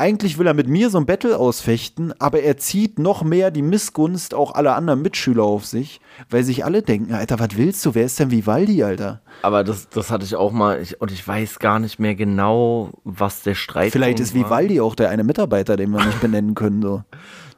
[0.00, 3.62] Eigentlich will er mit mir so ein Battle ausfechten, aber er zieht noch mehr die
[3.62, 6.00] Missgunst auch aller anderen Mitschüler auf sich,
[6.30, 7.96] weil sich alle denken, Alter, was willst du?
[7.96, 9.22] Wer ist denn Vivaldi, Alter?
[9.42, 12.92] Aber das, das hatte ich auch mal, ich, und ich weiß gar nicht mehr genau,
[13.02, 16.80] was der Streit Vielleicht ist Vivaldi auch der eine Mitarbeiter, den wir nicht benennen können,
[16.80, 17.02] so.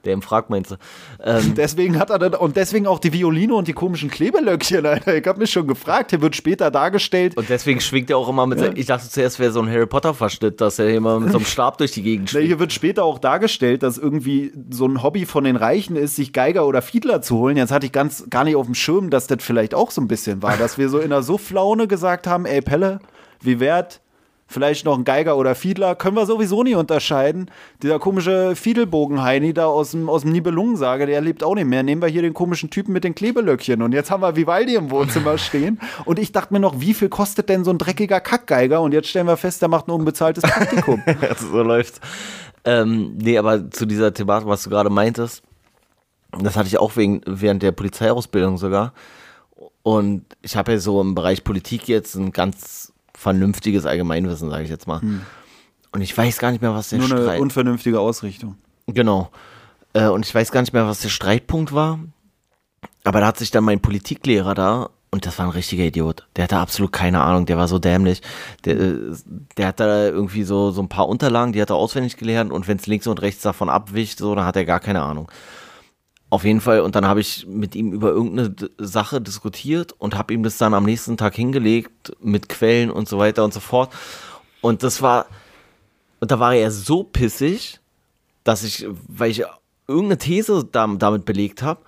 [0.05, 0.77] Der im Frag meinst du?
[1.23, 5.17] Ähm, deswegen hat er dann, und deswegen auch die Violine und die komischen Klebelöckchen, Alter.
[5.17, 7.37] Ich habe mich schon gefragt, hier wird später dargestellt.
[7.37, 8.71] Und deswegen schwingt er auch immer mit, ja.
[8.75, 11.79] ich dachte zuerst wäre so ein Harry Potter-Verschnitt, dass er immer mit so einem Stab
[11.79, 12.47] durch die Gegend schwingt.
[12.47, 16.33] hier wird später auch dargestellt, dass irgendwie so ein Hobby von den Reichen ist, sich
[16.33, 17.57] Geiger oder Fiedler zu holen.
[17.57, 20.09] Jetzt hatte ich ganz gar nicht auf dem Schirm, dass das vielleicht auch so ein
[20.09, 23.01] bisschen war, dass wir so in einer Sufflaune gesagt haben, ey Pelle,
[23.41, 24.01] wie wert
[24.51, 27.51] vielleicht noch ein Geiger oder Fiedler, können wir sowieso nie unterscheiden.
[27.83, 31.85] Dieser komische Fiedelbogen-Heini da aus dem, aus dem Nibelungensage, der lebt auch nicht mehr.
[31.85, 33.81] Nehmen wir hier den komischen Typen mit den Klebelöckchen.
[33.81, 35.81] Und jetzt haben wir Vivaldi im Wohnzimmer stehen.
[36.05, 38.81] Und ich dachte mir noch, wie viel kostet denn so ein dreckiger Kackgeiger?
[38.83, 41.01] Und jetzt stellen wir fest, der macht ein unbezahltes Praktikum.
[41.37, 42.01] so läuft's.
[42.65, 45.45] Ähm, nee, aber zu dieser Thematik, was du gerade meintest,
[46.41, 48.95] das hatte ich auch wegen, während der Polizeiausbildung sogar.
[49.83, 52.90] Und ich habe ja so im Bereich Politik jetzt ein ganz
[53.21, 55.03] vernünftiges Allgemeinwissen, sage ich jetzt mal.
[55.03, 55.21] Hm.
[55.93, 58.57] Und ich weiß gar nicht mehr, was der Nur eine Streit unvernünftige Ausrichtung.
[58.87, 59.31] Genau.
[59.93, 61.99] Äh, und ich weiß gar nicht mehr, was der Streitpunkt war.
[63.05, 66.45] Aber da hat sich dann mein Politiklehrer da, und das war ein richtiger Idiot, der
[66.45, 68.23] hatte absolut keine Ahnung, der war so dämlich.
[68.65, 68.97] Der, äh,
[69.59, 72.69] der hat da irgendwie so, so ein paar Unterlagen, die hat er auswendig gelernt und
[72.69, 75.31] wenn es links und rechts davon abwicht, so, dann hat er gar keine Ahnung.
[76.31, 80.33] Auf jeden Fall, und dann habe ich mit ihm über irgendeine Sache diskutiert und habe
[80.33, 83.93] ihm das dann am nächsten Tag hingelegt mit Quellen und so weiter und so fort.
[84.61, 85.27] Und das war,
[86.21, 87.81] und da war er so pissig,
[88.45, 89.43] dass ich, weil ich
[89.89, 91.81] irgendeine These damit belegt habe,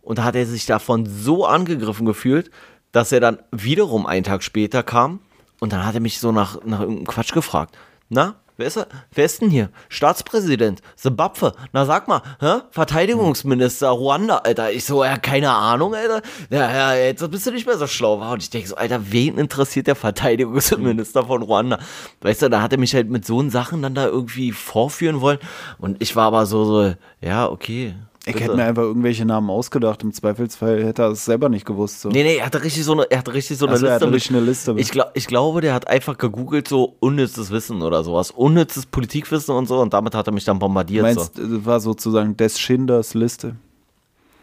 [0.00, 2.50] und da hat er sich davon so angegriffen gefühlt,
[2.92, 5.20] dass er dann wiederum einen Tag später kam
[5.60, 7.76] und dann hat er mich so nach, nach irgendeinem Quatsch gefragt.
[8.08, 8.88] Na, Wer ist, er?
[9.14, 9.70] Wer ist denn hier?
[9.88, 11.52] Staatspräsident, Zimbabwe.
[11.72, 12.62] Na sag mal, hä?
[12.72, 14.72] Verteidigungsminister, Ruanda, Alter.
[14.72, 16.22] Ich so, ja, keine Ahnung, Alter.
[16.50, 18.14] Ja, ja, jetzt bist du nicht mehr so schlau.
[18.14, 21.78] Und ich denke so, Alter, wen interessiert der Verteidigungsminister von Ruanda?
[22.20, 25.38] Weißt du, da hat er mich halt mit so Sachen dann da irgendwie vorführen wollen.
[25.78, 27.94] Und ich war aber so, so, ja, okay,
[28.28, 30.02] ich hätte mir einfach irgendwelche Namen ausgedacht.
[30.02, 32.00] Im Zweifelsfall hätte er es selber nicht gewusst.
[32.00, 32.08] So.
[32.08, 33.92] Nee, nee, er hatte richtig so eine, er hatte richtig so eine also Liste.
[33.92, 34.74] Er hatte richtig eine Liste.
[34.76, 38.30] Ich, glaub, ich glaube, der hat einfach gegoogelt, so unnützes Wissen oder sowas.
[38.30, 39.80] Unnützes Politikwissen und so.
[39.80, 41.02] Und damit hat er mich dann bombardiert.
[41.02, 41.66] Meinst, so.
[41.66, 43.56] war sozusagen des Schinders Liste.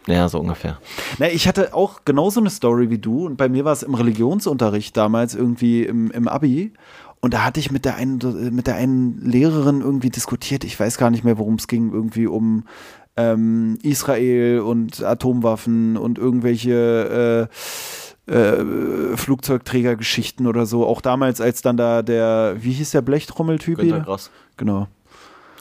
[0.06, 0.78] Ja, so ungefähr.
[1.18, 3.26] Na, ich hatte auch genauso eine Story wie du.
[3.26, 6.72] Und bei mir war es im Religionsunterricht damals irgendwie im, im Abi.
[7.20, 8.20] Und da hatte ich mit der einen,
[8.54, 10.62] mit der einen Lehrerin irgendwie diskutiert.
[10.62, 11.92] Ich weiß gar nicht mehr, worum es ging.
[11.92, 12.64] Irgendwie um
[13.16, 17.48] ähm, Israel und Atomwaffen und irgendwelche
[18.28, 20.86] äh, äh, Flugzeugträgergeschichten oder so.
[20.86, 24.00] Auch damals, als dann da der, wie hieß der Blechtrommeltyp hier?
[24.00, 24.30] Gross.
[24.56, 24.88] Genau.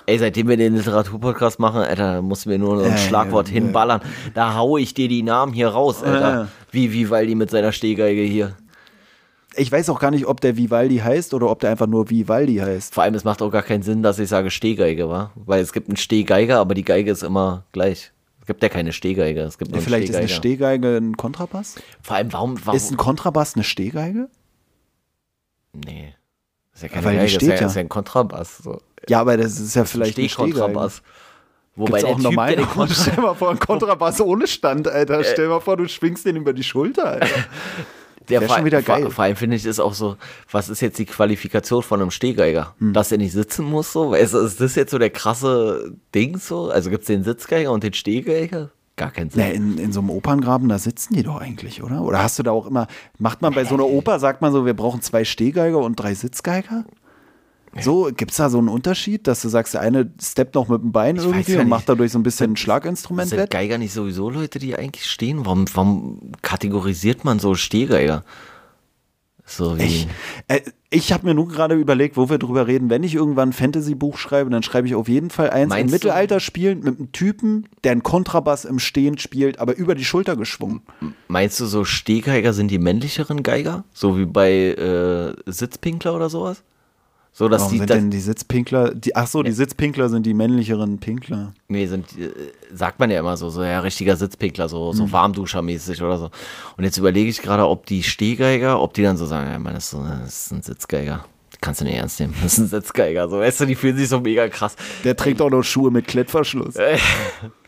[0.08, 3.54] Ey, seitdem wir den Literaturpodcast machen, Alter, mussten wir nur so ein äh, Schlagwort äh,
[3.54, 4.02] hinballern.
[4.36, 6.48] Da haue ich dir die Namen hier raus, Alter.
[6.72, 8.56] Wie, wie Waldi mit seiner Stehgeige hier
[9.58, 12.58] ich weiß auch gar nicht, ob der Vivaldi heißt oder ob der einfach nur Vivaldi
[12.58, 12.94] heißt.
[12.94, 15.74] Vor allem, es macht auch gar keinen Sinn, dass ich sage Stehgeige, war, weil es
[15.74, 18.12] gibt einen Stehgeiger, aber die Geige ist immer gleich.
[18.42, 19.42] Es gibt ja keine Stehgeige.
[19.42, 21.76] Es gibt ja, vielleicht ist eine Stehgeige ein Kontrabass?
[22.02, 22.78] Vor allem, warum, warum.
[22.78, 24.30] Ist ein Kontrabass eine Stehgeige?
[25.74, 26.14] Nee.
[26.72, 28.58] Das ist ja keine Weil Geige, steht das ist ja, ist ja ein Kontrabass.
[28.60, 28.82] So.
[29.10, 31.02] Ja, aber das ist ja vielleicht ein Stehkontrabass.
[31.76, 33.02] Wobei Gibt's auch normalen Kontrabass.
[33.12, 35.24] Stell mal vor, ein Kontrabass ohne Stand, Alter.
[35.24, 37.28] Stell mal vor, du schwingst den über die Schulter, Alter.
[38.30, 39.10] Der Wäre vor, schon wieder vor, geil.
[39.10, 40.18] vor allem finde ich ist auch so,
[40.52, 42.76] was ist jetzt die Qualifikation von einem Stehgeiger?
[42.80, 42.94] Hm.
[42.94, 44.14] Dass er nicht sitzen muss so?
[44.14, 46.70] Ist, ist das jetzt so der krasse Ding so?
[46.70, 48.72] Also gibt es den Sitzgeiger und den Stehgeiger?
[48.96, 49.44] Gar keinen Sinn.
[49.46, 52.02] Na, in, in so einem Operngraben, da sitzen die doch eigentlich, oder?
[52.02, 52.88] Oder hast du da auch immer,
[53.20, 56.14] macht man bei so einer Oper, sagt man so, wir brauchen zwei Stehgeiger und drei
[56.14, 56.86] Sitzgeiger?
[57.82, 60.82] So, gibt es da so einen Unterschied, dass du sagst, der eine steppt noch mit
[60.82, 63.52] dem Bein weiß irgendwie und macht dadurch so ein bisschen ein Schlaginstrument Sind wett?
[63.52, 65.46] Geiger nicht sowieso Leute, die eigentlich stehen?
[65.46, 68.24] Warum, warum kategorisiert man so Stehgeiger?
[69.46, 69.84] So wie.
[69.84, 70.08] Ich,
[70.48, 72.90] äh, ich habe mir nur gerade überlegt, wo wir drüber reden.
[72.90, 75.92] Wenn ich irgendwann ein Fantasy-Buch schreibe, dann schreibe ich auf jeden Fall eins Meinst im?
[75.92, 80.36] Mittelalter spielend mit einem Typen, der einen Kontrabass im Stehen spielt, aber über die Schulter
[80.36, 80.82] geschwungen.
[81.28, 83.84] Meinst du, so Stehgeiger sind die männlicheren Geiger?
[83.94, 86.64] So wie bei äh, Sitzpinkler oder sowas?
[87.38, 87.78] So, dass Warum die.
[87.80, 88.96] sind Das, denn die Sitzpinkler?
[88.96, 91.52] Die, ach so, die Sitzpinkler sind die männlicheren Pinkler.
[91.68, 92.32] nee, sind, äh,
[92.74, 96.30] sagt man ja immer so, so ja, richtiger Sitzpinkler, so, so Warmduschermäßig oder so.
[96.78, 99.74] Und jetzt überlege ich gerade, ob die Stehgeiger, ob die dann so sagen, ja, man,
[99.74, 101.26] das ist, so, das ist ein Sitzgeiger.
[101.60, 102.34] Kannst du nicht ernst nehmen.
[102.42, 103.28] Das ist ein Sitzgeiger.
[103.28, 104.78] So, weißt du, die fühlen sich so mega krass.
[105.04, 106.76] Der trägt auch noch Schuhe mit Klettverschluss.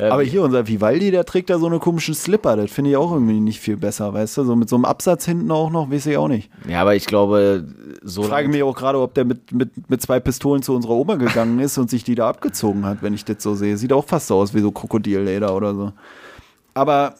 [0.00, 2.54] Ja, Aber hier unser Vivaldi, der trägt da so eine komischen Slipper.
[2.54, 4.44] Das finde ich auch irgendwie nicht viel besser, weißt du?
[4.44, 6.50] So mit so einem Absatz hinten auch noch, weiß ich auch nicht.
[6.68, 7.66] Ja, aber ich glaube,
[8.02, 8.22] so.
[8.22, 11.16] Ich frage mich auch gerade, ob der mit, mit, mit zwei Pistolen zu unserer Oma
[11.16, 13.76] gegangen ist und sich die da abgezogen hat, wenn ich das so sehe.
[13.76, 15.92] Sieht auch fast so aus wie so Krokodilleder oder so.
[16.74, 17.14] Aber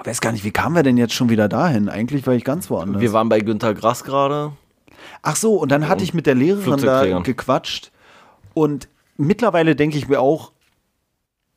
[0.00, 1.90] ich weiß gar nicht, wie kamen wir denn jetzt schon wieder dahin?
[1.90, 3.02] Eigentlich war ich ganz woanders.
[3.02, 4.52] wir waren bei Günter Grass gerade.
[5.20, 7.90] Ach so, und dann hatte ich mit der Lehrerin da gequatscht.
[8.54, 10.52] Und mittlerweile denke ich mir auch,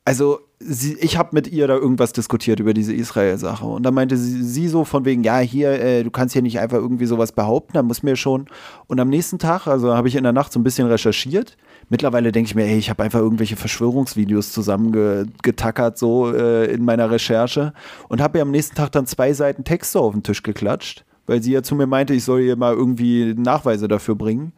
[0.04, 3.64] also sie, ich habe mit ihr da irgendwas diskutiert über diese Israel-Sache.
[3.64, 6.58] Und dann meinte sie, sie so von wegen, ja, hier, äh, du kannst hier nicht
[6.58, 8.46] einfach irgendwie sowas behaupten, da muss mir schon.
[8.88, 11.56] Und am nächsten Tag, also habe ich in der Nacht so ein bisschen recherchiert.
[11.88, 17.10] Mittlerweile denke ich mir, ey, ich habe einfach irgendwelche Verschwörungsvideos zusammengetackert, so äh, in meiner
[17.10, 17.72] Recherche.
[18.08, 21.42] Und habe ihr am nächsten Tag dann zwei Seiten Texte auf den Tisch geklatscht, weil
[21.42, 24.52] sie ja zu mir meinte, ich soll ihr mal irgendwie Nachweise dafür bringen.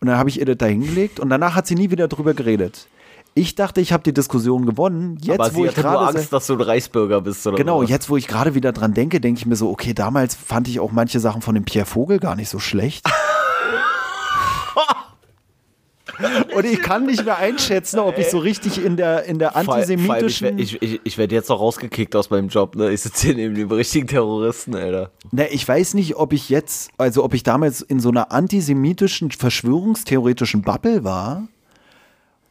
[0.00, 2.32] Und dann habe ich ihr das da hingelegt und danach hat sie nie wieder drüber
[2.32, 2.86] geredet.
[3.34, 5.16] Ich dachte, ich habe die Diskussion gewonnen.
[5.22, 6.08] Jetzt, aber wo ich gerade.
[6.18, 7.90] Angst, dass du ein Reichsbürger bist oder Genau, sowas.
[7.90, 10.80] jetzt wo ich gerade wieder dran denke, denke ich mir so, okay, damals fand ich
[10.80, 13.06] auch manche Sachen von dem Pierre Vogel gar nicht so schlecht.
[16.56, 20.48] Und ich kann nicht mehr einschätzen, ob ich so richtig in der, in der antisemitischen.
[20.48, 22.90] werd- Ich, ich, ich werde jetzt noch rausgekickt aus meinem Job, ne?
[22.90, 25.12] Ich sitze hier neben dem richtigen Terroristen, Alter.
[25.30, 29.30] Na, ich weiß nicht, ob ich jetzt, also ob ich damals in so einer antisemitischen,
[29.30, 31.46] verschwörungstheoretischen Bubble war,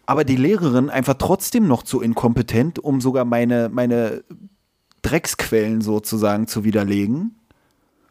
[0.07, 4.23] aber die Lehrerin einfach trotzdem noch zu inkompetent, um sogar meine, meine
[5.03, 7.35] Drecksquellen sozusagen zu widerlegen.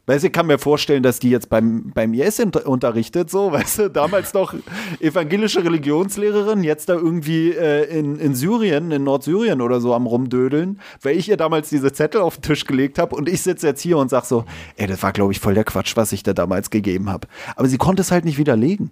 [0.08, 3.50] Weißt du, ich kann mir vorstellen, dass die jetzt beim, beim IS unter- unterrichtet, so,
[3.52, 4.54] weißt du, damals noch
[5.00, 10.80] evangelische Religionslehrerin, jetzt da irgendwie äh, in, in Syrien, in Nordsyrien oder so am rumdödeln,
[11.02, 13.80] weil ich ihr damals diese Zettel auf den Tisch gelegt habe und ich sitze jetzt
[13.80, 14.44] hier und sag so,
[14.76, 17.26] ey, das war, glaube ich, voll der Quatsch, was ich da damals gegeben habe.
[17.56, 18.90] Aber sie konnte es halt nicht widerlegen.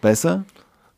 [0.00, 0.44] Weißt du?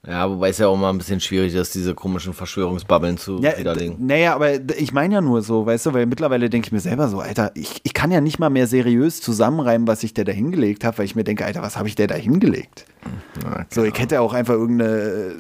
[0.09, 3.59] Ja, wobei es ja auch mal ein bisschen schwierig ist, diese komischen Verschwörungsbabbeln zu Ja,
[3.59, 3.97] widerlegen.
[4.07, 7.09] naja, aber ich meine ja nur so, weißt du, weil mittlerweile denke ich mir selber
[7.09, 10.31] so, Alter, ich, ich kann ja nicht mal mehr seriös zusammenreimen, was ich der da
[10.31, 12.85] hingelegt habe, weil ich mir denke, Alter, was habe ich der da hingelegt?
[13.71, 15.35] So, ich hätte auch einfach irgendeine äh,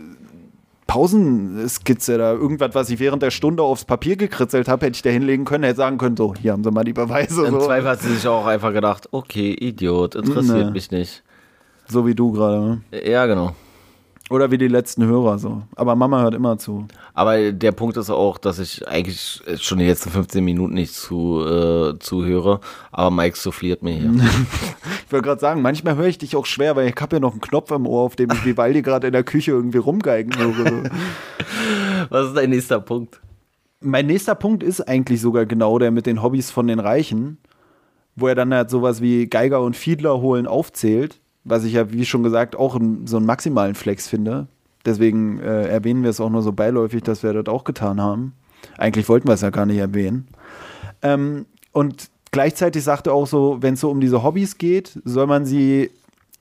[0.89, 5.11] Pausenskizze da, irgendwas, was ich während der Stunde aufs Papier gekritzelt habe, hätte ich da
[5.11, 7.45] hinlegen können, hätte sagen können, so, hier haben sie mal die Beweise.
[7.47, 10.71] Im So, Zweifel hat sie sich auch einfach gedacht, okay, Idiot, interessiert Ne.
[10.73, 11.23] mich nicht.
[11.89, 12.61] so wie du gerade.
[12.61, 12.81] ne?
[13.09, 13.55] Ja, genau.
[14.29, 15.63] Oder wie die letzten Hörer so.
[15.77, 16.87] Aber Mama hört immer zu.
[17.15, 21.45] Aber der Punkt ist auch, dass ich eigentlich schon die letzten 15 Minuten nicht zu,
[21.47, 24.13] äh, zuhöre, aber Mike souffliert mir hier.
[25.07, 27.31] Ich wollte gerade sagen, manchmal höre ich dich auch schwer, weil ich habe ja noch
[27.31, 30.91] einen Knopf im Ohr, auf dem ich Vivaldi gerade in der Küche irgendwie rumgeigen höre.
[32.11, 33.21] Was ist dein nächster Punkt?
[33.81, 37.39] Mein nächster Punkt ist eigentlich sogar genau der mit den Hobbys von den Reichen,
[38.17, 42.05] wo er dann halt sowas wie Geiger und Fiedler holen aufzählt, was ich ja, wie
[42.05, 44.49] schon gesagt, auch in, so einen maximalen Flex finde.
[44.85, 48.35] Deswegen äh, erwähnen wir es auch nur so beiläufig, dass wir das auch getan haben.
[48.77, 50.29] Eigentlich wollten wir es ja gar nicht erwähnen.
[51.03, 55.27] Ähm, und gleichzeitig sagt er auch so, wenn es so um diese Hobbys geht, soll
[55.27, 55.91] man sie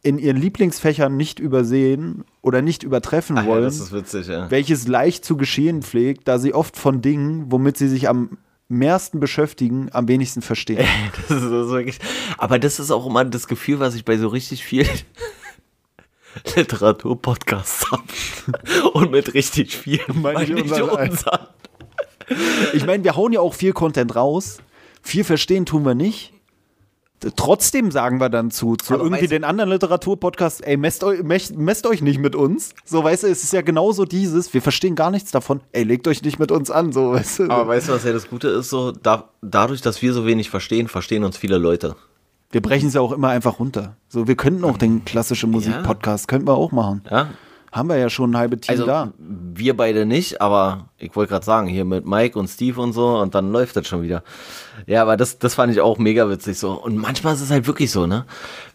[0.02, 4.52] in ihren Lieblingsfächern nicht übersehen oder nicht übertreffen Ach ja, wollen das ist witzig, ja.
[4.52, 8.38] welches leicht zu geschehen pflegt, da sie oft von Dingen, womit sie sich am
[8.68, 10.86] mehrsten beschäftigen, am wenigsten verstehen.
[11.30, 12.00] Das wirklich,
[12.38, 14.90] aber das ist auch immer das Gefühl, was ich bei so richtig vielen
[16.56, 18.04] Literaturpodcasts habe.
[18.94, 21.48] Und mit richtig viel Meine ich unseren unseren.
[22.74, 24.58] Ich meine, wir hauen ja auch viel Content raus.
[25.02, 26.34] Viel verstehen tun wir nicht.
[27.36, 31.56] Trotzdem sagen wir dann zu, zu Aber irgendwie den anderen Literaturpodcast, ey, messt euch, messt,
[31.56, 32.76] messt euch nicht mit uns.
[32.84, 36.08] So, weißt du, es ist ja genauso dieses, wir verstehen gar nichts davon, ey, legt
[36.08, 37.44] euch nicht mit uns an, so, weißt du.
[37.50, 38.70] Aber weißt du, was ja das Gute ist?
[38.70, 41.96] So, da, dadurch, dass wir so wenig verstehen, verstehen uns viele Leute.
[42.52, 43.98] wir brechen es ja auch immer einfach runter.
[44.08, 47.02] So, wir könnten auch den klassischen Musik-Podcast, könnten wir auch machen.
[47.10, 47.30] Ja?
[47.76, 49.12] Haben wir ja schon ein halbes Team Also, da.
[49.18, 53.18] wir beide nicht, aber ich wollte gerade sagen, hier mit Mike und Steve und so,
[53.20, 54.24] und dann läuft das schon wieder.
[54.88, 56.72] Ja, aber das, das fand ich auch mega witzig so.
[56.72, 58.26] Und manchmal ist es halt wirklich so, ne?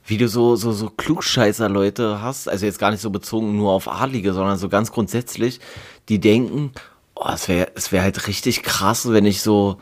[0.05, 3.89] Wie du so, so, so Klugscheißer-Leute hast, also jetzt gar nicht so bezogen nur auf
[3.89, 5.61] Adlige, sondern so ganz grundsätzlich,
[6.11, 6.73] die denken,
[7.15, 9.79] oh, es wäre es wär halt richtig krass, wenn ich so,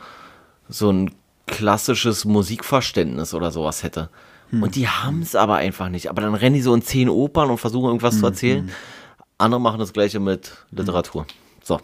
[0.69, 1.11] so ein
[1.45, 4.09] klassisches Musikverständnis oder sowas hätte.
[4.51, 6.09] Und die haben es aber einfach nicht.
[6.09, 8.71] Aber dann rennen die so in zehn Opern und versuchen irgendwas zu erzählen.
[9.39, 11.25] Andere machen das gleiche mit Literatur.
[11.63, 11.79] So.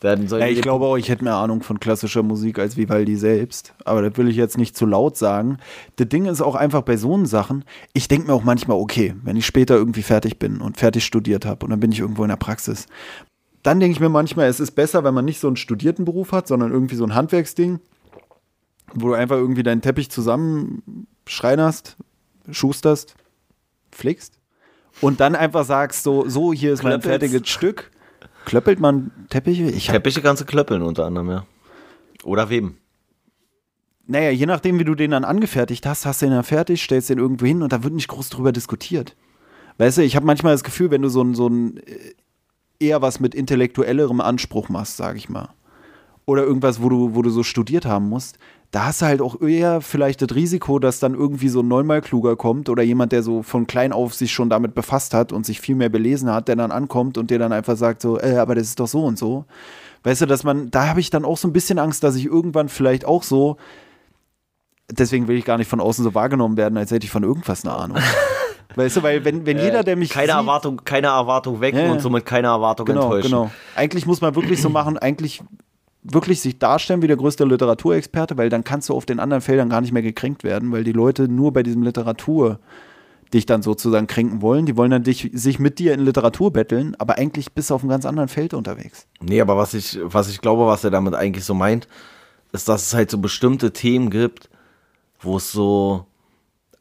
[0.00, 3.74] Dann Ja, ich glaube auch, ich hätte mehr Ahnung von klassischer Musik als Vivaldi selbst.
[3.84, 5.58] Aber das will ich jetzt nicht zu laut sagen.
[5.96, 7.64] Das Ding ist auch einfach bei so Sachen,
[7.94, 11.46] ich denke mir auch manchmal, okay, wenn ich später irgendwie fertig bin und fertig studiert
[11.46, 12.86] habe und dann bin ich irgendwo in der Praxis,
[13.62, 16.32] dann denke ich mir manchmal, es ist besser, wenn man nicht so einen studierten Beruf
[16.32, 17.80] hat, sondern irgendwie so ein Handwerksding,
[18.92, 21.96] wo du einfach irgendwie deinen Teppich zusammenschreinerst,
[22.50, 23.14] schusterst,
[23.90, 24.38] flickst
[25.00, 27.08] und dann einfach sagst, so, so hier ist mein Klöppelst.
[27.08, 27.90] fertiges Stück.
[28.44, 29.64] Klöppelt man Teppiche?
[29.64, 31.46] Ich hab Teppiche kannst du klöppeln unter anderem, ja.
[32.24, 32.78] Oder weben.
[34.06, 37.08] Naja, je nachdem, wie du den dann angefertigt hast, hast du den dann fertig, stellst
[37.08, 39.16] den irgendwo hin und da wird nicht groß drüber diskutiert.
[39.78, 42.14] Weißt du, ich habe manchmal das Gefühl, wenn du so ein, so ein äh,
[42.78, 45.54] eher was mit intellektuellerem Anspruch machst, sag ich mal,
[46.26, 48.38] oder irgendwas, wo du, wo du so studiert haben musst,
[48.74, 52.00] da hast du halt auch eher vielleicht das Risiko, dass dann irgendwie so ein neunmal
[52.00, 55.46] kluger kommt oder jemand, der so von klein auf sich schon damit befasst hat und
[55.46, 58.36] sich viel mehr belesen hat, der dann ankommt und dir dann einfach sagt so, äh,
[58.36, 59.44] aber das ist doch so und so.
[60.02, 62.26] Weißt du, dass man, da habe ich dann auch so ein bisschen Angst, dass ich
[62.26, 63.58] irgendwann vielleicht auch so,
[64.90, 67.64] deswegen will ich gar nicht von außen so wahrgenommen werden, als hätte ich von irgendwas
[67.64, 67.98] eine Ahnung.
[68.74, 71.92] weißt du, weil wenn, wenn jeder, der mich Keine sieht, Erwartung, keine Erwartung Ja, ja.
[71.92, 73.30] und somit keine Erwartung genau, enttäuschen.
[73.30, 73.50] genau.
[73.76, 75.44] Eigentlich muss man wirklich so machen, eigentlich
[76.04, 79.70] wirklich sich darstellen wie der größte Literaturexperte, weil dann kannst du auf den anderen Feldern
[79.70, 82.60] gar nicht mehr gekränkt werden, weil die Leute nur bei diesem Literatur
[83.32, 84.66] dich dann sozusagen kränken wollen.
[84.66, 87.82] Die wollen dann dich, sich mit dir in Literatur betteln, aber eigentlich bist du auf
[87.82, 89.06] einem ganz anderen Feld unterwegs.
[89.20, 91.88] Nee, aber was ich, was ich glaube, was er damit eigentlich so meint,
[92.52, 94.50] ist, dass es halt so bestimmte Themen gibt,
[95.20, 96.06] wo es so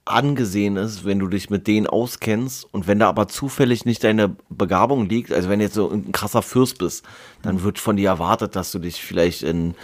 [0.05, 4.35] angesehen ist, wenn du dich mit denen auskennst und wenn da aber zufällig nicht deine
[4.49, 7.05] Begabung liegt, also wenn du jetzt so ein krasser Fürst bist,
[7.41, 9.75] dann wird von dir erwartet, dass du dich vielleicht in,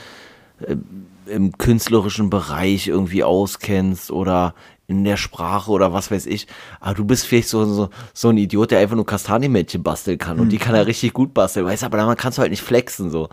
[0.60, 0.76] äh,
[1.28, 4.56] im künstlerischen Bereich irgendwie auskennst oder
[4.88, 6.48] in der Sprache oder was weiß ich.
[6.82, 10.40] Aber du bist vielleicht so, so, so ein Idiot, der einfach nur Kastanienmännchen basteln kann
[10.40, 12.64] und die kann er richtig gut basteln, weißt du, aber dann kannst du halt nicht
[12.64, 13.30] flexen so.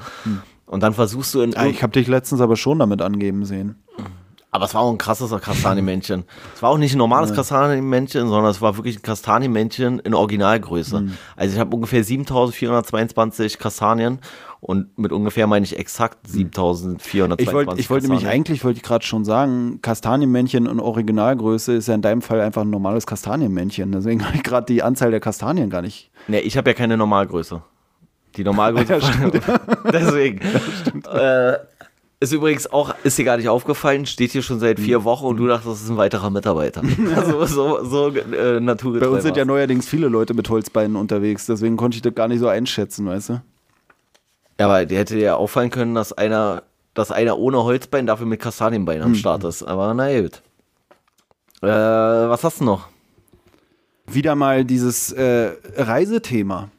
[0.67, 3.77] Und dann versuchst du in Ah, ich habe dich letztens aber schon damit angeben sehen.
[4.57, 6.25] Aber es war auch ein krasses Kastanienmännchen.
[6.55, 11.03] es war auch nicht ein normales Kastanienmännchen, sondern es war wirklich ein Kastanienmännchen in Originalgröße.
[11.03, 11.19] Mhm.
[11.37, 14.19] Also ich habe ungefähr 7422 Kastanien
[14.61, 18.41] und mit ungefähr meine ich exakt 7422 Ich wollte ich wollt nämlich Kastanien.
[18.41, 22.63] eigentlich, wollte ich gerade schon sagen, Kastanienmännchen in Originalgröße ist ja in deinem Fall einfach
[22.63, 23.93] ein normales Kastanienmännchen.
[23.93, 26.11] Deswegen habe ich gerade die Anzahl der Kastanien gar nicht.
[26.29, 27.63] Nee, ich habe ja keine Normalgröße.
[28.37, 28.93] Die Normalgröße.
[28.95, 29.41] Ja, stimmt.
[29.93, 30.41] Deswegen.
[31.13, 31.59] Äh,
[32.27, 35.37] ist übrigens auch, ist dir gar nicht aufgefallen, steht hier schon seit vier Wochen und
[35.37, 36.83] du dachtest, das ist ein weiterer Mitarbeiter.
[37.17, 39.09] Also so, so äh, naturgetreu.
[39.09, 42.29] Bei uns sind ja neuerdings viele Leute mit Holzbeinen unterwegs, deswegen konnte ich das gar
[42.29, 43.43] nicht so einschätzen, weißt du?
[44.59, 46.63] Ja, aber der hätte dir ja auffallen können, dass einer,
[46.95, 49.63] dass einer ohne Holzbein dafür mit Kastanienbein am Start ist.
[49.63, 50.43] Aber na gut.
[51.63, 52.89] Äh, was hast du noch?
[54.07, 56.71] Wieder mal dieses äh, Reisethema,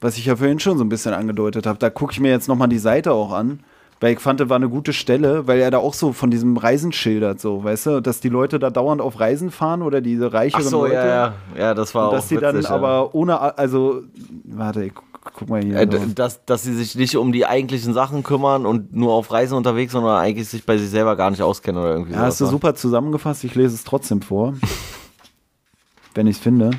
[0.00, 1.78] was ich ja vorhin schon so ein bisschen angedeutet habe.
[1.78, 3.60] Da gucke ich mir jetzt nochmal die Seite auch an,
[4.00, 6.56] weil ich fand, das war eine gute Stelle, weil er da auch so von diesem
[6.56, 10.32] Reisen schildert, so, weißt du, dass die Leute da dauernd auf Reisen fahren oder diese
[10.32, 10.94] reicheren Leute.
[10.94, 11.34] ja, ja.
[11.56, 12.76] Ja, das war Und auch dass die dann witzig, ja.
[12.76, 14.02] aber ohne, also,
[14.44, 15.02] warte, ich gu-
[15.34, 15.76] guck mal hier.
[15.76, 15.98] Äh, so.
[16.14, 19.92] dass, dass sie sich nicht um die eigentlichen Sachen kümmern und nur auf Reisen unterwegs,
[19.92, 22.52] sondern eigentlich sich bei sich selber gar nicht auskennen oder irgendwie Ja, hast du sowas,
[22.52, 23.44] super zusammengefasst.
[23.44, 24.54] Ich lese es trotzdem vor.
[26.14, 26.70] wenn ich es finde.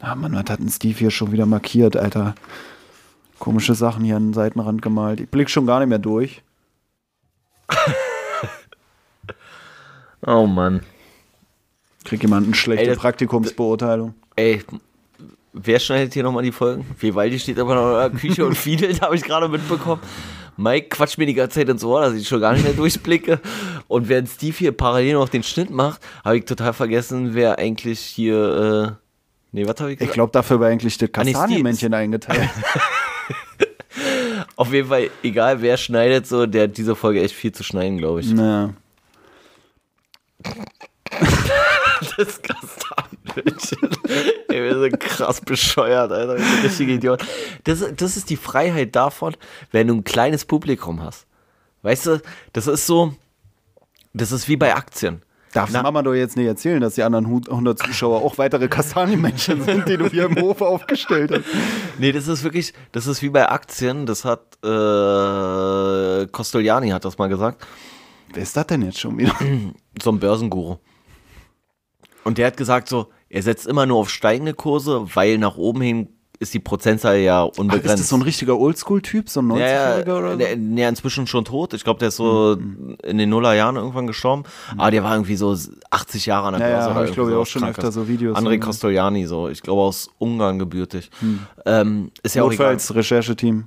[0.00, 2.34] Ah, Mann, was hat ein Steve hier schon wieder markiert, Alter?
[3.38, 5.20] Komische Sachen hier an den Seitenrand gemalt.
[5.20, 6.42] Ich blick schon gar nicht mehr durch.
[10.26, 10.80] Oh Mann.
[12.04, 14.14] Krieg jemand eine schlechte Ey, das- Praktikumsbeurteilung.
[14.36, 14.62] Ey,
[15.52, 16.84] wer schneidet hier nochmal die Folgen?
[16.98, 20.02] Vivaldi steht aber noch in der Küche und fiedelt, habe ich gerade mitbekommen.
[20.56, 23.40] Mike quatscht mir die ganze Zeit ins Ohr, dass ich schon gar nicht mehr durchblicke.
[23.86, 28.00] Und während Steve hier parallel noch den Schnitt macht, habe ich total vergessen, wer eigentlich
[28.00, 28.96] hier.
[28.98, 29.02] Äh,
[29.52, 30.14] nee, was habe ich Ich gesagt?
[30.14, 32.50] glaube, dafür war eigentlich das Ah, Kastanienmännchen eingeteilt.
[34.56, 37.98] Auf jeden Fall, egal wer schneidet, so, der hat diese Folge echt viel zu schneiden,
[37.98, 38.32] glaube ich.
[38.32, 38.74] naja.
[42.16, 43.90] Das Kastanienmännchen.
[44.48, 46.36] Ey, wir sind krass bescheuert, Alter.
[46.36, 47.16] Wir sind richtige.
[47.64, 49.36] Das, das ist die Freiheit davon,
[49.72, 51.26] wenn du ein kleines Publikum hast.
[51.82, 52.22] Weißt du,
[52.52, 53.14] das ist so,
[54.12, 55.22] das ist wie bei Aktien.
[55.52, 59.62] Darf Na- Mama doch jetzt nicht erzählen, dass die anderen 100 Zuschauer auch weitere Kastanienmännchen
[59.62, 61.44] sind, die du hier im Hof aufgestellt hast.
[61.98, 64.06] Nee, das ist wirklich, das ist wie bei Aktien.
[64.06, 67.66] Das hat äh, Costoliani hat das mal gesagt.
[68.34, 69.34] Wer ist das denn jetzt schon wieder?
[70.02, 70.76] so ein Börsenguru.
[72.24, 75.80] Und der hat gesagt so, er setzt immer nur auf steigende Kurse, weil nach oben
[75.80, 76.08] hin
[76.40, 78.00] ist die Prozentzahl ja Ach, ist unbegrenzt.
[78.00, 80.38] das so ein richtiger Oldschool-Typ, so ein 90-Jähriger ja, ja, oder so?
[80.38, 81.74] der, der inzwischen schon tot.
[81.74, 82.56] Ich glaube, der ist so
[83.02, 84.44] in den Nullerjahren irgendwann gestorben.
[84.76, 85.56] Aber der war irgendwie so
[85.90, 86.90] 80 Jahre an der Ja, ja, Börse.
[86.90, 89.48] hab oder ich, glaube irgendwie auch schon öfter so Videos André Costoliani, so.
[89.48, 91.10] Ich glaube, aus Ungarn gebürtig.
[91.66, 92.48] Ähm, ist ja auch.
[92.48, 93.66] Notfalls Rechercheteam.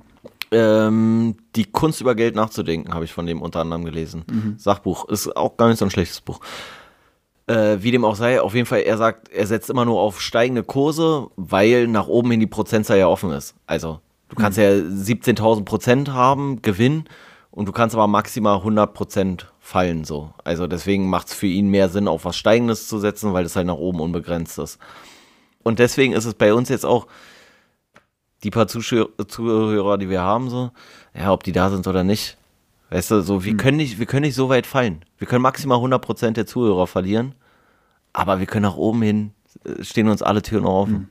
[0.50, 4.24] Ähm, die Kunst über Geld nachzudenken, habe ich von dem unter anderem gelesen.
[4.30, 4.54] Mhm.
[4.58, 5.08] Sachbuch.
[5.08, 6.40] Ist auch gar nicht so ein schlechtes Buch.
[7.48, 10.20] Äh, wie dem auch sei, auf jeden Fall, er sagt, er setzt immer nur auf
[10.20, 13.54] steigende Kurse, weil nach oben hin die Prozentzahl ja offen ist.
[13.66, 14.64] Also, du kannst Mhm.
[14.64, 17.04] ja 17.000 Prozent haben, Gewinn,
[17.50, 20.32] und du kannst aber maximal 100 Prozent fallen, so.
[20.44, 23.56] Also, deswegen macht es für ihn mehr Sinn, auf was Steigendes zu setzen, weil es
[23.56, 24.78] halt nach oben unbegrenzt ist.
[25.64, 27.06] Und deswegen ist es bei uns jetzt auch,
[28.44, 30.70] die paar Zuschauer, Zuhörer, die wir haben, so,
[31.14, 32.36] ja, ob die da sind oder nicht.
[32.92, 35.02] Weißt du, so, wir, können nicht, wir können nicht so weit fallen.
[35.16, 37.34] Wir können maximal 100% der Zuhörer verlieren,
[38.12, 39.30] aber wir können nach oben hin,
[39.64, 41.08] äh, stehen uns alle Türen offen.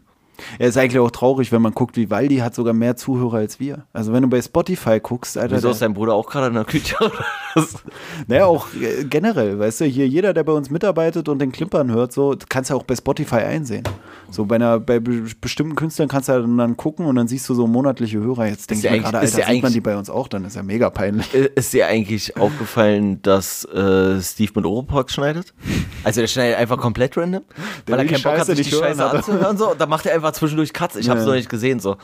[0.59, 3.59] Er ist eigentlich auch traurig, wenn man guckt, wie Waldi hat sogar mehr Zuhörer als
[3.59, 3.85] wir.
[3.93, 5.55] Also wenn du bei Spotify guckst, Alter.
[5.55, 6.95] Wieso ist dein Bruder auch gerade in der Küche?
[7.55, 7.75] Was?
[8.27, 11.91] Naja, auch äh, generell, weißt du, hier jeder, der bei uns mitarbeitet und den Klimpern
[11.91, 13.83] hört, so, kannst du auch bei Spotify einsehen.
[14.29, 17.47] So bei einer, bei be bestimmten Künstlern kannst du dann, dann gucken und dann siehst
[17.49, 18.47] du so monatliche Hörer.
[18.47, 20.45] Jetzt denke ich ja mir gerade, Alter, ja sieht man die bei uns auch, dann
[20.45, 21.33] ist ja mega peinlich.
[21.33, 25.53] Äh, Ist dir eigentlich aufgefallen, dass äh, Steve mit Oropax schneidet?
[26.03, 27.43] Also der schneidet einfach komplett random,
[27.87, 29.57] weil er keinen Bock hat, sich die Scheiße anzuhören.
[29.57, 29.71] So.
[29.71, 30.95] Und dann macht er einfach zwischendurch Cuts.
[30.95, 31.29] Ich habe es Ja.
[31.31, 31.79] noch nicht gesehen.
[31.79, 31.97] so.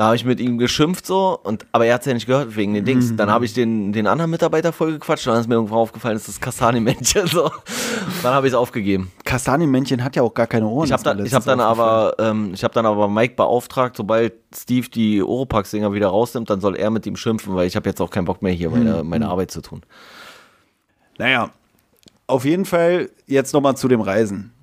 [0.00, 2.56] Da habe ich mit ihm geschimpft so, und, aber er hat es ja nicht gehört
[2.56, 2.86] wegen den Mhm.
[2.86, 3.16] Dings.
[3.16, 6.14] Dann habe ich den, den anderen Mitarbeiter voll gequatscht und dann ist mir irgendwann aufgefallen,
[6.14, 7.26] das ist das Kastanienmännchen.
[7.26, 7.50] So.
[8.22, 9.12] Dann habe ich es aufgegeben.
[9.26, 10.86] Kastanienmännchen hat ja auch gar keine Ohren.
[10.86, 14.32] Ich habe dann, ich hab dann aber, ähm, ich habe dann aber Mike beauftragt, sobald
[14.56, 18.00] Steve die Oropax-Dinger wieder rausnimmt, dann soll er mit ihm schimpfen, weil ich habe jetzt
[18.00, 19.82] auch keinen Bock mehr hier meine, meine Arbeit zu tun.
[21.18, 21.50] Naja,
[22.26, 24.54] auf jeden Fall jetzt nochmal zu dem Reisen.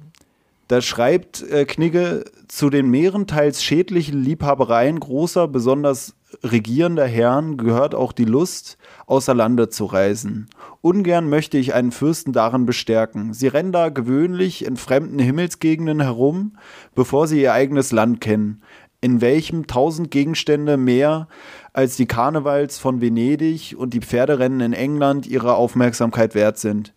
[0.67, 8.11] Da schreibt äh, Knigge zu den mehrenteils schädlichen Liebhabereien großer, besonders regierender Herren gehört auch
[8.11, 10.49] die Lust, außer Lande zu reisen.
[10.81, 13.33] Ungern möchte ich einen Fürsten darin bestärken.
[13.33, 16.57] Sie rennen da gewöhnlich in fremden Himmelsgegenden herum,
[16.95, 18.61] bevor sie ihr eigenes Land kennen,
[18.99, 21.29] in welchem tausend Gegenstände mehr
[21.71, 26.93] als die Karnevals von Venedig und die Pferderennen in England ihre Aufmerksamkeit wert sind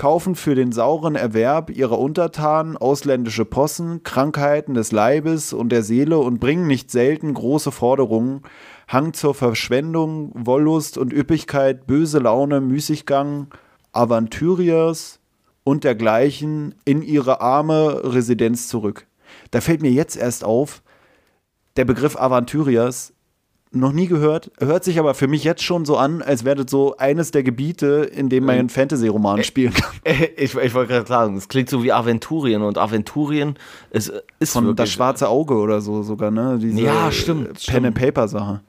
[0.00, 6.16] kaufen für den sauren Erwerb ihrer Untertanen ausländische Possen, Krankheiten des Leibes und der Seele
[6.16, 8.40] und bringen nicht selten große Forderungen,
[8.88, 13.48] Hang zur Verschwendung, Wollust und Üppigkeit, böse Laune, Müßiggang,
[13.92, 15.20] Aventuriers
[15.64, 19.06] und dergleichen in ihre arme Residenz zurück.
[19.50, 20.82] Da fällt mir jetzt erst auf,
[21.76, 23.12] der Begriff Aventuriers
[23.72, 26.70] noch nie gehört, hört sich aber für mich jetzt schon so an, als wäre das
[26.70, 29.90] so eines der Gebiete, in dem man einen Fantasy-Roman spielen kann.
[30.36, 33.54] Ich, ich wollte gerade sagen, es klingt so wie Aventurien und Aventurien
[33.90, 36.58] ist, ist Von das wirklich, schwarze Auge oder so sogar, ne?
[36.60, 37.86] Diese Ja, stimmt, äh, Pen stimmt.
[37.86, 38.60] and Paper Sache.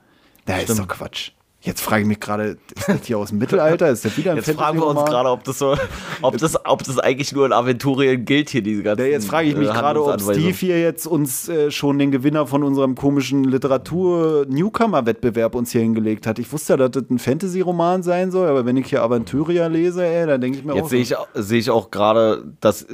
[0.46, 1.32] Da ist doch Quatsch.
[1.64, 3.90] Jetzt frage ich mich gerade, ist das hier aus dem Mittelalter?
[3.90, 5.78] Ist das wieder ein Jetzt fragen wir uns gerade, ob das so,
[6.22, 9.48] ob das, ob das eigentlich nur in Aventurien gilt hier, diese ganzen Ja, jetzt frage
[9.48, 10.20] ich mich äh, gerade, ob.
[10.20, 16.26] Steve hier jetzt uns äh, schon den Gewinner von unserem komischen Literatur-Newcomer-Wettbewerb uns hier hingelegt
[16.26, 16.40] hat.
[16.40, 20.04] Ich wusste ja, dass das ein Fantasy-Roman sein soll, aber wenn ich hier Aventuria lese,
[20.04, 22.88] ey, dann denke ich mir auch Jetzt sehe ich, sehe ich auch gerade, dass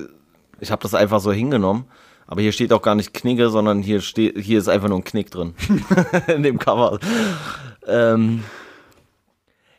[0.59, 1.85] ich habe das einfach so hingenommen.
[2.27, 5.05] Aber hier steht auch gar nicht Knigge, sondern hier steht, hier ist einfach nur ein
[5.05, 5.53] Knick drin.
[6.27, 6.99] In dem Cover.
[7.87, 8.43] Ähm,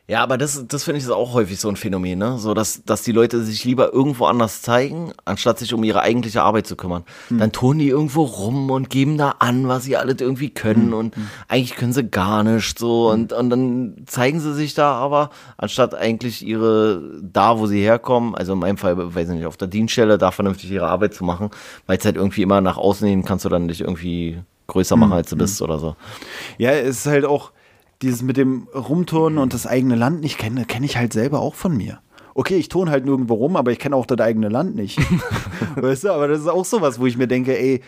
[0.09, 2.39] ja, aber das, das finde ich ist auch häufig so ein Phänomen, ne?
[2.39, 6.41] So, dass, dass die Leute sich lieber irgendwo anders zeigen, anstatt sich um ihre eigentliche
[6.41, 7.03] Arbeit zu kümmern.
[7.29, 11.13] Dann tun die irgendwo rum und geben da an, was sie alles irgendwie können und
[11.47, 15.93] eigentlich können sie gar nicht so und, und dann zeigen sie sich da aber, anstatt
[15.93, 19.67] eigentlich ihre, da wo sie herkommen, also in meinem Fall, weiß ich nicht, auf der
[19.67, 21.51] Dienststelle, da vernünftig ihre Arbeit zu machen,
[21.85, 25.13] weil es halt irgendwie immer nach außen hin kannst du dann dich irgendwie größer machen,
[25.13, 25.95] als du bist oder so.
[26.57, 27.51] Ja, es ist halt auch
[28.01, 31.55] dieses mit dem Rumturnen und das eigene Land nicht kennen, kenne ich halt selber auch
[31.55, 31.99] von mir.
[32.33, 34.99] Okay, ich turne halt nirgendwo rum, aber ich kenne auch das eigene Land nicht.
[35.75, 37.81] weißt du, aber das ist auch sowas, wo ich mir denke, ey,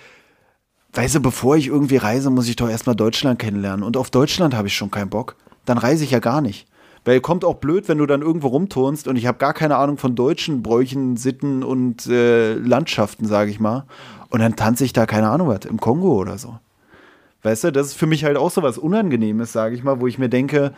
[0.94, 3.84] weißt du, bevor ich irgendwie reise, muss ich doch erstmal Deutschland kennenlernen.
[3.86, 5.38] Und auf Deutschland habe ich schon keinen Bock.
[5.66, 6.68] Dann reise ich ja gar nicht.
[7.06, 9.98] Weil kommt auch blöd, wenn du dann irgendwo rumturnst und ich habe gar keine Ahnung
[9.98, 13.86] von deutschen Bräuchen, Sitten und äh, Landschaften, sage ich mal.
[14.30, 16.60] Und dann tanze ich da, keine Ahnung was, im Kongo oder so.
[17.44, 20.08] Weißt du, das ist für mich halt auch so was Unangenehmes, sage ich mal, wo
[20.08, 20.74] ich mir denke,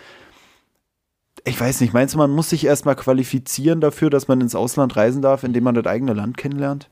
[1.46, 4.96] ich weiß nicht, meinst du, man muss sich erstmal qualifizieren dafür, dass man ins Ausland
[4.96, 6.90] reisen darf, indem man das eigene Land kennenlernt?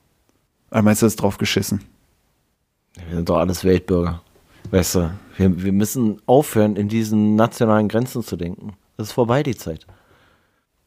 [0.71, 1.81] Oder meinst du, das ist drauf geschissen?
[3.07, 4.21] Wir sind doch alles Weltbürger.
[4.71, 8.73] Weißt du, wir, wir müssen aufhören, in diesen nationalen Grenzen zu denken.
[8.97, 9.87] Das ist vorbei, die Zeit.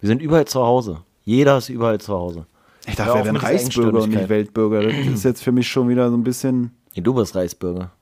[0.00, 1.02] Wir sind überall zu Hause.
[1.22, 2.46] Jeder ist überall zu Hause.
[2.86, 4.82] Ich dachte, wir wären Reichsbürger und nicht Weltbürger.
[4.82, 6.72] Das ist jetzt für mich schon wieder so ein bisschen.
[6.94, 7.92] Nee, du bist Reichsbürger.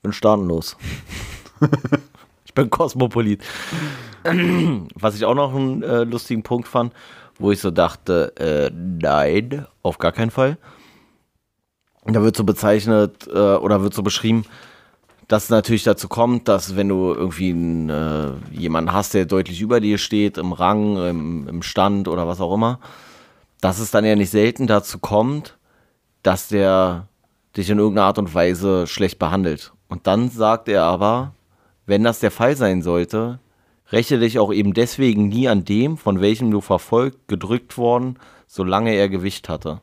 [0.00, 0.78] Ich bin staatenlos.
[2.46, 3.44] ich bin Kosmopolit.
[4.94, 6.94] Was ich auch noch einen äh, lustigen Punkt fand,
[7.38, 10.56] wo ich so dachte, äh, nein, auf gar keinen Fall.
[12.06, 14.46] Da wird so bezeichnet äh, oder wird so beschrieben,
[15.28, 19.60] dass es natürlich dazu kommt, dass wenn du irgendwie einen, äh, jemanden hast, der deutlich
[19.60, 22.78] über dir steht, im Rang, im, im Stand oder was auch immer,
[23.60, 25.58] dass es dann ja nicht selten dazu kommt,
[26.22, 27.06] dass der
[27.54, 29.74] dich in irgendeiner Art und Weise schlecht behandelt.
[29.90, 31.34] Und dann sagt er aber,
[31.84, 33.40] wenn das der Fall sein sollte,
[33.90, 38.94] räche dich auch eben deswegen nie an dem, von welchem du verfolgt, gedrückt worden, solange
[38.94, 39.82] er Gewicht hatte.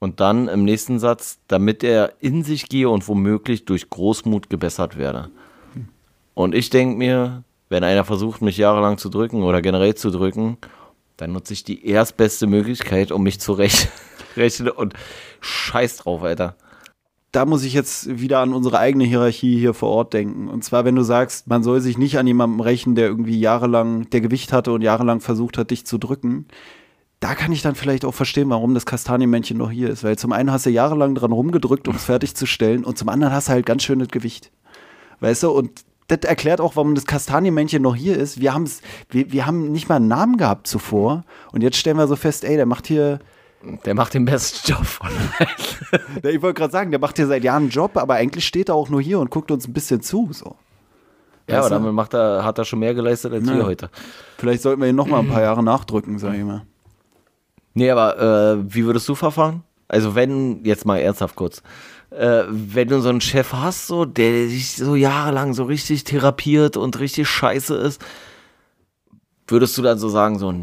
[0.00, 4.98] Und dann im nächsten Satz, damit er in sich gehe und womöglich durch Großmut gebessert
[4.98, 5.30] werde.
[6.34, 10.58] Und ich denke mir, wenn einer versucht, mich jahrelang zu drücken oder generell zu drücken,
[11.16, 14.94] dann nutze ich die erstbeste Möglichkeit, um mich zu rechnen und
[15.40, 16.56] scheiß drauf, Alter.
[17.32, 20.48] Da muss ich jetzt wieder an unsere eigene Hierarchie hier vor Ort denken.
[20.48, 24.10] Und zwar, wenn du sagst, man soll sich nicht an jemandem rächen, der irgendwie jahrelang,
[24.10, 26.46] der Gewicht hatte und jahrelang versucht hat, dich zu drücken
[27.20, 30.02] da kann ich dann vielleicht auch verstehen, warum das Kastanienmännchen noch hier ist.
[30.02, 33.48] Weil zum einen hast du jahrelang dran rumgedrückt, um es fertigzustellen, und zum anderen hast
[33.48, 34.50] du halt ganz schönes Gewicht.
[35.20, 38.40] Weißt du, und das erklärt auch, warum das Kastanienmännchen noch hier ist.
[38.40, 38.54] Wir,
[39.10, 41.24] wir, wir haben nicht mal einen Namen gehabt zuvor.
[41.52, 43.20] Und jetzt stellen wir so fest, ey, der macht hier.
[43.84, 45.08] Der macht den besten Job von
[45.38, 46.34] allen.
[46.34, 48.74] ich wollte gerade sagen, der macht hier seit Jahren einen Job, aber eigentlich steht er
[48.74, 50.28] auch nur hier und guckt uns ein bisschen zu.
[50.32, 50.56] So.
[51.48, 53.56] Ja, aber damit macht er, hat er schon mehr geleistet als ja.
[53.56, 53.90] wir heute.
[54.38, 56.62] Vielleicht sollten wir ihn noch mal ein paar Jahre nachdrücken, sag ich mal.
[57.74, 59.62] Nee, aber äh, wie würdest du verfahren?
[59.88, 61.62] Also wenn, jetzt mal ernsthaft kurz,
[62.10, 66.76] äh, wenn du so einen Chef hast, so, der dich so jahrelang so richtig therapiert
[66.76, 68.00] und richtig scheiße ist,
[69.46, 70.54] würdest du dann so sagen, so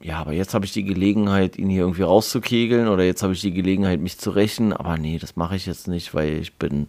[0.00, 3.40] ja, aber jetzt habe ich die Gelegenheit, ihn hier irgendwie rauszukegeln oder jetzt habe ich
[3.40, 6.88] die Gelegenheit, mich zu rächen, aber nee, das mache ich jetzt nicht, weil ich bin,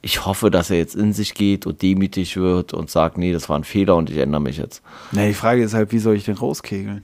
[0.00, 3.48] ich hoffe, dass er jetzt in sich geht und demütig wird und sagt, nee, das
[3.48, 4.82] war ein Fehler und ich ändere mich jetzt.
[5.12, 7.02] Nee, die Frage ist halt, wie soll ich den rauskegeln?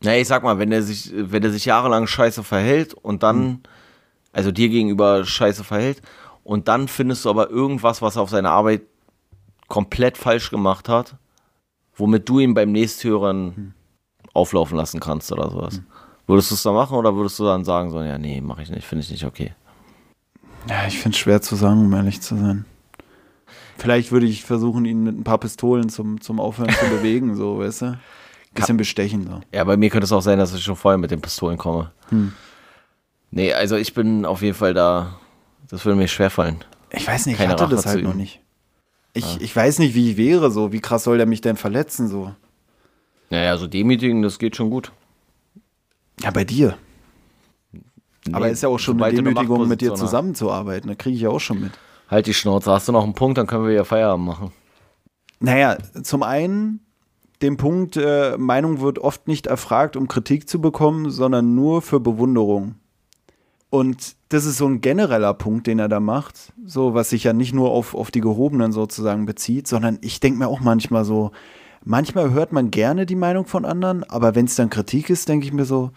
[0.00, 3.46] Na, ich sag mal, wenn er sich, wenn er sich jahrelang scheiße verhält und dann,
[3.46, 3.60] mhm.
[4.32, 6.02] also dir gegenüber scheiße verhält,
[6.42, 8.82] und dann findest du aber irgendwas, was er auf seine Arbeit
[9.68, 11.16] komplett falsch gemacht hat,
[11.96, 13.74] womit du ihn beim Nächsthören mhm.
[14.32, 15.78] auflaufen lassen kannst oder sowas.
[15.78, 15.86] Mhm.
[16.26, 18.70] Würdest du es dann machen oder würdest du dann sagen, so, ja, nee, mach ich
[18.70, 19.52] nicht, finde ich nicht okay?
[20.68, 22.64] Ja, ich finde es schwer zu sagen, um ehrlich zu sein.
[23.76, 27.58] Vielleicht würde ich versuchen, ihn mit ein paar Pistolen zum, zum Aufhören zu bewegen, so,
[27.58, 27.98] weißt du?
[28.54, 29.26] Bisschen bestechen.
[29.26, 29.40] So.
[29.52, 31.90] Ja, bei mir könnte es auch sein, dass ich schon vorher mit den Pistolen komme.
[32.10, 32.32] Hm.
[33.32, 35.18] Nee, also ich bin auf jeden Fall da.
[35.68, 36.62] Das würde mir schwerfallen.
[36.90, 38.40] Ich weiß nicht, Keine ich hatte Rache das halt noch nicht.
[39.14, 39.40] Ich, ja.
[39.40, 40.72] ich weiß nicht, wie ich wäre so.
[40.72, 42.34] Wie krass soll der mich denn verletzen so?
[43.30, 44.92] Naja, so demütigen, das geht schon gut.
[46.20, 46.76] Ja, bei dir.
[47.72, 50.88] Nee, Aber ist ja auch schon eine Demütigung, mit dir zusammenzuarbeiten.
[50.88, 51.72] Da kriege ich ja auch schon mit.
[52.08, 52.70] Halt die Schnauze.
[52.70, 54.52] Hast du noch einen Punkt, dann können wir ja Feierabend machen.
[55.40, 56.80] Naja, zum einen
[57.42, 62.00] den Punkt, äh, Meinung wird oft nicht erfragt, um Kritik zu bekommen, sondern nur für
[62.00, 62.76] Bewunderung.
[63.68, 67.32] Und das ist so ein genereller Punkt, den er da macht, so was sich ja
[67.32, 71.30] nicht nur auf, auf die Gehobenen sozusagen bezieht, sondern ich denke mir auch manchmal so,
[71.84, 75.46] manchmal hört man gerne die Meinung von anderen, aber wenn es dann Kritik ist, denke
[75.46, 75.90] ich mir so.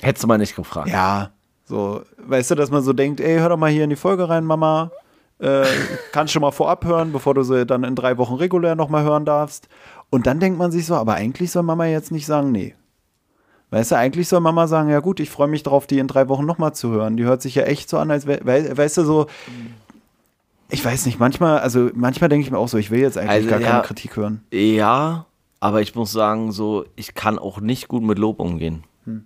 [0.00, 0.88] Hättest du mal nicht gefragt.
[0.90, 1.30] Ja,
[1.64, 4.28] so, weißt du, dass man so denkt, ey, hör doch mal hier in die Folge
[4.28, 4.90] rein, Mama.
[5.38, 5.64] Äh,
[6.12, 9.24] kannst schon mal vorab hören, bevor du sie dann in drei Wochen regulär nochmal hören
[9.24, 9.68] darfst.
[10.08, 12.74] Und dann denkt man sich so, aber eigentlich soll Mama jetzt nicht sagen, nee.
[13.72, 16.28] Weißt du, eigentlich soll Mama sagen, ja gut, ich freue mich darauf, die in drei
[16.28, 17.16] Wochen nochmal zu hören.
[17.16, 19.26] Die hört sich ja echt so an, als we weißt du, so,
[20.68, 23.30] ich weiß nicht, manchmal, also manchmal denke ich mir auch so, ich will jetzt eigentlich
[23.30, 24.42] also, gar ja, keine Kritik hören.
[24.52, 25.24] Ja,
[25.58, 28.84] aber ich muss sagen, so, ich kann auch nicht gut mit Lob umgehen.
[29.06, 29.24] Hm.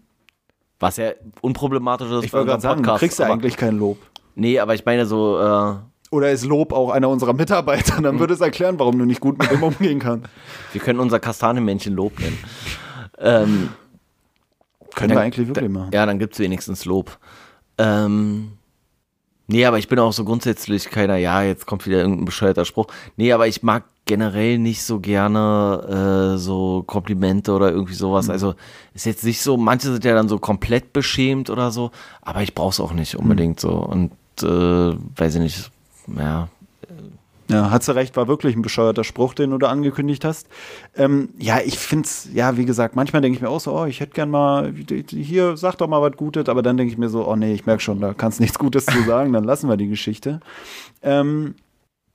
[0.79, 1.11] Was ja
[1.41, 2.27] unproblematisch ist.
[2.27, 3.99] Ich wollte gerade sagen, du kriegst ja eigentlich kein Lob.
[4.37, 5.75] Nee, aber ich meine so, äh,
[6.13, 8.01] oder ist Lob auch einer unserer Mitarbeiter?
[8.01, 10.29] Dann würde es erklären, warum du nicht gut mit ihm umgehen kannst.
[10.71, 12.39] Wir können unser Kastanienmännchen Lob nennen.
[13.19, 13.71] ähm,
[14.97, 15.91] können dann, wir eigentlich wirklich machen.
[15.93, 17.17] Ja, dann gibt es wenigstens Lob.
[17.79, 18.53] Ähm,
[19.49, 22.87] Nee, aber ich bin auch so grundsätzlich keiner, ja, jetzt kommt wieder irgendein bescheuerter Spruch.
[23.17, 28.27] Nee, aber ich mag generell nicht so gerne äh, so Komplimente oder irgendwie sowas.
[28.27, 28.33] Mhm.
[28.33, 28.55] Also
[28.95, 31.93] ist jetzt nicht so, manche sind ja dann so komplett beschämt oder so,
[32.23, 33.69] aber ich brauch's auch nicht unbedingt mhm.
[33.69, 33.71] so.
[33.71, 34.13] Und
[34.43, 35.71] äh, weiß ich nicht,
[36.17, 36.49] ja,
[37.49, 40.49] ja, hat sie recht, war wirklich ein bescheuerter Spruch, den du da angekündigt hast.
[40.97, 43.85] Ähm, ja, ich finde es, ja, wie gesagt, manchmal denke ich mir auch so, oh,
[43.85, 44.75] ich hätte gern mal,
[45.09, 47.67] hier, sag doch mal was Gutes, aber dann denke ich mir so, oh nee, ich
[47.67, 50.41] merke schon, da kannst nichts Gutes zu sagen, dann lassen wir die Geschichte.
[51.03, 51.55] Ähm,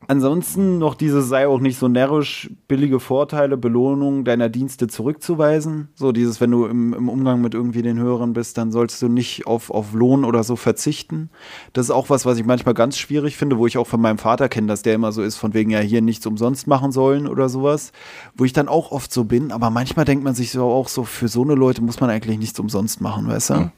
[0.07, 5.89] Ansonsten noch diese sei auch nicht so närrisch, billige Vorteile, Belohnung deiner Dienste zurückzuweisen.
[5.93, 9.07] So dieses, wenn du im, im, Umgang mit irgendwie den Hörern bist, dann sollst du
[9.07, 11.29] nicht auf, auf Lohn oder so verzichten.
[11.73, 14.17] Das ist auch was, was ich manchmal ganz schwierig finde, wo ich auch von meinem
[14.17, 17.27] Vater kenne, dass der immer so ist, von wegen ja hier nichts umsonst machen sollen
[17.27, 17.91] oder sowas.
[18.35, 21.03] Wo ich dann auch oft so bin, aber manchmal denkt man sich so auch so,
[21.03, 23.71] für so eine Leute muss man eigentlich nichts umsonst machen, weißt du?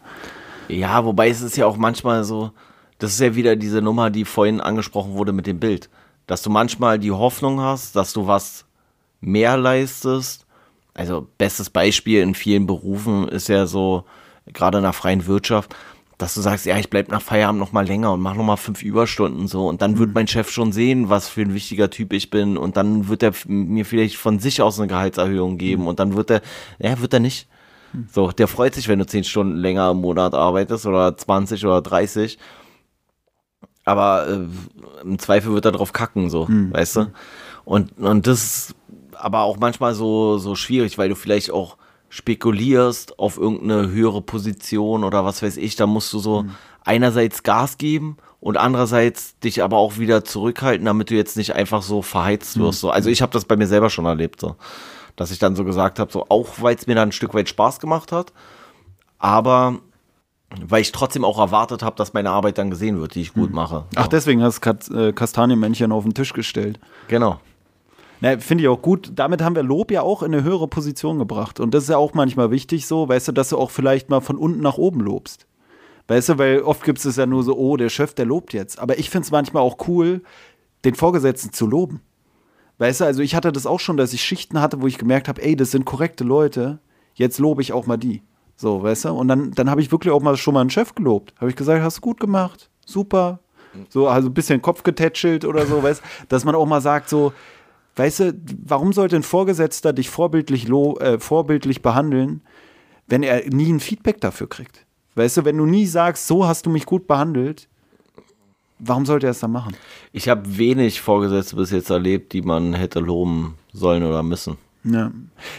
[0.69, 2.51] Ja, wobei es ist ja auch manchmal so,
[2.97, 5.89] das ist ja wieder diese Nummer, die vorhin angesprochen wurde mit dem Bild
[6.27, 8.65] dass du manchmal die Hoffnung hast, dass du was
[9.21, 10.45] mehr leistest.
[10.93, 14.05] Also bestes Beispiel in vielen Berufen ist ja so,
[14.51, 15.75] gerade in der freien Wirtschaft,
[16.17, 18.55] dass du sagst, ja, ich bleib nach Feierabend noch mal länger und mach noch mal
[18.55, 20.13] fünf Überstunden so und dann wird mhm.
[20.13, 23.33] mein Chef schon sehen, was für ein wichtiger Typ ich bin und dann wird er
[23.47, 25.87] mir vielleicht von sich aus eine Gehaltserhöhung geben mhm.
[25.89, 26.41] und dann wird er,
[26.79, 27.47] ja, wird er nicht.
[27.93, 28.07] Mhm.
[28.11, 31.81] So, der freut sich, wenn du zehn Stunden länger im Monat arbeitest oder 20 oder
[31.81, 32.37] 30
[33.85, 36.73] aber äh, im Zweifel wird er drauf kacken, so, hm.
[36.73, 37.11] weißt du?
[37.65, 38.75] Und, und das ist
[39.13, 41.77] aber auch manchmal so, so schwierig, weil du vielleicht auch
[42.09, 46.51] spekulierst auf irgendeine höhere Position oder was weiß ich, da musst du so hm.
[46.83, 51.81] einerseits Gas geben und andererseits dich aber auch wieder zurückhalten, damit du jetzt nicht einfach
[51.81, 52.77] so verheizt wirst.
[52.77, 52.81] Hm.
[52.81, 52.91] So.
[52.91, 54.55] Also ich habe das bei mir selber schon erlebt, so.
[55.15, 57.49] dass ich dann so gesagt habe, so auch weil es mir dann ein Stück weit
[57.49, 58.33] Spaß gemacht hat,
[59.17, 59.79] aber
[60.67, 63.49] weil ich trotzdem auch erwartet habe, dass meine Arbeit dann gesehen wird, die ich gut
[63.49, 63.55] hm.
[63.55, 63.85] mache.
[63.95, 66.79] Ach, deswegen hast du äh, Kastanienmännchen auf den Tisch gestellt.
[67.07, 67.39] Genau.
[68.21, 69.11] Na, Finde ich auch gut.
[69.15, 71.59] Damit haben wir Lob ja auch in eine höhere Position gebracht.
[71.59, 74.21] Und das ist ja auch manchmal wichtig so, weißt du, dass du auch vielleicht mal
[74.21, 75.45] von unten nach oben lobst.
[76.07, 78.79] Weißt du, weil oft gibt es ja nur so, oh, der Chef, der lobt jetzt.
[78.79, 80.21] Aber ich finde es manchmal auch cool,
[80.85, 82.01] den Vorgesetzten zu loben.
[82.77, 85.27] Weißt du, also ich hatte das auch schon, dass ich Schichten hatte, wo ich gemerkt
[85.27, 86.79] habe, ey, das sind korrekte Leute,
[87.13, 88.21] jetzt lobe ich auch mal die.
[88.63, 89.09] So, weißt du?
[89.09, 91.33] Und dann, dann habe ich wirklich auch mal schon mal einen Chef gelobt.
[91.35, 93.39] Habe ich gesagt, hast du gut gemacht, super.
[93.89, 97.33] So, also ein bisschen Kopf getätschelt oder so, weißt Dass man auch mal sagt, so,
[97.97, 98.33] weißt du,
[98.65, 102.39] warum sollte ein Vorgesetzter dich vorbildlich, äh, vorbildlich behandeln,
[103.07, 104.85] wenn er nie ein Feedback dafür kriegt?
[105.15, 107.67] Weißt du, wenn du nie sagst, so hast du mich gut behandelt,
[108.79, 109.75] warum sollte er es dann machen?
[110.13, 114.55] Ich habe wenig Vorgesetzte bis jetzt erlebt, die man hätte loben sollen oder müssen.
[114.83, 115.11] Ja.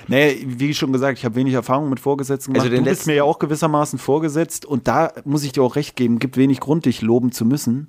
[0.06, 2.66] Naja, wie schon gesagt, ich habe wenig Erfahrung mit Vorgesetzten gemacht.
[2.66, 5.96] Also du bist mir ja auch gewissermaßen vorgesetzt und da muss ich dir auch recht
[5.96, 7.88] geben, gibt wenig Grund, dich loben zu müssen.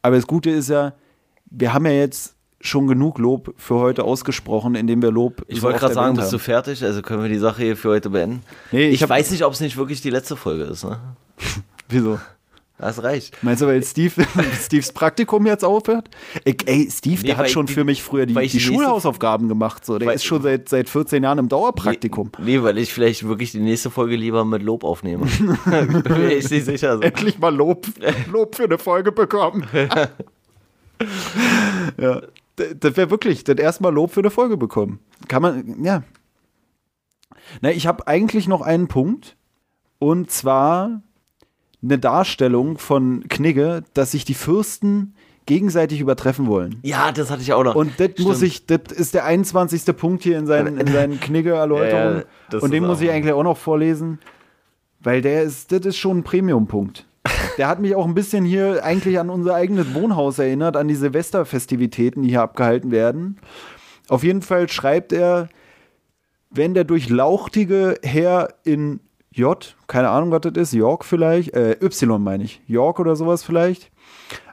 [0.00, 0.94] Aber das Gute ist ja,
[1.50, 5.42] wir haben ja jetzt schon genug Lob für heute ausgesprochen, indem wir Lob.
[5.48, 6.82] Ich wollte gerade sagen, bist du fertig?
[6.84, 8.42] Also können wir die Sache hier für heute beenden?
[8.70, 10.84] Nee, ich, ich weiß nicht, ob es nicht wirklich die letzte Folge ist.
[10.84, 10.98] Ne?
[11.88, 12.18] Wieso?
[12.82, 13.40] Das reicht.
[13.44, 14.26] Meinst du, weil Steve,
[14.60, 16.10] Steves Praktikum jetzt aufhört?
[16.44, 19.86] Ey, Steve, nee, der hat schon die, für mich früher die, die, Schulhausaufgaben gemacht.
[19.86, 20.00] So.
[20.00, 22.32] Der ist schon seit, seit 14 Jahren im Dauerpraktikum.
[22.38, 25.26] Nee, nee, weil ich vielleicht wirklich die nächste Folge lieber mit Lob aufnehme.
[25.26, 26.96] Bin ich nicht sicher.
[26.96, 27.02] So.
[27.02, 27.86] Endlich mal Lob,
[28.32, 29.64] Lob für eine Folge bekommen.
[32.00, 32.20] ja.
[32.56, 34.98] Das wäre wirklich, das erste Mal Lob für eine Folge bekommen.
[35.28, 36.02] Kann man, ja.
[37.60, 39.36] Na, ich habe eigentlich noch einen Punkt.
[40.00, 41.00] Und zwar
[41.82, 45.14] eine Darstellung von Knigge, dass sich die Fürsten
[45.46, 46.78] gegenseitig übertreffen wollen.
[46.82, 47.74] Ja, das hatte ich auch noch.
[47.74, 49.96] Und das muss ich, das ist der 21.
[49.96, 52.24] Punkt hier in seinen, in seinen Knigge-Erläuterungen.
[52.52, 54.20] Ja, und den muss ich eigentlich auch noch vorlesen,
[55.00, 57.06] weil der ist, das ist schon ein Premium-Punkt.
[57.58, 60.94] Der hat mich auch ein bisschen hier eigentlich an unser eigenes Wohnhaus erinnert, an die
[60.94, 63.38] Silvesterfestivitäten, die hier abgehalten werden.
[64.08, 65.48] Auf jeden Fall schreibt er,
[66.50, 69.00] wenn der durchlauchtige Herr in
[69.34, 73.42] J, keine Ahnung, was das ist, York vielleicht, äh, Y meine ich, York oder sowas
[73.42, 73.90] vielleicht,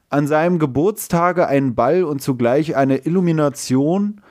[0.09, 4.21] an seinem Geburtstage einen Ball und zugleich eine Illumination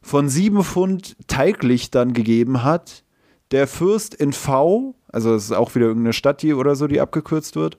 [0.00, 3.02] von sieben Pfund Teiglichtern gegeben hat,
[3.50, 7.00] der Fürst in V, also es ist auch wieder irgendeine Stadt hier oder so, die
[7.00, 7.78] abgekürzt wird,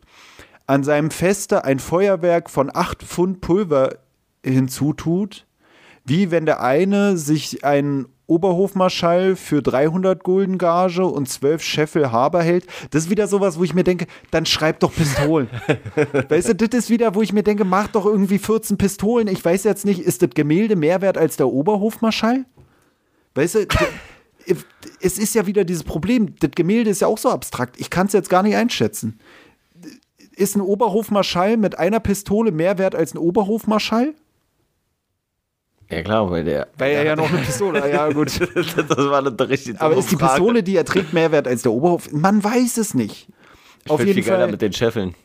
[0.65, 3.99] an seinem Feste ein Feuerwerk von acht Pfund Pulver
[4.43, 5.45] hinzutut,
[6.03, 12.43] wie wenn der eine sich einen Oberhofmarschall für 300 Gulden Gage und 12 Scheffel Haber
[12.43, 12.67] hält.
[12.91, 15.49] Das ist wieder sowas, wo ich mir denke, dann schreib doch Pistolen.
[16.29, 19.27] weißt du, das ist wieder, wo ich mir denke, mach doch irgendwie 14 Pistolen.
[19.29, 22.45] Ich weiß jetzt nicht, ist das Gemälde mehr wert als der Oberhofmarschall?
[23.35, 23.59] Weißt du,
[25.01, 26.35] es ist ja wieder dieses Problem.
[26.39, 27.79] Das Gemälde ist ja auch so abstrakt.
[27.79, 29.19] Ich kann es jetzt gar nicht einschätzen.
[30.35, 34.13] ist ein Oberhofmarschall mit einer Pistole mehr wert als ein Oberhofmarschall?
[35.89, 36.68] Ja klar, weil der.
[36.77, 37.89] Weil er ja noch eine Pistole.
[37.91, 38.27] Ja, gut.
[38.55, 40.34] das war eine richtig Aber ist die Frage.
[40.34, 42.11] Pistole, die er trägt, mehr wert als der Oberhof?
[42.11, 43.27] Man weiß es nicht.
[43.85, 44.51] Ich Auf jeden viel geiler Fall.
[44.51, 45.15] mit den Scheffeln.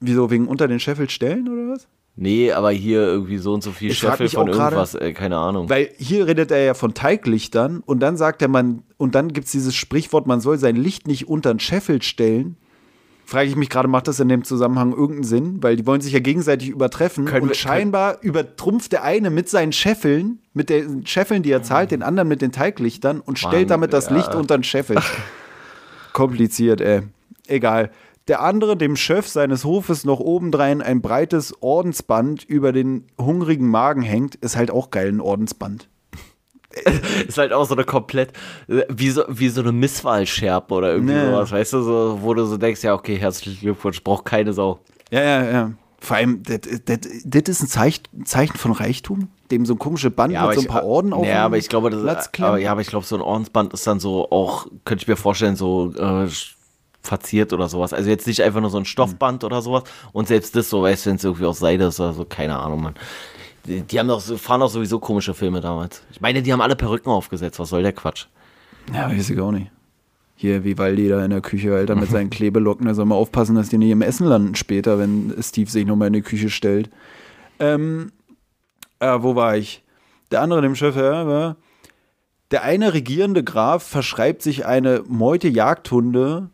[0.00, 1.88] Wieso, wegen unter den Scheffel stellen oder was?
[2.20, 5.68] Nee, aber hier irgendwie so und so viel Ich Scheffel von irgendwas, äh, keine Ahnung.
[5.68, 9.46] Weil hier redet er ja von Teiglichtern und dann sagt er, man, und dann gibt
[9.46, 12.56] es dieses Sprichwort, man soll sein Licht nicht unter den Scheffel stellen.
[13.28, 15.62] Frage ich mich gerade, macht das in dem Zusammenhang irgendeinen Sinn?
[15.62, 19.50] Weil die wollen sich ja gegenseitig übertreffen Können und wir- scheinbar übertrumpft der eine mit
[19.50, 23.52] seinen Scheffeln, mit den Scheffeln, die er zahlt, den anderen mit den Teiglichtern und stellt
[23.52, 24.16] Mann, damit das ja.
[24.16, 24.96] Licht unter den Scheffel.
[26.14, 27.02] Kompliziert, ey.
[27.46, 27.90] Egal.
[28.28, 34.00] Der andere dem Chef seines Hofes noch obendrein ein breites Ordensband über den hungrigen Magen
[34.00, 35.90] hängt, ist halt auch geil, ein Ordensband.
[37.28, 38.32] ist halt auch so eine komplett,
[38.66, 41.26] wie so, wie so eine Misswahlscherbe oder irgendwie Nee.
[41.26, 44.80] sowas, weißt du, so, wo du so denkst, ja, okay, herzlichen Glückwunsch, braucht keine Sau.
[45.10, 45.72] Ja, ja, ja.
[46.00, 46.60] Vor allem, das,
[47.48, 50.84] ist ein Zeichen, Zeichen von Reichtum, dem so ein komische Band mit so ein paar
[50.84, 53.72] Orden auf Ja, aber ich glaube, das, aber, ja, aber ich glaube, so ein Ordensband
[53.72, 56.28] ist dann so auch, könnte ich mir vorstellen, so äh,
[57.02, 57.92] verziert oder sowas.
[57.92, 59.84] Also jetzt nicht einfach nur so ein Stoffband oder sowas.
[60.12, 62.58] Und selbst das so, weißt du, wenn es irgendwie aus Seide ist oder so, keine
[62.58, 62.94] Ahnung, Mann.
[63.68, 66.02] Die, haben doch, fahren doch sowieso komische Filme damals.
[66.10, 67.58] Ich meine, die haben alle Perücken aufgesetzt.
[67.58, 68.26] Was soll der Quatsch?
[68.92, 69.70] Ja, weiß ich auch nicht.
[70.36, 73.70] Hier, Vivaldi da in der Küche, Alter, mit seinen Klebelocken, da soll man aufpassen, dass
[73.70, 76.90] die nicht im Essen landen später, wenn Steve sich nochmal in die Küche stellt.
[77.58, 78.12] Ähm,
[79.00, 79.82] äh, wo war ich?
[80.30, 81.56] Der andere, dem Chef, ja, war,
[82.52, 86.50] der eine regierende Graf verschreibt sich eine Meute Jagdhunde,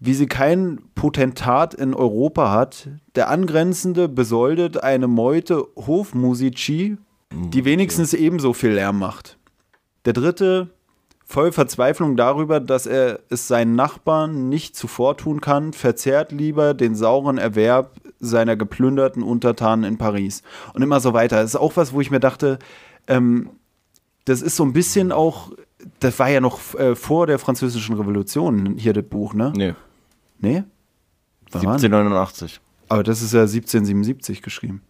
[0.00, 2.88] wie sie kein Potentat in Europa hat.
[3.14, 6.96] Der angrenzende besoldet eine Meute Hofmusici,
[7.32, 9.38] die wenigstens ebenso viel Lärm macht.
[10.06, 10.70] Der dritte,
[11.22, 17.36] voll Verzweiflung darüber, dass er es seinen Nachbarn nicht zuvortun kann, verzehrt lieber den sauren
[17.36, 20.42] Erwerb seiner geplünderten Untertanen in Paris.
[20.72, 21.36] Und immer so weiter.
[21.36, 22.58] Das ist auch was, wo ich mir dachte,
[23.06, 23.50] ähm,
[24.24, 25.52] das ist so ein bisschen auch,
[26.00, 29.52] das war ja noch äh, vor der französischen Revolution, hier das Buch, ne?
[29.54, 29.74] Nee.
[30.40, 30.64] Nee?
[31.52, 31.92] Wann war denn?
[31.92, 32.60] 1789.
[32.88, 34.82] Aber das ist ja 1777 geschrieben.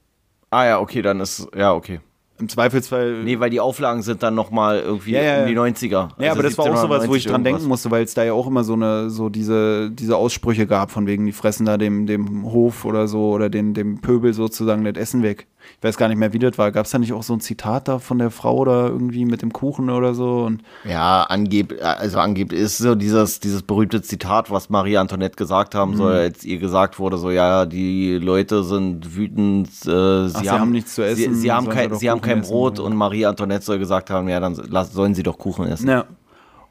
[0.51, 2.01] Ah ja, okay, dann ist, ja, okay.
[2.39, 3.23] Im Zweifelsfall.
[3.23, 5.61] Nee, weil die Auflagen sind dann nochmal irgendwie Ja, ja, um die ja.
[5.63, 5.91] 90er.
[5.91, 7.69] Ja, Also aber das war auch sowas, wo ich 1790 dran denken irgendwas.
[7.69, 11.07] musste, weil es da ja auch immer so eine, so diese, diese Aussprüche gab, von
[11.07, 14.97] wegen, die fressen da dem, dem Hof oder so oder den, dem Pöbel sozusagen das
[14.97, 15.49] Essen weg.
[15.79, 16.71] Ich weiß gar nicht mehr, wie das war.
[16.73, 19.41] Gab es da nicht auch so ein Zitat da von der Frau da irgendwie mit
[19.43, 20.43] dem Kuchen oder so?
[20.45, 25.75] Und Ja, angeb, also angeb ist so dieses, dieses berühmte Zitat, was Marie Antoinette gesagt
[25.75, 26.19] haben soll, Mhm.
[26.21, 30.73] als ihr gesagt wurde, so ja, die Leute sind wütend, äh, sie, sie haben, haben
[30.73, 32.85] nichts zu essen, sie, sie haben kein, sie haben kein essen, Brot ja.
[32.85, 35.89] und Marie Antoinette soll gesagt haben, ja, dann sollen sie doch Kuchen essen.
[35.89, 36.05] Ja.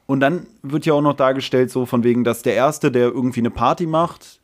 [0.06, 3.40] Und dann wird ja auch noch dargestellt, so von wegen, dass der Erste, der irgendwie
[3.40, 4.39] eine Party macht,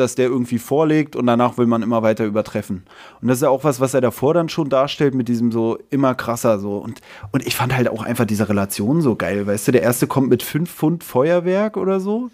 [0.00, 2.84] dass der irgendwie vorlegt und danach will man immer weiter übertreffen.
[3.20, 5.78] Und das ist ja auch was, was er davor dann schon darstellt mit diesem so
[5.90, 6.78] immer krasser so.
[6.78, 7.00] Und,
[7.30, 9.46] und ich fand halt auch einfach diese Relation so geil.
[9.46, 12.30] Weißt du, der Erste kommt mit 5 Pfund Feuerwerk oder so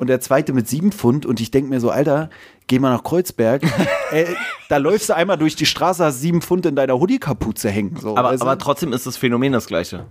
[0.00, 2.30] und der Zweite mit 7 Pfund und ich denke mir so, Alter,
[2.68, 3.62] geh mal nach Kreuzberg.
[4.12, 4.24] äh,
[4.70, 7.96] da läufst du einmal durch die Straße, hast 7 Pfund in deiner Hoodie-Kapuze hängen.
[8.00, 8.40] So, Aber, du?
[8.40, 10.06] aber trotzdem ist das Phänomen das gleiche.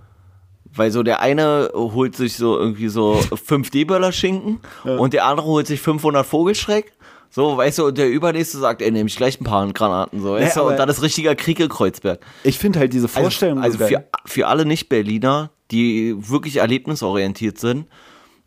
[0.79, 5.45] Weil so der eine holt sich so irgendwie so 5 D-Böller Schinken und der andere
[5.47, 6.93] holt sich 500 Vogelschreck.
[7.31, 10.31] So, weißt du, und der Übernächste sagt, ey, nehme ich gleich ein paar Granaten, so,
[10.31, 12.19] weißt Nee, du, und dann ist richtiger Krieg in Kreuzberg.
[12.43, 14.07] ich finde halt diese Vorstellung Also, so also geil.
[14.25, 17.85] für, für alle Nicht-Berliner, die wirklich erlebnisorientiert sind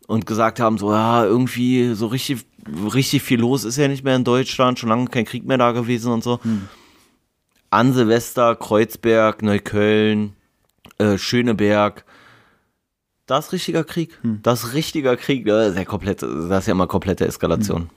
[0.07, 2.45] und gesagt haben, so, ja, irgendwie so richtig,
[2.93, 5.71] richtig viel los ist ja nicht mehr in Deutschland, schon lange kein Krieg mehr da
[5.71, 6.39] gewesen und so.
[6.43, 6.67] Hm.
[7.69, 10.33] An Silvester, Kreuzberg, Neukölln,
[10.97, 12.03] äh, Schöneberg.
[13.33, 14.15] Das ist richtiger Krieg.
[14.21, 14.41] Hm.
[14.43, 15.47] Das ist richtiger Krieg.
[15.47, 17.89] Das ist ja, komplett, das ist ja immer komplette Eskalation.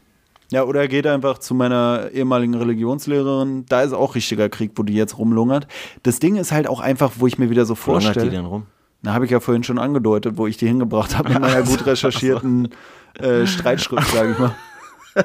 [0.50, 3.66] Ja, oder er geht einfach zu meiner ehemaligen Religionslehrerin.
[3.68, 5.66] Da ist auch richtiger Krieg, wo die jetzt rumlungert.
[6.04, 8.30] Das Ding ist halt auch einfach, wo ich mir wieder so Wo lungert die vorstelle.
[8.30, 8.66] denn rum?
[9.02, 11.84] Da habe ich ja vorhin schon angedeutet, wo ich die hingebracht habe mit meiner gut
[11.84, 12.70] recherchierten
[13.18, 14.54] äh, Streitschrift, sage ich mal.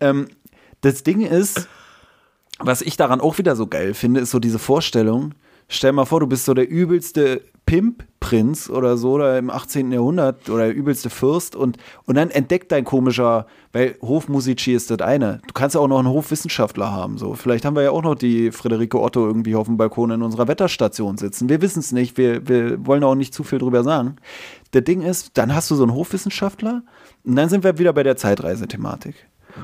[0.00, 0.26] ähm,
[0.80, 1.68] das Ding ist,
[2.58, 5.34] was ich daran auch wieder so geil finde, ist so diese Vorstellung.
[5.68, 9.90] Stell mal vor, du bist so der übelste Pimp-Prinz oder so, oder im 18.
[9.90, 15.00] Jahrhundert oder der übelste Fürst und, und dann entdeckt dein komischer, weil Hofmusici ist das
[15.00, 15.40] eine.
[15.46, 17.16] Du kannst ja auch noch einen Hofwissenschaftler haben.
[17.16, 17.34] So.
[17.34, 20.46] Vielleicht haben wir ja auch noch die Friederike Otto irgendwie auf dem Balkon in unserer
[20.46, 21.48] Wetterstation sitzen.
[21.48, 24.16] Wir wissen es nicht, wir, wir wollen auch nicht zu viel drüber sagen.
[24.74, 26.82] Der Ding ist, dann hast du so einen Hofwissenschaftler
[27.24, 29.14] und dann sind wir wieder bei der Zeitreisethematik.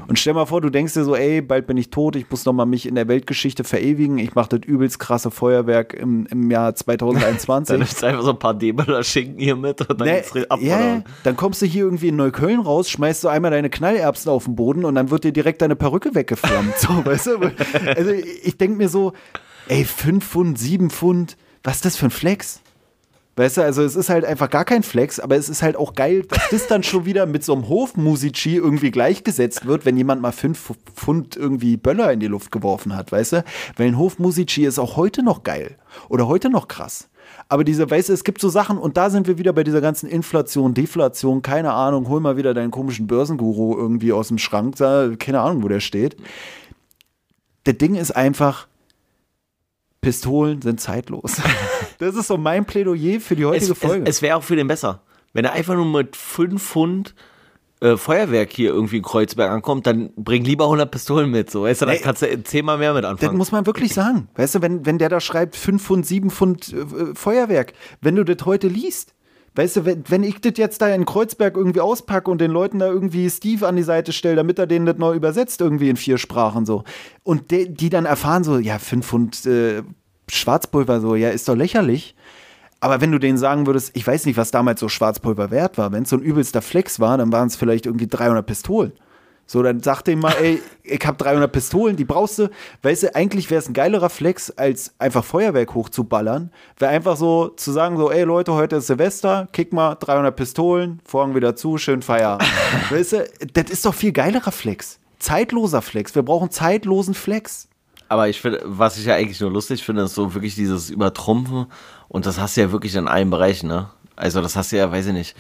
[0.09, 2.45] Und stell mal vor, du denkst dir so, ey, bald bin ich tot, ich muss
[2.45, 6.51] noch mal mich in der Weltgeschichte verewigen, ich mache das übelst krasse Feuerwerk im, im
[6.51, 7.75] Jahr 2021.
[7.75, 10.61] dann ist einfach so ein paar Debeler Schinken hier mit und dann Ne, geht's ab.
[10.63, 11.05] ja, oder?
[11.25, 14.57] dann kommst du hier irgendwie in Neukölln raus, schmeißt du einmal deine Knallerbsen auf den
[14.57, 16.77] Boden und dann wird dir direkt deine Perücke weggeflammt.
[16.79, 17.53] so, weißt du?
[17.97, 19.13] Also ich denke mir so,
[19.69, 22.61] ey, 5 Pfund, 7 Pfund, was ist das für ein Flex?
[23.37, 25.95] Weißt du, also es ist halt einfach gar kein Flex, aber es ist halt auch
[25.95, 30.21] geil, dass das dann schon wieder mit so einem Hofmusici irgendwie gleichgesetzt wird, wenn jemand
[30.21, 33.45] mal 5 Pfund irgendwie Böller in die Luft geworfen hat, weißt du?
[33.77, 35.77] Weil ein Hofmusici ist auch heute noch geil
[36.09, 37.09] oder heute noch krass.
[37.49, 39.81] Aber diese, weißt du, es gibt so Sachen und da sind wir wieder bei dieser
[39.81, 44.77] ganzen Inflation, Deflation, keine Ahnung, hol mal wieder deinen komischen Börsenguru irgendwie aus dem Schrank,
[44.77, 46.17] da, keine Ahnung, wo der steht.
[47.65, 48.67] Das Ding ist einfach,
[50.01, 51.41] Pistolen sind zeitlos.
[52.01, 54.03] Das ist so mein Plädoyer für die heutige Es, Folge.
[54.09, 55.03] es, es wäre auch für den besser.
[55.33, 57.15] Wenn er einfach nur mit 5 Pfund
[57.81, 61.51] äh, Feuerwerk hier irgendwie in Kreuzberg ankommt, dann bring lieber 100 Pistolen mit.
[61.51, 62.01] So, weißt du, dann Nee.
[62.03, 63.39] kannst du zehnmal mehr mit Das anfangen.
[63.39, 64.29] muss man wirklich sagen.
[64.35, 68.25] Weißt du, wenn, wenn der da schreibt 5 Pfund, 7 Pfund äh, Feuerwerk, wenn du
[68.25, 69.15] das heute liest,
[69.55, 72.79] weißt du, wenn, wenn ich das jetzt da in Kreuzberg irgendwie auspacke und den Leuten
[72.81, 75.97] da irgendwie Steve an die Seite stelle, damit er denen das neu übersetzt, irgendwie in
[75.97, 76.85] vier Sprachen so,
[77.23, 79.83] und de, die dann erfahren so, ja, 5 Pfund äh,
[80.31, 82.15] Schwarzpulver so, ja, ist doch lächerlich.
[82.81, 85.93] Aber wenn du denen sagen würdest, ich weiß nicht, was damals so Schwarzpulver wert war,
[85.93, 88.93] wenn es so ein übelster Flex war, dann waren es vielleicht irgendwie 300 Pistolen.
[89.51, 92.51] So, dann sag dem mal, ey, ich habe 300 Pistolen, die brauchst du.
[92.83, 96.53] Weißt du, eigentlich wäre es ein geilerer Flex, als einfach Feuerwerk hochzuballern.
[96.79, 101.01] Wäre einfach so zu sagen, so, ey Leute, heute ist Silvester, kick mal 300 Pistolen,
[101.05, 102.49] Vorhang wieder zu, schön Feierabend.
[102.91, 105.01] weißt du, das ist doch viel geilerer Flex.
[105.19, 106.15] Zeitloser Flex.
[106.15, 107.69] Wir brauchen zeitlosen Flex.
[108.11, 111.67] Aber ich finde, was ich ja eigentlich nur lustig finde, ist so wirklich dieses Übertrumpfen.
[112.09, 113.89] Und das hast du ja wirklich in allen Bereichen, ne?
[114.17, 115.37] Also, das hast du ja, weiß ich nicht.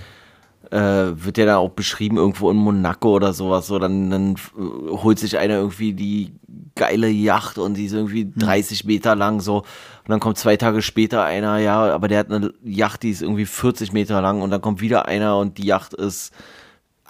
[0.71, 3.67] Äh, wird ja da auch beschrieben, irgendwo in Monaco oder sowas.
[3.67, 6.33] So, dann, dann äh, holt sich einer irgendwie die
[6.77, 9.57] geile Yacht und die ist irgendwie 30 Meter lang, so.
[9.57, 9.65] Und
[10.07, 13.47] dann kommt zwei Tage später einer, ja, aber der hat eine Yacht, die ist irgendwie
[13.47, 14.43] 40 Meter lang.
[14.43, 16.33] Und dann kommt wieder einer und die Yacht ist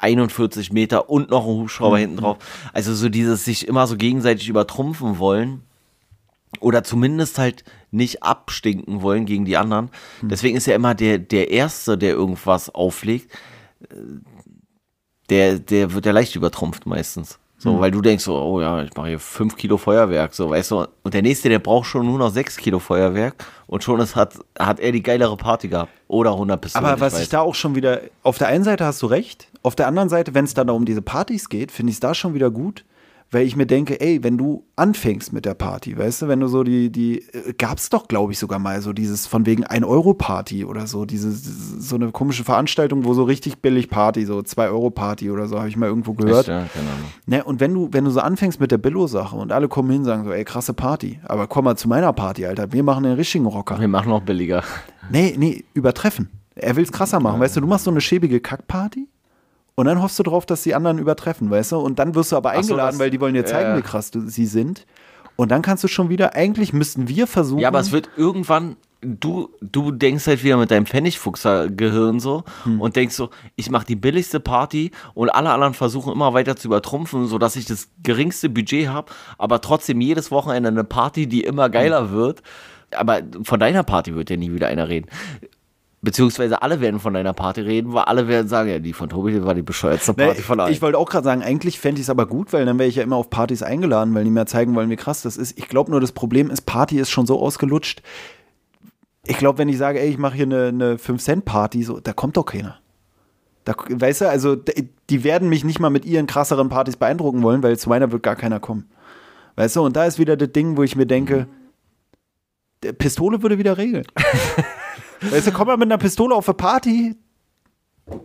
[0.01, 2.39] 41 Meter und noch ein Hubschrauber hinten drauf.
[2.73, 5.63] Also so dieses sich immer so gegenseitig übertrumpfen wollen
[6.61, 9.91] oder zumindest halt nicht abstinken wollen gegen die anderen.
[10.23, 13.31] Deswegen ist ja immer der, der Erste, der irgendwas auflegt,
[15.29, 17.39] der, der wird ja leicht übertrumpft meistens.
[17.63, 20.71] So, weil du denkst so, oh ja, ich mache hier fünf Kilo Feuerwerk, so, weißt
[20.71, 20.87] du.
[21.03, 23.35] Und der nächste, der braucht schon nur noch sechs Kilo Feuerwerk
[23.67, 25.93] und schon ist, hat, hat er die geilere Party gehabt.
[26.09, 26.87] Oder 100 Pistolen.
[26.87, 27.21] Aber was weiß.
[27.21, 30.09] ich da auch schon wieder, auf der einen Seite hast du recht, auf der anderen
[30.09, 32.85] Seite, wenn es dann um diese Partys geht, finde ich es da schon wieder gut,
[33.33, 36.49] weil ich mir denke, ey, wenn du anfängst mit der Party, weißt du, wenn du
[36.49, 37.25] so die, die,
[37.59, 41.31] gab es doch, glaube ich, sogar mal so dieses von wegen 1-Euro-Party oder so, diese,
[41.31, 45.77] so eine komische Veranstaltung, wo so richtig billig Party, so 2-Euro-Party oder so, habe ich
[45.77, 46.41] mal irgendwo gehört.
[46.41, 47.07] Echt, ja, keine Ahnung.
[47.27, 50.01] Ne, und wenn du, wenn du so anfängst mit der Billo-Sache und alle kommen hin
[50.01, 53.05] und sagen so, ey, krasse Party, aber komm mal zu meiner Party, Alter, wir machen
[53.05, 53.79] den richtigen Rocker.
[53.79, 54.65] Wir machen noch billiger.
[55.09, 56.31] Nee, nee, übertreffen.
[56.57, 57.41] Er will es krasser machen.
[57.41, 59.09] Weißt du, du machst so eine schäbige Kackparty
[59.75, 61.79] und dann hoffst du drauf, dass die anderen übertreffen, weißt du?
[61.79, 63.77] Und dann wirst du aber so, eingeladen, das- weil die wollen dir zeigen, ja.
[63.79, 64.87] wie krass du, sie sind.
[65.37, 67.61] Und dann kannst du schon wieder, eigentlich müssten wir versuchen.
[67.61, 72.45] Ja, aber es wird irgendwann, du, du denkst halt wieder mit deinem Pfennigfuchser-Gehirn so
[72.79, 76.69] und denkst so, ich mache die billigste Party und alle anderen versuchen immer weiter zu
[76.69, 81.71] übertrumpfen, sodass ich das geringste Budget habe, aber trotzdem jedes Wochenende eine Party, die immer
[81.71, 82.43] geiler wird.
[82.95, 85.09] Aber von deiner Party wird ja nie wieder einer reden.
[86.03, 89.45] Beziehungsweise alle werden von deiner Party reden, weil alle werden sagen, ja, die von Tobi
[89.45, 90.73] war die bescheuertste Nee, Party von allen.
[90.73, 92.97] ich wollte auch gerade sagen, eigentlich fände ich es aber gut, weil dann wäre ich
[92.97, 95.59] ja immer auf Partys eingeladen, weil die mir zeigen wollen, wie krass das ist.
[95.59, 98.03] Ich glaube nur, das Problem ist, Party ist schon so ausgelutscht.
[99.27, 102.39] Ich glaube, wenn ich sage, ey, ich mache hier eine, eine 5-Cent-Party, so, da kommt
[102.39, 102.79] doch keiner.
[103.65, 107.63] Da, weißt du, also die werden mich nicht mal mit ihren krasseren Partys beeindrucken wollen,
[107.63, 108.89] weil zu meiner wird gar keiner kommen.
[109.57, 111.47] Weißt du, und da ist wieder das Ding, wo ich mir denke,
[112.83, 114.07] der Pistole würde wieder regeln.
[115.21, 117.17] weißt du, komm mal mit einer Pistole auf eine Party.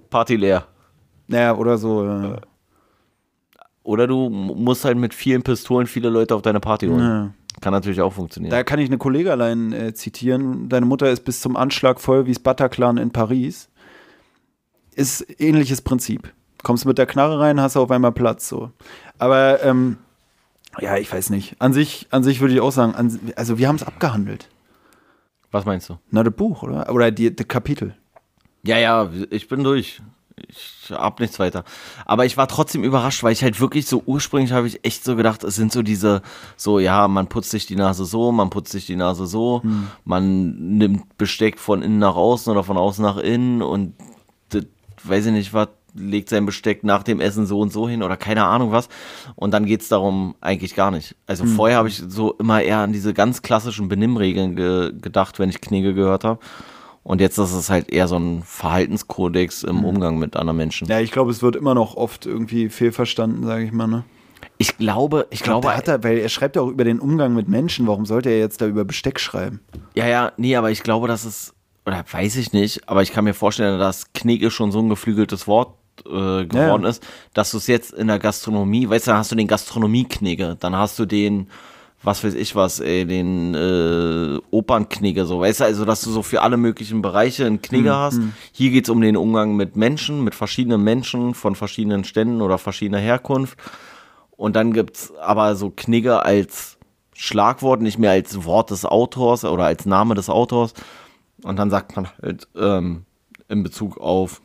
[0.10, 0.68] Party leer.
[1.28, 2.06] Naja, oder so.
[2.06, 2.42] Ja.
[3.84, 7.00] Oder du musst halt mit vielen Pistolen viele Leute auf deine Party holen.
[7.00, 7.34] Ja.
[7.62, 8.52] Kann natürlich auch funktionieren.
[8.52, 10.70] Da kann ich eine Kollegalein äh, zitieren.
[10.70, 13.70] Deine Mutter ist bis zum Anschlag voll wie das Bataclan in Paris.
[14.96, 16.34] Ist ähnliches Prinzip.
[16.64, 18.50] Kommst mit der Knarre rein, hast auf einmal Platz.
[18.50, 18.72] So.
[19.20, 19.98] Aber ähm,
[20.80, 21.56] ja, ich weiß nicht.
[21.60, 24.50] An sich, an sich würde ich auch sagen, an, also wir haben es abgehandelt.
[25.56, 25.98] Was meinst du?
[26.12, 26.94] Na, das Buch, oder?
[26.94, 27.96] Oder die, das Kapitel.
[28.66, 30.02] Ja, ja, ich bin durch.
[30.50, 31.64] Ich hab nichts weiter.
[32.06, 35.16] Aber ich war trotzdem überrascht, weil ich halt wirklich so ursprünglich habe ich echt so
[35.16, 36.24] gedacht, es sind so diese,
[36.58, 39.62] so, ja, man putzt sich die Nase so, man putzt sich die Nase so,
[40.04, 43.94] man nimmt Besteck von innen nach außen oder von außen nach innen und
[44.50, 44.66] das,
[45.06, 48.18] weiß ich nicht, was legt sein Besteck nach dem Essen so und so hin oder
[48.18, 48.90] keine Ahnung was.
[49.36, 51.16] Und dann geht es darum eigentlich gar nicht.
[51.26, 51.50] Also Mhm.
[51.56, 55.62] vorher habe ich so immer eher an diese ganz klassischen Benimmregeln ge gedacht, wenn ich
[55.62, 56.40] Knigge gehört habe.
[57.04, 59.86] Und jetzt ist es halt eher so ein Verhaltenskodex im Mhm.
[59.86, 60.88] Umgang mit anderen Menschen.
[60.88, 63.88] Ja, ich glaube, es wird immer noch oft irgendwie fehlverstanden, sage ich mal.
[63.88, 64.04] Ne?
[64.58, 67.34] Ich glaube, ich, Ich glaube, glaube, er, weil er schreibt ja auch über den Umgang
[67.34, 67.88] mit Menschen.
[67.88, 69.60] Warum sollte er jetzt da über Besteck schreiben?
[69.96, 71.54] Ja, ja, nee, aber ich glaube, dass es,
[71.86, 75.48] oder weiß ich nicht, aber ich kann mir vorstellen, dass Knigge schon so ein geflügeltes
[75.48, 76.90] Wort äh, geworden Ja.
[76.90, 77.04] ist,
[77.34, 80.76] dass du es jetzt in der Gastronomie, weißt du, dann hast du den Gastronomie-Knigge, dann
[80.76, 81.48] hast du den,
[82.04, 86.22] was weiß ich was, ey, den äh, Opernknigge, so, weißt du, also, dass du so
[86.22, 88.20] für alle möglichen Bereiche einen Knigge hast.
[88.52, 92.58] Hier geht es um den Umgang mit Menschen, mit verschiedenen Menschen von verschiedenen Ständen oder
[92.58, 93.58] verschiedener Herkunft.
[94.38, 96.78] Und dann gibt's aber so Knigge als
[97.14, 100.74] Schlagwort, nicht mehr als Wort des Autors oder als Name des Autors.
[101.44, 103.06] Und dann sagt man halt ähm,
[103.48, 104.42] in Bezug auf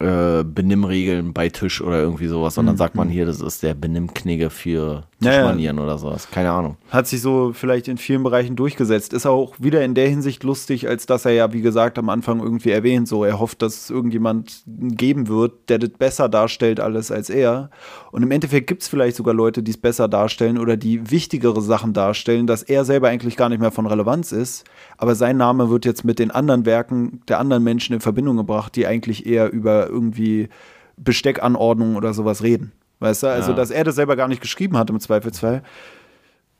[0.00, 2.56] äh, Benimmregeln bei Tisch oder irgendwie sowas.
[2.58, 5.26] Und dann sagt man hier, das ist der Benimmknigge für Mhm.
[5.26, 5.38] Ja, ja.
[5.38, 6.28] Tischmanieren oder sowas.
[6.30, 6.76] Keine Ahnung.
[6.90, 9.12] Hat sich so vielleicht in vielen Bereichen durchgesetzt.
[9.12, 12.40] Ist auch wieder in der Hinsicht lustig, als dass er ja, wie gesagt, am Anfang
[12.40, 17.10] irgendwie erwähnt, so er hofft, dass es irgendjemand geben wird, der das besser darstellt alles
[17.10, 17.70] als er.
[18.12, 21.60] Und im Endeffekt gibt es vielleicht sogar Leute, die es besser darstellen oder die wichtigere
[21.60, 24.64] Sachen darstellen, dass er selber eigentlich gar nicht mehr von Relevanz ist.
[24.98, 28.76] Aber sein Name wird jetzt mit den anderen Werken der anderen Menschen in Verbindung gebracht,
[28.76, 30.48] die eigentlich eher über irgendwie
[30.96, 32.72] Besteckanordnungen oder sowas reden.
[33.00, 33.56] Weißt du, also Ja.
[33.56, 35.62] dass er das selber gar nicht geschrieben hat im Zweifelsfall.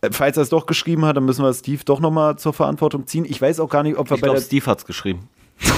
[0.01, 3.07] Äh, Falls er es doch geschrieben hat, dann müssen wir Steve doch nochmal zur Verantwortung
[3.07, 3.25] ziehen.
[3.29, 5.29] Ich weiß auch gar nicht, ob wir Ich bei glaube, der Steve hat's geschrieben.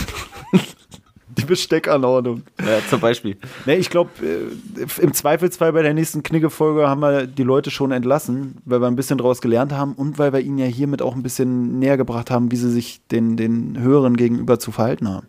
[1.38, 2.42] die Besteckanordnung.
[2.58, 3.36] Ja, zum Beispiel.
[3.64, 7.92] Ne, ich glaube, äh, im Zweifelsfall bei der nächsten Knigge-Folge haben wir die Leute schon
[7.92, 11.14] entlassen, weil wir ein bisschen daraus gelernt haben und weil wir ihnen ja hiermit auch
[11.14, 15.26] ein bisschen näher gebracht haben, wie sie sich den, den Hörern gegenüber zu verhalten haben.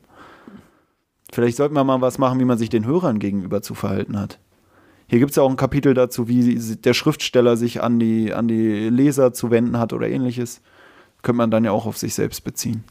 [1.31, 4.39] Vielleicht sollten wir mal was machen, wie man sich den Hörern gegenüber zu verhalten hat.
[5.07, 8.47] Hier gibt es ja auch ein Kapitel dazu, wie der Schriftsteller sich an die, an
[8.47, 10.61] die Leser zu wenden hat oder ähnliches.
[11.21, 12.83] Könnte man dann ja auch auf sich selbst beziehen.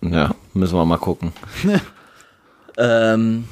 [0.00, 1.32] Ja, müssen wir mal gucken.
[2.78, 3.44] ähm,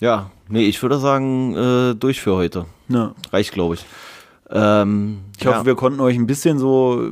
[0.00, 2.66] ja, nee, ich würde sagen, äh, durch für heute.
[2.88, 3.14] Ja.
[3.32, 3.86] Reicht, glaube ich.
[4.50, 5.66] Ähm, Ich hoffe, ja.
[5.66, 7.10] wir konnten euch ein bisschen so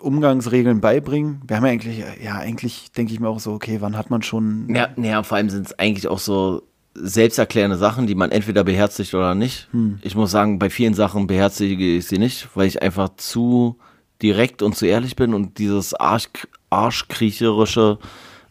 [0.00, 1.40] Umgangsregeln beibringen.
[1.46, 4.22] Wir haben ja eigentlich, ja, eigentlich denke ich mir auch so, okay, wann hat man
[4.22, 4.74] schon.
[4.74, 6.62] Ja, naja, vor allem sind es eigentlich auch so
[6.94, 9.68] selbsterklärende Sachen, die man entweder beherzigt oder nicht.
[10.02, 13.76] Ich muss sagen, bei vielen Sachen beherzige ich sie nicht, weil ich einfach zu
[14.20, 16.28] direkt und zu ehrlich bin und dieses Arsch,
[16.70, 17.98] Arschkriecherische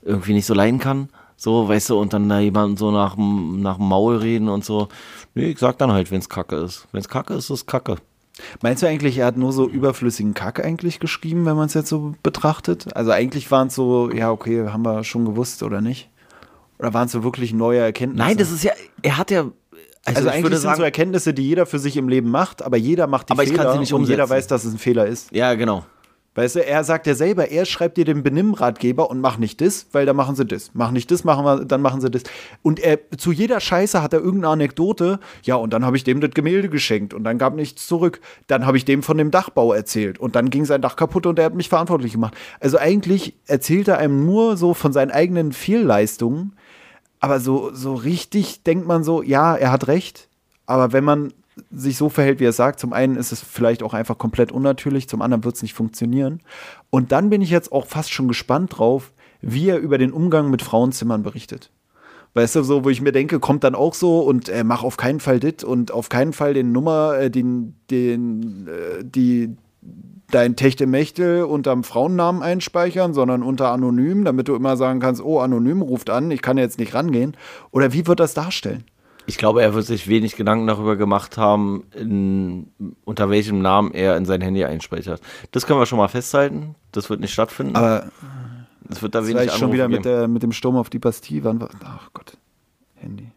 [0.02, 1.10] irgendwie nicht so leiden kann.
[1.36, 4.66] So, weißt du, und dann da jemand so nach dem nach dem Maul reden und
[4.66, 4.88] so.
[5.36, 6.88] Nee, ich sag dann halt, wenn's Kacke ist.
[6.94, 7.98] Wenn's Kacke ist, ist es Kacke.
[8.62, 11.90] Meinst du eigentlich, er hat nur so überflüssigen Kack eigentlich geschrieben, wenn man es jetzt
[11.90, 12.88] so betrachtet?
[12.96, 16.10] Also eigentlich waren es so, ja, okay, haben wir schon gewusst oder nicht?
[16.80, 18.28] Oder waren es so wirklich neue Erkenntnisse?
[18.28, 19.54] Nein, das ist ja, er hat ja, also,
[20.06, 22.62] also ich eigentlich würde sind sagen, so Erkenntnisse, die jeder für sich im Leben macht,
[22.62, 24.38] aber jeder macht die Aber ich Fehler kann sie nicht und jeder umsetzen.
[24.38, 25.32] weiß, dass es ein Fehler ist.
[25.32, 25.84] ja, genau.
[26.38, 29.88] Weißt du, er sagt ja selber, er schreibt dir den Benimmratgeber und mach nicht das,
[29.92, 30.70] weil dann machen sie das.
[30.76, 32.22] Mach nicht das, machen wir, dann machen sie das.
[32.62, 35.20] Und er, zu jeder Scheiße hat er irgendeine Anekdote.
[35.42, 38.22] Ja, und dann habe ich dem das Gemälde geschenkt und dann gab nichts zurück.
[38.46, 41.40] Dann habe ich dem von dem Dachbau erzählt und dann ging sein Dach kaputt und
[41.40, 42.36] er hat mich verantwortlich gemacht.
[42.60, 46.54] Also eigentlich erzählt er einem nur so von seinen eigenen Fehlleistungen.
[47.20, 50.30] Aber so, so richtig denkt man so, ja, er hat recht.
[50.68, 51.34] Aber wenn man
[51.72, 55.10] sich so verhält, wie er sagt, zum einen ist es vielleicht auch einfach komplett unnatürlich,
[55.10, 56.42] zum anderen wird es nicht funktionieren.
[56.90, 59.12] Und dann bin ich jetzt auch fast schon gespannt drauf,
[59.42, 61.72] wie er über den Umgang mit Frauenzimmern berichtet.
[62.34, 64.98] Weißt du, so, wo ich mir denke, kommt dann auch so und äh, mach auf
[64.98, 69.56] keinen Fall dit und auf keinen Fall den Nummer, äh, den, den, äh, die,
[70.30, 75.82] dein Techtelmechtel unterm Frauennamen einspeichern, sondern unter anonym, damit du immer sagen kannst, oh, anonym
[75.82, 77.36] ruft an, ich kann jetzt nicht rangehen.
[77.72, 78.84] Oder wie wird das darstellen?
[79.28, 82.72] Ich glaube, er wird sich wenig Gedanken darüber gemacht haben, in,
[83.04, 85.22] unter welchem Namen er in sein Handy einspeichert.
[85.52, 86.76] Das können wir schon mal festhalten.
[86.94, 87.76] Das wird nicht stattfinden.
[87.76, 88.08] Aber
[88.90, 90.90] es wird da wenig war ich schon Anrufe wieder mit, der, mit dem Sturm auf
[90.90, 91.44] die Bastille.
[91.44, 92.38] Wann war, ach Gott,
[92.96, 93.30] Handy.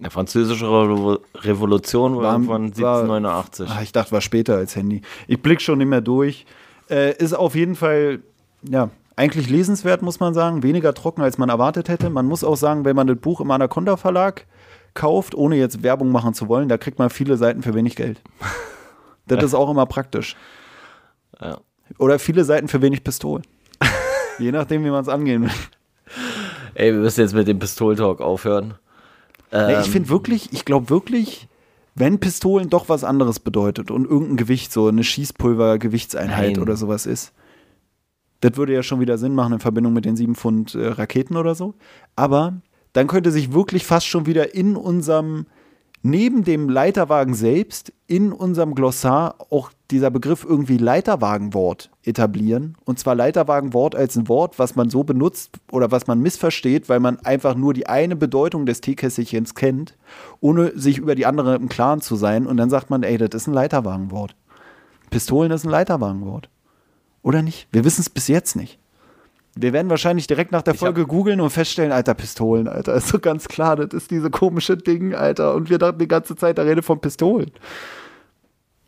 [0.00, 3.70] Der französische Revo Revolution war War- irgendwann war- 1789.
[3.70, 5.02] Ah, ich dachte, war später als Handy.
[5.28, 6.44] Ich blick schon nicht mehr durch.
[6.90, 8.20] Äh, ist auf jeden Fall,
[8.68, 10.62] ja, eigentlich lesenswert, muss man sagen.
[10.62, 12.10] Weniger trocken, als man erwartet hätte.
[12.10, 14.46] Man muss auch sagen, wenn man das Buch im Anaconda Verlag
[14.96, 18.20] kauft, ohne jetzt Werbung machen zu wollen, da kriegt man viele Seiten für wenig Geld.
[19.28, 20.36] Das ist auch immer praktisch.
[21.40, 21.58] Ja.
[21.98, 23.44] Oder viele Seiten für wenig Pistolen.
[24.38, 25.50] Je nachdem, wie man es angehen will.
[26.74, 28.74] Ey, wir müssen jetzt mit dem Pistoltalk aufhören.
[29.52, 31.48] Nee, Ähm, ich finde wirklich, ich glaube wirklich,
[31.94, 37.32] wenn Pistolen doch was anderes bedeutet und irgendein Gewicht, so eine Schießpulver-Gewichtseinheit oder sowas ist,
[38.40, 41.36] das würde ja schon wieder Sinn machen in Verbindung mit den 7 Pfund äh, Raketen
[41.36, 41.74] oder so.
[42.14, 42.60] Aber
[42.96, 45.44] dann könnte sich wirklich fast schon wieder in unserem,
[46.00, 52.74] neben dem Leiterwagen selbst, in unserem Glossar auch dieser Begriff irgendwie Leiterwagenwort etablieren.
[52.86, 57.00] Und zwar Leiterwagenwort als ein Wort, was man so benutzt oder was man missversteht, weil
[57.00, 59.94] man einfach nur die eine Bedeutung des Teekässchens kennt,
[60.40, 62.46] ohne sich über die andere im Klaren zu sein.
[62.46, 64.34] Und dann sagt man, ey, das ist ein Leiterwagenwort.
[65.10, 66.48] Pistolen ist ein Leiterwagenwort.
[67.22, 67.68] Oder nicht?
[67.72, 68.78] Wir wissen es bis jetzt nicht.
[69.58, 72.94] Wir werden wahrscheinlich direkt nach der Ich Folge googeln und feststellen, Alter, Pistolen, Alter.
[72.94, 75.54] Ist so ganz klar, das ist diese komische Ding, Alter.
[75.54, 77.50] Und wir dachten die ganze Zeit, da rede von Pistolen.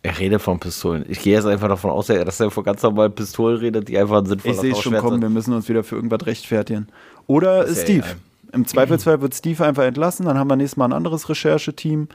[0.03, 1.05] Er redet von Pistolen.
[1.09, 4.19] Ich gehe jetzt einfach davon aus, dass er von ganz normalen Pistolen redet, die einfach
[4.19, 5.23] ein sinnvoller Ich sehe es schon kommen, sind.
[5.23, 6.87] wir müssen uns wieder für irgendwas rechtfertigen.
[7.27, 7.99] Oder Ist ja Steve.
[8.07, 8.17] egal.
[8.53, 12.09] Im Zweifelsfall wird Steve einfach entlassen, dann haben wir nächstes Mal ein anderes Rechercheteam.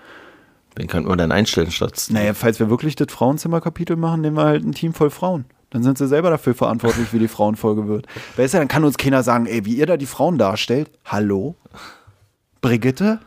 [0.75, 2.07] Wen könnten wir denn einstellen statt?
[2.09, 5.45] Naja, falls wir wirklich das Frauenzimmerkapitel machen, nehmen wir halt ein Team voll Frauen.
[5.73, 8.05] Dann sind sie selber dafür verantwortlich, wie die Frauenfolge wird.
[8.37, 10.91] Weißt du, dann kann uns keiner sagen, ey, wie ihr da die Frauen darstellt.
[11.03, 11.55] Hallo?
[12.61, 13.19] Brigitte?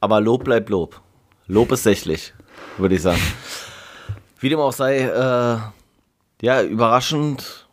[0.00, 1.00] Aber Lob bleibt Lob.
[1.48, 2.32] Lob ist sächlich,
[2.78, 3.20] würde ich sagen.
[4.38, 5.58] Wie dem auch sei, äh,
[6.46, 7.66] ja, überraschend,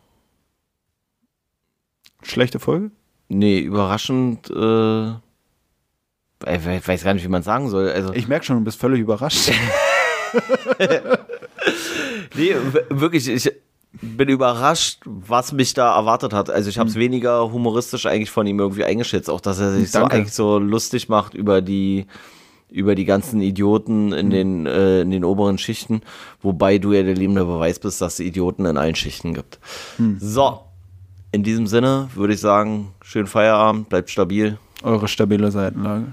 [2.22, 2.90] Schlechte Folge?
[3.28, 7.90] nee, überraschend, äh, ich we- weiß gar nicht, wie man sagen soll.
[7.90, 9.52] Also, Ich merke schon, du bist völlig überrascht.
[12.36, 12.54] nee,
[12.88, 13.52] wirklich, ich
[13.92, 16.50] bin überrascht, was mich da erwartet hat.
[16.50, 19.90] Also, ich habe es weniger humoristisch eigentlich von ihm irgendwie eingeschätzt, auch dass er sich
[19.90, 20.16] so Danke.
[20.16, 22.06] eigentlich so lustig macht über die
[22.70, 26.02] über die ganzen Idioten in, den, äh, in den oberen Schichten,
[26.40, 29.58] wobei du ja der lebende Beweis bist, dass es Idioten in allen Schichten gibt.
[30.20, 30.60] So,
[31.32, 34.58] in diesem Sinne würde ich sagen, schönen Feierabend, bleibt stabil.
[34.82, 36.12] Eure stabile Seitenlage.